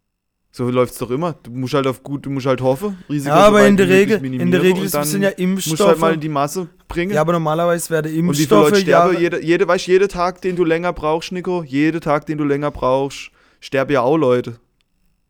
[0.58, 1.34] So läuft's doch immer.
[1.44, 2.98] Du musst halt auf gut, du musst halt hoffen.
[3.08, 5.98] Risiko Ja, aber in der Regel, in der Regel sind ja musst du halt Impfstoffe.
[6.00, 7.12] mal in die Masse bringen.
[7.12, 9.12] ja, aber normalerweise werden und wie viele Impfstoffe Leute sterben?
[9.12, 12.44] Jahre- Jede, jede, weißt, jeder Tag, den du länger brauchst, Nico, jeder Tag, den du
[12.44, 13.30] länger brauchst,
[13.60, 14.58] sterben ja auch Leute.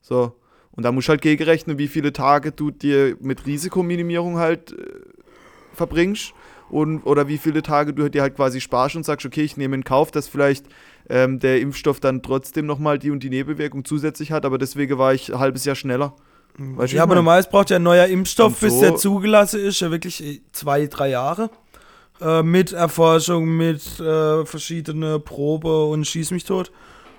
[0.01, 0.33] So.
[0.71, 4.77] Und da musst du halt gegenrechnen, wie viele Tage du dir mit Risikominimierung halt äh,
[5.75, 6.33] verbringst
[6.71, 9.75] und oder wie viele Tage du dir halt quasi sparst und sagst, okay, ich nehme
[9.77, 10.65] in Kauf, dass vielleicht
[11.09, 15.15] ähm, der Impfstoff dann trotzdem nochmal die und die Nebenwirkung zusätzlich hat, aber deswegen war
[15.15, 16.15] ich ein halbes Jahr schneller.
[16.59, 19.81] Weißt Ja, aber normalerweise braucht ja ein neuer Impfstoff, Und bis so- der zugelassen ist,
[19.81, 21.51] ja wirklich äh, zwei, drei Jahre.
[22.21, 26.73] Äh, mit Erforschung, mit äh, verschiedene Probe und schieß mich tot.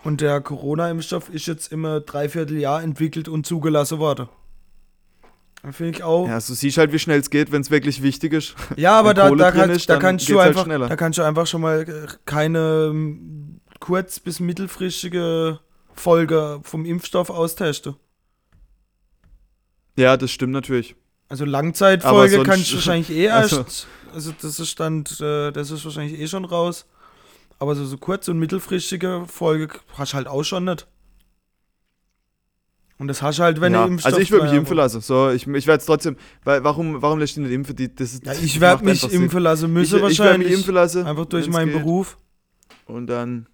[0.03, 4.27] Und der Corona-Impfstoff ist jetzt immer dreiviertel Jahr entwickelt und zugelassen worden.
[5.71, 6.27] Finde ich auch.
[6.27, 8.55] Ja, also siehst halt, wie schnell es geht, wenn es wirklich wichtig ist.
[8.77, 10.87] Ja, aber da, da, kannst, ist, da, kannst du halt einfach, schneller.
[10.87, 11.85] da kannst du einfach schon mal
[12.25, 12.93] keine
[13.79, 15.59] kurz- bis mittelfristige
[15.93, 17.95] Folge vom Impfstoff austesten.
[19.97, 20.95] Ja, das stimmt natürlich.
[21.27, 23.53] Also Langzeitfolge kannst du wahrscheinlich eh erst.
[23.53, 26.87] also- Also, das ist Stand, äh, das ist wahrscheinlich eh schon raus.
[27.59, 30.87] Aber so, so kurz- und mittelfristige Folge hast du halt auch schon nicht.
[32.97, 33.83] Und das hast du halt, wenn ja.
[33.85, 34.99] du Impfstoff Also ich würde mich impfen lassen.
[35.01, 36.17] So, ich, ich werde es trotzdem.
[36.43, 37.75] Weil, warum, warum lässt du nicht impfen?
[37.75, 40.49] Die, das, Ja, ich werde mich impfen lassen Ich, müssen ich werde wahrscheinlich.
[40.49, 41.05] mich impfen lassen.
[41.05, 41.81] einfach durch meinen geht.
[41.83, 42.17] Beruf.
[42.85, 43.47] Und dann.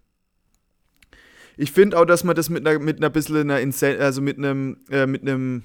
[1.58, 4.38] Ich finde auch, dass man das mit einer mit einer bisschen einer Insen also mit
[4.38, 5.64] einem äh, mit einem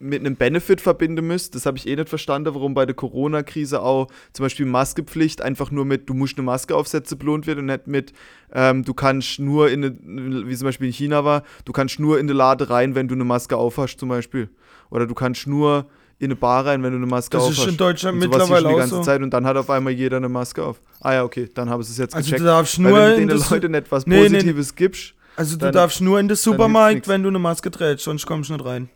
[0.00, 1.54] mit einem Benefit verbinden müsst.
[1.54, 5.70] Das habe ich eh nicht verstanden, warum bei der Corona-Krise auch zum Beispiel Maskepflicht einfach
[5.70, 8.14] nur mit, du musst eine Maske aufsetzen, belohnt wird und nicht mit,
[8.52, 12.18] ähm, du kannst nur in, eine, wie zum Beispiel in China war, du kannst nur
[12.18, 14.48] in eine Lade rein, wenn du eine Maske aufhast zum Beispiel.
[14.88, 15.86] Oder du kannst nur
[16.20, 17.58] in eine Bar rein, wenn du eine Maske Das aufhast.
[17.60, 19.02] ist in Deutschland mittlerweile die auch ganze so.
[19.02, 20.80] Zeit und dann hat auf einmal jeder eine Maske auf.
[21.00, 22.40] Ah ja, okay, dann haben sie es jetzt Also gecheckt.
[22.42, 24.28] du darfst Weil nur wenn du den das, Leuten etwas Nee, nee.
[24.28, 28.04] Positives gibst, also du dann- darfst nur in den Supermarkt, wenn du eine Maske trägst,
[28.04, 28.88] sonst kommst du nicht rein.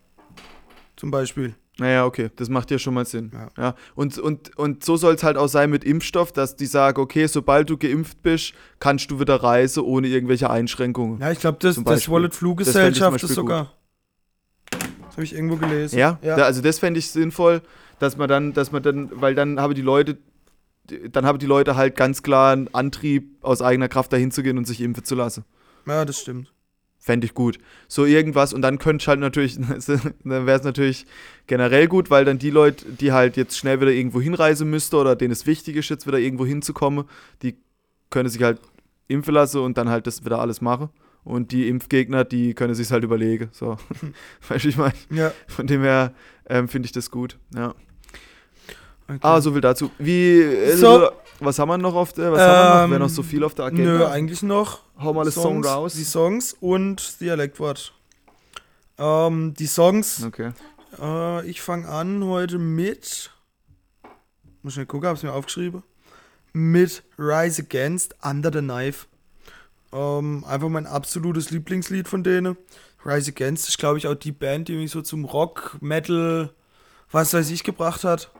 [0.96, 1.54] Zum Beispiel.
[1.78, 3.32] Naja, okay, das macht ja schon mal Sinn.
[3.34, 3.48] Ja.
[3.60, 3.74] Ja.
[3.96, 7.26] Und, und, und so soll es halt auch sein mit Impfstoff, dass die sagen, okay,
[7.26, 11.20] sobald du geimpft bist, kannst du wieder reisen ohne irgendwelche Einschränkungen.
[11.20, 12.08] Ja, ich glaube, das, das.
[12.08, 13.72] Wallet Das ich Fluggesellschaft ist sogar.
[15.14, 15.96] Das habe ich irgendwo gelesen.
[15.96, 16.34] Ja, ja.
[16.34, 17.62] Da, also das fände ich sinnvoll,
[18.00, 20.18] dass man dann, dass man dann, weil dann haben die Leute,
[21.08, 24.58] dann haben die Leute halt ganz klar einen Antrieb, aus eigener Kraft dahin zu gehen
[24.58, 25.44] und sich impfen zu lassen.
[25.86, 26.52] ja, das stimmt.
[26.98, 27.58] Fände ich gut.
[27.86, 29.56] So irgendwas und dann könnte ich halt natürlich,
[30.24, 31.06] dann wäre es natürlich
[31.46, 35.14] generell gut, weil dann die Leute, die halt jetzt schnell wieder irgendwo hinreisen müssten oder
[35.14, 37.04] denen es wichtig ist, jetzt wieder irgendwo hinzukommen,
[37.42, 37.56] die
[38.10, 38.58] können sich halt
[39.06, 40.88] impfen lassen und dann halt das wieder alles machen.
[41.24, 43.48] Und die Impfgegner, die können sich halt überlegen.
[43.52, 43.76] So,
[44.48, 45.32] weißt du, ich meine, Ja.
[45.48, 46.12] von dem her
[46.48, 47.38] ähm, finde ich das gut.
[47.54, 47.74] Ja.
[49.08, 49.18] Okay.
[49.22, 49.90] Ah, so viel dazu.
[49.98, 51.10] Wie, äh, So.
[51.40, 52.84] was haben wir noch auf der, was haben wir noch?
[52.84, 53.98] Ähm, Wäre noch so viel auf der Agenda?
[53.98, 54.80] Nö, eigentlich noch.
[54.98, 55.94] Hau mal das Song Songs, raus.
[55.94, 57.92] Die Songs und das Dialektwort.
[58.98, 60.24] Ähm, die Songs.
[60.24, 60.52] Okay.
[61.00, 63.30] Äh, ich fange an heute mit.
[64.62, 65.82] Muss schnell gucken, hab's mir aufgeschrieben.
[66.54, 69.06] Mit Rise Against Under the Knife.
[69.94, 72.56] Ähm, einfach mein absolutes Lieblingslied von denen.
[73.06, 76.52] Rise Against ist, glaube ich, auch die Band, die mich so zum Rock, Metal,
[77.12, 78.32] was weiß ich, gebracht hat.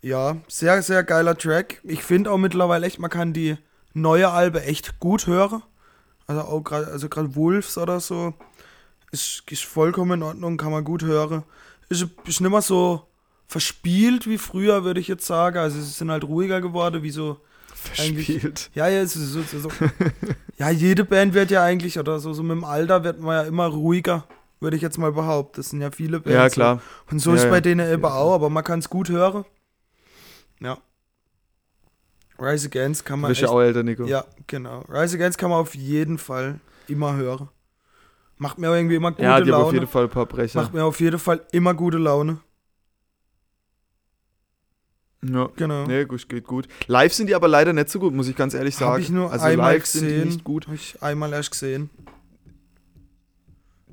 [0.00, 1.80] Ja, sehr, sehr geiler Track.
[1.84, 3.56] Ich finde auch mittlerweile echt, man kann die
[3.94, 5.62] neue Albe echt gut hören.
[6.26, 8.34] Also auch gerade, also Wolves oder so.
[9.12, 11.44] Ist, ist vollkommen in Ordnung, kann man gut hören.
[11.88, 13.06] Ist, ist nicht mehr so
[13.46, 15.58] verspielt wie früher, würde ich jetzt sagen.
[15.58, 17.38] Also sie sind halt ruhiger geworden, wie so.
[17.82, 18.70] Verspielt.
[18.74, 19.68] Ja, ja, so, so, so.
[20.58, 23.42] ja, jede Band wird ja eigentlich, oder so, so mit dem Alter wird man ja
[23.42, 24.24] immer ruhiger,
[24.60, 25.56] würde ich jetzt mal behaupten.
[25.56, 26.34] Das sind ja viele Bands.
[26.34, 26.54] Ja, so.
[26.54, 26.82] klar.
[27.10, 27.50] Und so Ja, ist ja.
[27.50, 29.44] bei denen eben auch, aber man kann es gut hören.
[30.60, 30.78] Ja.
[32.38, 34.04] Rise Against kann man bist ja echt, auch älter, Nico.
[34.04, 34.80] Ja, genau.
[34.88, 37.48] Rise Against kann man auf jeden Fall immer hören.
[38.38, 39.64] Macht mir auch irgendwie immer gute ja die haben Laune.
[39.66, 40.60] auf jeden Fall ein paar Brecher.
[40.60, 42.40] Macht mir auf jeden Fall immer gute Laune.
[45.24, 45.48] Ja.
[45.56, 45.86] Genau.
[45.86, 46.66] Nee, gut, geht gut.
[46.88, 48.92] Live sind die aber leider nicht so gut, muss ich ganz ehrlich sagen.
[48.92, 50.28] Habe ich nur also einmal live sind die gesehen.
[50.28, 50.66] nicht gut.
[50.66, 51.90] Habe ich einmal erst gesehen.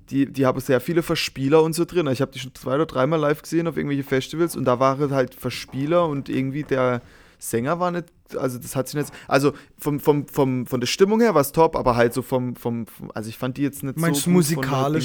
[0.09, 2.07] Die, die haben sehr viele Verspieler und so drin.
[2.07, 5.11] Ich habe die schon zwei oder dreimal live gesehen auf irgendwelche Festivals und da waren
[5.11, 7.03] halt Verspieler und irgendwie der
[7.39, 11.21] Sänger war nicht, also das hat sich nicht, also vom, vom, vom, von der Stimmung
[11.21, 12.85] her war es top, aber halt so vom, vom,
[13.15, 14.29] also ich fand die jetzt nicht Meinst so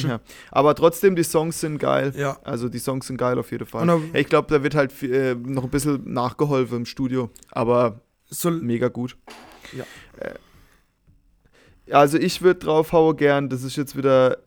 [0.04, 0.20] her.
[0.50, 2.12] Aber trotzdem, die Songs sind geil.
[2.16, 2.38] Ja.
[2.42, 3.86] Also die Songs sind geil auf jeden Fall.
[3.86, 8.50] Ja, ich glaube, da wird halt äh, noch ein bisschen nachgeholfen im Studio, aber So,
[8.50, 9.16] mega gut.
[9.72, 9.84] Ja.
[10.18, 10.34] Äh,
[11.92, 14.38] also ich würde draufhauen gern, das ist jetzt wieder,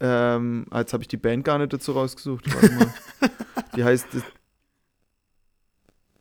[0.00, 2.44] ähm, ah, jetzt habe ich die Band gar nicht dazu rausgesucht.
[3.76, 4.08] Die heißt,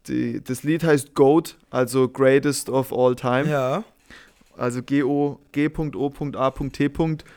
[0.09, 3.49] die, das Lied heißt Goat, also Greatest of All Time.
[3.49, 3.83] ja.
[4.57, 6.89] Also G-O, G.O.A.T.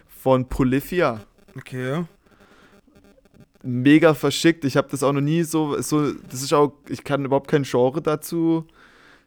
[0.09, 1.21] von Polyphia.
[1.57, 2.05] Okay.
[3.63, 4.65] mega verschickt.
[4.65, 7.63] Ich habe das auch noch nie so, so, das ist auch, ich kann überhaupt kein
[7.63, 8.67] Genre dazu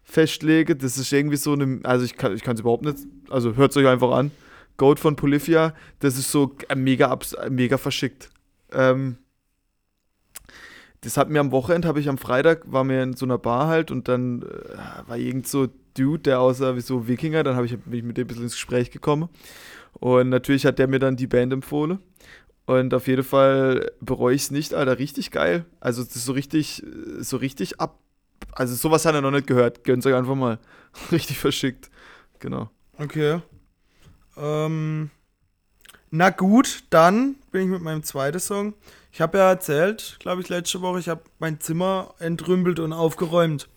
[0.03, 0.77] festlegen.
[0.77, 2.97] Das ist irgendwie so eine, also ich kann es überhaupt nicht,
[3.29, 4.31] also hört es euch einfach an.
[4.77, 7.17] Goat von Polyphia, das ist so mega,
[7.49, 8.29] mega verschickt.
[8.73, 9.17] Ähm,
[11.05, 13.67] das hat mir am Wochenende, habe ich am Freitag, war mir in so einer Bar
[13.67, 17.67] halt und dann äh, war irgend so Dude, der aussah wie so Wikinger, dann habe
[17.67, 19.29] ich, bin ich mit dem ein bisschen ins Gespräch gekommen.
[19.93, 21.99] Und natürlich hat der mir dann die Band empfohlen.
[22.65, 25.65] Und auf jeden Fall bereue ich es nicht, Alter, richtig geil.
[25.79, 26.83] Also das ist so richtig,
[27.19, 27.99] so richtig ab.
[28.51, 29.83] Also sowas hat er noch nicht gehört.
[29.83, 30.57] Gönnt euch einfach mal.
[31.11, 31.91] richtig verschickt.
[32.39, 32.71] Genau.
[32.97, 33.41] Okay.
[34.35, 35.11] Ähm,
[36.09, 38.73] na gut, dann bin ich mit meinem zweiten Song.
[39.15, 43.69] Ich habe ja erzählt, glaube ich, letzte Woche, ich habe mein Zimmer entrümpelt und aufgeräumt.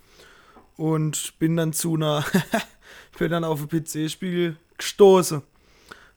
[0.77, 2.25] Und bin dann zu einer,
[3.13, 5.43] ich bin dann auf ein PC-Spiel gestoßen.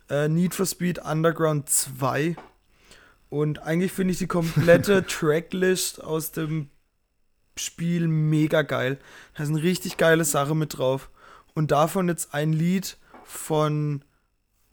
[0.09, 2.35] Äh, Need for Speed Underground 2.
[3.29, 6.71] Und eigentlich finde ich die komplette Tracklist aus dem
[7.55, 8.97] Spiel mega geil.
[9.35, 11.11] Da sind richtig geile Sachen mit drauf.
[11.53, 14.03] Und davon jetzt ein Lied von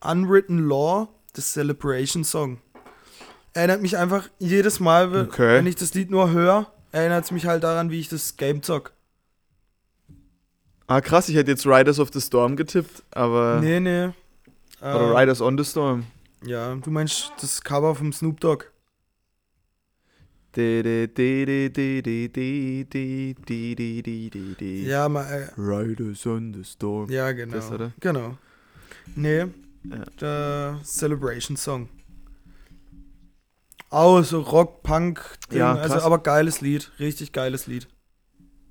[0.00, 2.62] Unwritten Law, das Celebration Song
[3.58, 5.56] erinnert mich einfach jedes Mal, okay.
[5.56, 8.62] wenn ich das Lied nur höre, erinnert es mich halt daran, wie ich das Game
[8.62, 8.92] zock.
[10.86, 13.60] Ah, krass, ich hätte jetzt Riders of the Storm getippt, aber.
[13.60, 14.10] Nee, nee.
[14.80, 16.06] Oder ähm, Riders on the Storm.
[16.44, 18.66] Ja, du meinst das Cover vom Snoop Dogg.
[24.86, 25.24] Ja, mal.
[25.24, 27.10] Äh, Riders on the Storm.
[27.10, 27.54] Ja, genau.
[27.54, 27.92] Das, oder?
[28.00, 28.38] Genau.
[29.16, 29.38] Nee.
[29.38, 30.04] Ja.
[30.20, 31.88] Der Celebration Song.
[33.90, 37.88] Auch so Rock, Punk, Ja, also aber geiles Lied, richtig geiles Lied.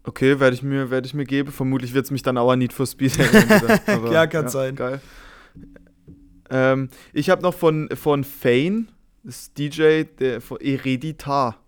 [0.04, 1.52] Okay, werde ich, mir- ich mir geben.
[1.52, 3.80] Vermutlich wird es mich dann auch an Need for Speed erinnern.
[3.88, 4.76] Aber, Ja, kann sein.
[4.76, 5.02] Geil.
[6.50, 8.86] Ähm, ich habe noch von, von Fane,
[9.24, 11.60] das ist DJ der, von Hereditar.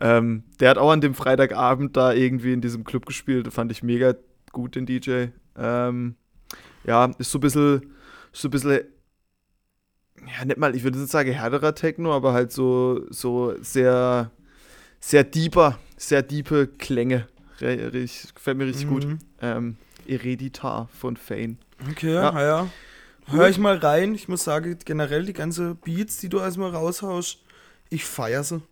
[0.00, 3.50] Ähm, der hat auch an dem Freitagabend da irgendwie in diesem Club gespielt.
[3.52, 4.14] Fand ich mega
[4.52, 5.26] gut, den DJ.
[5.56, 6.16] Ähm,
[6.84, 7.92] ja, ist so ein bisschen,
[8.32, 8.80] so ein bisschen,
[10.26, 14.30] ja, nicht mal, ich würde nicht sagen härterer Techno, aber halt so, so sehr,
[15.00, 17.26] sehr deeper, sehr diepe Klänge.
[17.60, 17.90] Re-
[18.34, 19.04] Gefällt mir richtig gut.
[19.06, 19.18] Mhm.
[19.40, 19.76] Ähm,
[20.06, 21.56] Hereditar von Fane.
[21.90, 22.32] Okay, Ja.
[22.32, 22.42] ja.
[22.42, 22.68] ja.
[23.26, 24.14] Hör ich mal rein.
[24.16, 27.38] Ich muss sagen, generell die ganze Beats, die du erstmal raushaust,
[27.88, 28.62] ich feier sie.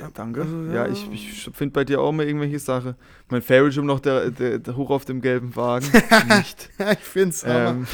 [0.00, 0.40] Ja, danke.
[0.42, 0.86] Also, ja.
[0.86, 0.88] ja.
[0.88, 2.94] ich, ich finde bei dir auch mal irgendwelche Sachen.
[3.28, 5.86] Mein Favorite um noch der, der, der Hoch auf dem gelben Wagen.
[6.36, 6.70] Nicht.
[6.78, 7.70] ich find's aber.
[7.70, 7.86] ähm,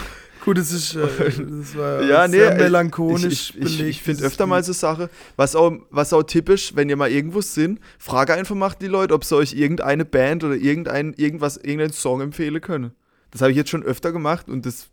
[0.49, 4.03] Gut, es ist, äh, das war Ja, nee, sehr äh, melancholisch ich, ich, ich, ich
[4.03, 7.81] finde öfter mal so Sache, was auch, was auch typisch, wenn ihr mal irgendwo sind,
[7.99, 12.23] frage einfach mal die Leute, ob sie euch irgendeine Band oder irgendein, irgendwas, irgendeinen Song
[12.23, 12.93] empfehlen können.
[13.31, 14.87] Das habe ich jetzt schon öfter gemacht und das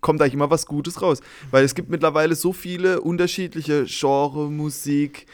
[0.00, 1.18] kommt eigentlich immer was Gutes raus.
[1.50, 5.26] Weil es gibt mittlerweile so viele unterschiedliche Genre, Musik,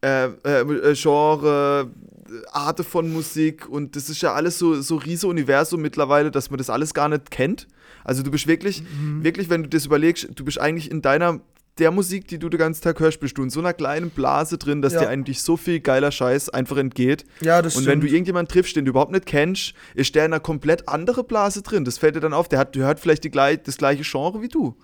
[0.00, 1.90] äh, äh, äh, Genre,
[2.30, 6.50] äh, Arte von Musik und das ist ja alles so, so riese Universum mittlerweile, dass
[6.50, 7.66] man das alles gar nicht kennt.
[8.04, 9.24] Also du bist wirklich, Mhm.
[9.24, 11.40] wirklich, wenn du das überlegst, du bist eigentlich in deiner,
[11.78, 14.58] der Musik, die du den ganzen Tag hörst, bist du in so einer kleinen Blase
[14.58, 15.00] drin, dass Ja.
[15.00, 17.24] dir eigentlich so viel geiler Scheiß einfach entgeht.
[17.40, 17.92] Ja, das Und stimmt.
[17.92, 21.24] wenn du irgendjemanden triffst, den du überhaupt nicht kennst, ist der in einer komplett andere
[21.24, 21.84] Blase drin.
[21.84, 22.48] Das fällt dir dann auf.
[22.48, 24.76] Der hat, der hört vielleicht die, das gleiche Genre wie du.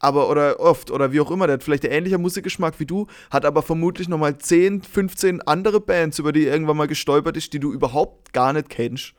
[0.00, 3.06] Aber, oder oft, oder wie auch immer, der hat vielleicht einen ähnlichen Musikgeschmack wie du,
[3.30, 7.60] hat aber vermutlich nochmal 10, 15 andere Bands, über die irgendwann mal gestolpert ist, die
[7.60, 9.14] du überhaupt gar nicht kennst.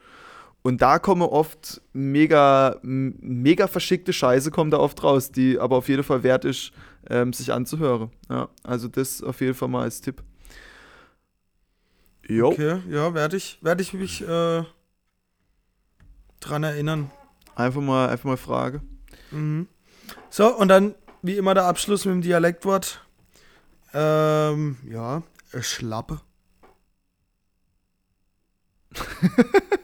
[0.65, 5.87] Und da kommen oft mega, mega verschickte Scheiße kommt da oft raus, die aber auf
[5.89, 6.71] jeden Fall wert ist,
[7.07, 8.09] ähm, sich anzuhören.
[8.31, 10.23] Ja, also das auf jeden Fall mal als Tipp.
[12.27, 12.47] Jo.
[12.47, 14.63] Okay, ja, werde ich, werd ich mich äh,
[16.39, 17.11] dran erinnern.
[17.53, 18.81] Einfach mal, einfach mal Frage.
[19.29, 19.67] Mhm.
[20.31, 23.05] So, und dann, wie immer, der Abschluss mit dem Dialektwort.
[23.93, 25.21] Ähm, ja,
[25.51, 26.21] äh, Schlappe.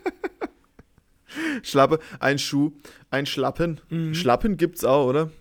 [1.63, 2.71] Schlappe, ein Schuh,
[3.09, 3.81] ein Schlappen.
[3.89, 4.13] Mhm.
[4.13, 5.31] Schlappen gibt's auch, oder?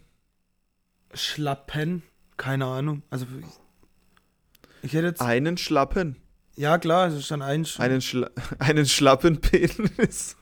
[1.15, 2.03] Schlappen?
[2.37, 3.03] Keine Ahnung.
[3.11, 3.27] Also,
[4.83, 5.21] ich, hätte jetzt.
[5.21, 6.17] Einen Schlappen.
[6.57, 7.65] Ja, klar, es ist dann ein.
[7.65, 10.37] Sch Einen, Schla einen Schlappenpenis.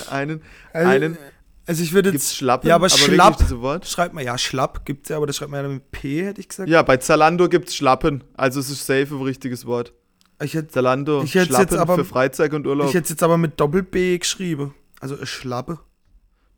[0.10, 0.42] einen,
[0.72, 1.18] also, einen.
[1.66, 2.36] Also, ich würde jetzt.
[2.36, 2.68] Schlappen?
[2.68, 3.86] Ja, aber wirklich Schlapp-?
[3.86, 6.48] Schreibt mal, ja, Schlapp gibt's ja, aber das schreibt man ja mit P, hätte ich
[6.48, 6.68] gesagt.
[6.68, 8.24] Ja, bei Zalando gibt's Schlappen.
[8.34, 9.94] Also es ist safe ein richtiges Wort.
[10.42, 12.88] Ich hätte Zalando, Ich Schlappen jetzt aber- für Freizeit und Urlaub.
[12.88, 14.74] ich hätte jetzt aber mit Doppel-B geschrieben.
[15.00, 15.78] Also, äh, Schlappe.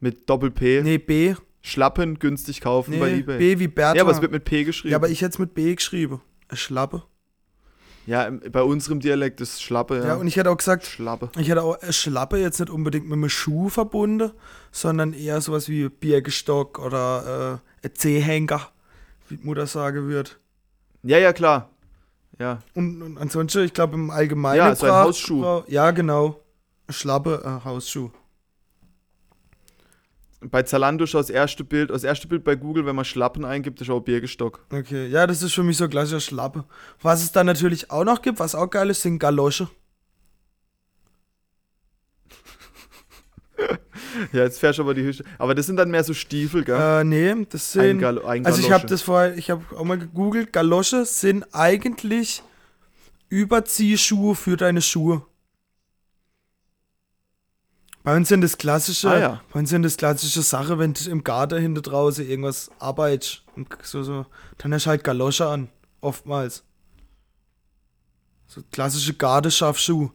[0.00, 0.82] mit Doppel-P.
[0.82, 1.34] Nee, B.
[1.60, 3.38] Schlappen günstig kaufen bei Nee, Ebay.
[3.38, 3.94] B wie Bertha.
[3.96, 4.90] ja, aber es wird mit P geschrieben.
[4.90, 6.20] Ja, aber ich hätte es mit B geschrieben.
[6.48, 7.04] Äh, Schlappe.
[8.04, 10.06] Ja, bei unserem Dialekt ist Schlappe, ja.
[10.06, 11.30] Ja, und ich hätte auch gesagt, Schlappe.
[11.38, 14.32] ich hätte auch äh, Schlappe jetzt nicht unbedingt mit einem Schuh verbunden,
[14.72, 18.68] sondern eher sowas wie Birkenstock oder äh, Zehhänger,
[19.28, 20.40] wie die Mutter sagen wird.
[21.04, 21.70] Ja, ja, klar.
[22.42, 22.58] Ja.
[22.74, 24.56] Und, und ansonsten, ich glaube im Allgemeinen.
[24.58, 25.62] Ja, so ein Hausschuh.
[25.68, 26.40] Ja, genau.
[26.88, 28.10] Schlappe, äh, Hausschuh.
[30.40, 33.80] Bei Zalando ist das erste Bild, das erste Bild bei Google, wenn man Schlappen eingibt,
[33.80, 34.58] ist auch Birkenstock.
[34.72, 36.64] Okay, ja, das ist für mich so klassischer Schlappe.
[37.00, 39.68] Was es dann natürlich auch noch gibt, was auch geil ist, sind Galosche.
[44.32, 45.24] Ja, jetzt fährst du aber die Höchste.
[45.38, 46.78] Aber das sind dann mehr so Stiefel, gell?
[46.78, 47.98] Äh, nee, das ein sind.
[48.00, 52.42] Gal ein Also ich habe das vorher, ich habe auch mal gegoogelt, Galosche sind eigentlich
[53.28, 55.24] Überziehschuhe für deine Schuhe.
[58.04, 59.40] Bei uns sind das klassische, Ah, ja.
[59.52, 63.68] bei uns sind das klassische Sache, wenn du im Garten hinter draußen irgendwas arbeitest und
[63.82, 64.26] so, so,
[64.58, 65.68] dann hast du halt Galosche an,
[66.00, 66.64] oftmals.
[68.48, 70.10] So klassische Gardeschaffschuhe.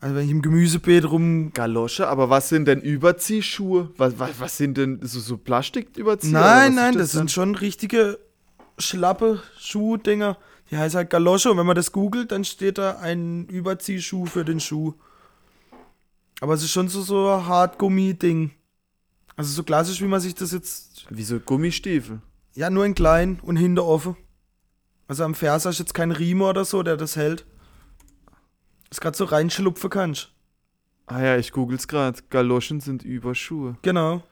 [0.00, 3.90] Also wenn ich im Gemüsebeet rum Galosche, aber was sind denn Überziehschuhe?
[3.96, 6.32] Was, was, was sind denn so, so Plastiküberzieher?
[6.32, 8.18] Nein, nein, ist das sind schon richtige
[8.78, 10.36] schlappe Schuhdinger.
[10.70, 14.44] Die heißt halt Galosche und wenn man das googelt, dann steht da ein Überziehschuh für
[14.44, 14.94] den Schuh.
[16.40, 18.50] Aber es ist schon so, so ein Hartgummi-Ding.
[19.36, 21.06] Also so klassisch, wie man sich das jetzt.
[21.08, 22.20] Wie so Gummistiefel.
[22.54, 24.16] Ja, nur in klein und hinter offen.
[25.08, 27.46] Also am Vers hast du jetzt keinen Riemen oder so, der das hält.
[28.96, 30.32] Das gerade so reinschlupfen kannst.
[31.04, 32.18] Ah ja, ich google's gerade.
[32.30, 33.76] Galoschen sind Überschuhe.
[33.82, 34.22] Genau.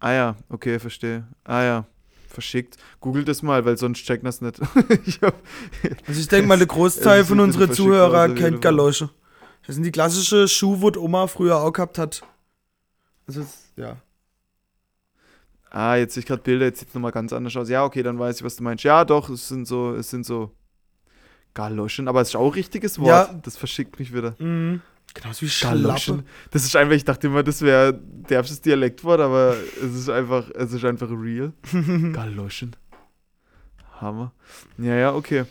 [0.00, 1.28] Ah ja, okay, verstehe.
[1.44, 1.86] Ah ja,
[2.30, 2.78] verschickt.
[3.00, 4.58] Google das mal, weil sonst checkt das nicht.
[5.06, 5.34] ich hab,
[6.06, 8.62] Also ich denke mal, der Großteil Es von unseren Zuhörer kennt.
[8.62, 9.10] Galosche.
[9.66, 12.22] Das sind die klassische Schuhe, wo Oma früher auch gehabt hat.
[13.26, 13.98] Also, es- ja.
[15.70, 17.68] ah, jetzt sehe ich gerade Bilder, jetzt sieht es nochmal ganz anders aus.
[17.68, 18.84] Ja, okay, dann weiß ich, was du meinst.
[18.84, 20.50] Ja, doch, es sind so, es sind so
[21.54, 23.28] Galoschen, aber es ist auch ein richtiges Wort.
[23.28, 23.40] Ja.
[23.42, 24.34] Das verschickt mich wieder.
[24.38, 24.82] Mhm.
[25.14, 26.24] Genauso wie Galoschen.
[26.50, 30.72] Das ist einfach, ich dachte immer, das wäre derbstes Dialektwort, aber es ist einfach, es
[30.72, 31.52] ist einfach real.
[32.12, 32.74] Galoschen.
[34.00, 34.32] Hammer.
[34.76, 35.44] Ja, ja, okay.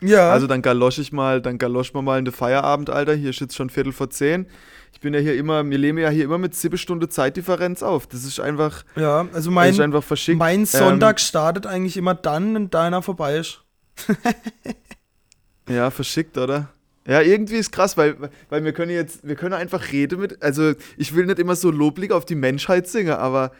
[0.00, 0.30] Ja.
[0.30, 3.14] Also dann galosch ich mal, dann galosch wir mal in den Feierabend, Alter.
[3.14, 4.46] Hier ist jetzt schon Viertel vor zehn.
[4.92, 8.06] Ich bin ja hier immer, wir leben ja hier immer mit sieben Stunden Zeitdifferenz auf.
[8.06, 10.38] Das ist einfach, ja, also das ist mein, einfach verschickt.
[10.38, 13.61] mein Sonntag startet eigentlich immer dann, wenn deiner vorbei ist.
[15.68, 16.70] Ja, verschickt, oder?
[17.06, 18.16] Ja, irgendwie ist krass, weil,
[18.48, 21.70] weil wir können jetzt, wir können einfach reden mit, also ich will nicht immer so
[21.70, 23.52] loblich auf die Menschheit singen, aber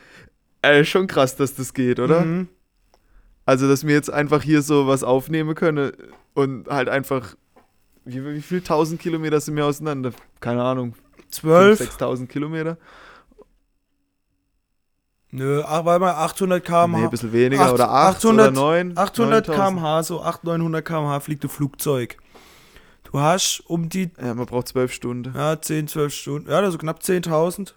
[0.63, 2.23] äh, schon krass, dass das geht, oder?
[2.23, 2.49] Mhm.
[3.45, 5.93] Also, dass wir jetzt einfach hier so was aufnehmen können
[6.35, 7.37] und halt einfach,
[8.05, 10.13] wie, wie viel tausend Kilometer sind wir auseinander?
[10.41, 10.95] Keine Ahnung,
[11.31, 11.81] 12?
[11.81, 12.79] 6.000 Kilometer?
[15.35, 16.87] Nö, ach, warte mal, 800 km/h.
[16.99, 18.99] Nee, ein bisschen weniger, Acht- oder 8 800 oder 9?
[18.99, 22.19] 800 km/h, so 800, 900 km/h fliegt ein Flugzeug.
[23.05, 25.33] Du hast um die Ja, man braucht 12 Stunden.
[25.35, 27.75] ja, 10, 12 Stunden, ja, also knapp 10.000.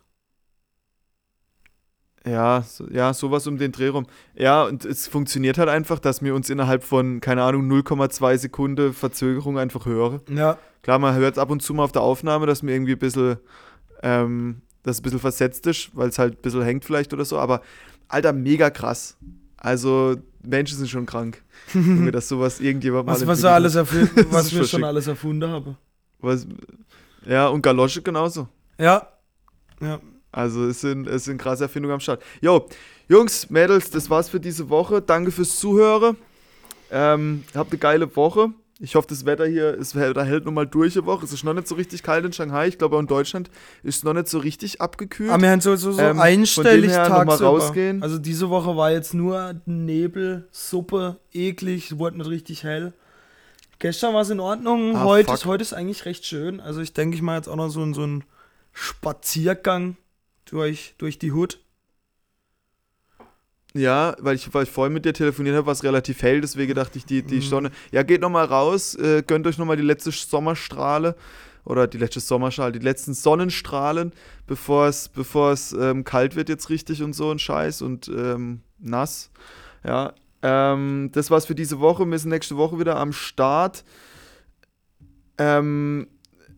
[2.26, 4.08] Ja, so, ja, sowas um den Dreh rum.
[4.36, 8.94] Ja, und es funktioniert halt einfach, dass wir uns innerhalb von, keine Ahnung, 0,2 Sekunde
[8.94, 10.22] Verzögerung einfach hören.
[10.30, 13.00] Ja, Klar, man hört ab und zu mal auf der Aufnahme, dass mir irgendwie ein
[13.00, 13.38] bisschen,
[14.04, 17.38] ähm, das ein bisschen versetzt ist, weil es halt ein bisschen hängt vielleicht oder so,
[17.40, 17.62] aber
[18.08, 19.18] Alter, mega krass.
[19.58, 21.42] Also, Menschen sind schon krank.
[21.74, 23.76] Junge, dass sowas irgendjemand was, mal was, wir alles
[24.16, 25.76] Das was wir schon alles erfunden haben.
[26.20, 26.46] was,
[27.26, 28.48] Ja, und Galosche genauso.
[28.78, 29.08] Ja.
[29.82, 30.00] Ja.
[30.32, 32.22] Also es sind, es sind krasse Erfindungen am Start.
[32.42, 32.68] Jo,
[33.08, 35.02] Jungs, Mädels, das war's für diese Woche.
[35.02, 36.18] Danke fürs Zuhören.
[36.92, 38.50] Ähm, habt eine geile Woche.
[38.80, 41.24] Ich hoffe, das Wetter hier ist, da hält nochmal durch eine Woche.
[41.24, 42.68] Es ist noch nicht so richtig kalt in Shanghai.
[42.68, 43.50] Ich glaube, auch in Deutschland
[43.84, 45.30] ist es noch nicht so richtig abgekühlt.
[45.32, 47.50] Aber wir haben so, so, so Ähm, einstellig mal tagsüber.
[47.52, 48.04] rausgehen.
[48.04, 52.92] Also diese Woche war jetzt nur Nebel, Suppe, eklig, wurde nicht richtig hell.
[53.80, 56.60] Gestern war es in Ordnung, Ah, heute, ist, heute ist eigentlich recht schön.
[56.60, 58.24] Also ich denke, ich mache jetzt auch noch so, einen- so einen
[58.74, 59.96] Spaziergang
[60.46, 61.60] durch, durch die Hut.
[63.78, 66.74] Ja, weil ich, weil ich vorhin mit dir telefoniert habe, war es relativ hell, deswegen
[66.76, 67.42] dachte ich, die, die Mhm.
[67.42, 67.72] Sonne.
[67.92, 71.16] Ja, geht nochmal raus, äh, gönnt euch nochmal die letzte Sommerstrahle
[71.66, 74.14] oder die letzte Sommerstrahle, die letzten Sonnenstrahlen,
[74.48, 78.62] bevor es, bevor es ähm, kalt wird jetzt richtig und so ein Scheiß und ähm,
[78.80, 79.30] nass.
[79.84, 82.10] Ja, ähm, das war's für diese Woche.
[82.10, 83.84] Wir sind nächste Woche wieder am Start.
[85.38, 86.08] Ähm,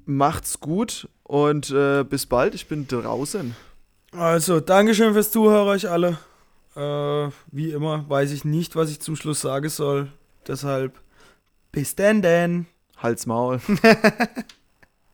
[0.05, 2.53] macht's gut und äh, bis bald.
[2.53, 3.55] Ich bin draußen.
[4.11, 6.19] Also, Dankeschön fürs Zuhören, euch alle.
[6.77, 10.11] Äh, wie immer weiß ich nicht, was ich zum Schluss sagen soll.
[10.47, 11.01] Deshalb
[11.71, 12.67] bis denn denn.
[12.97, 13.59] Hals Maul.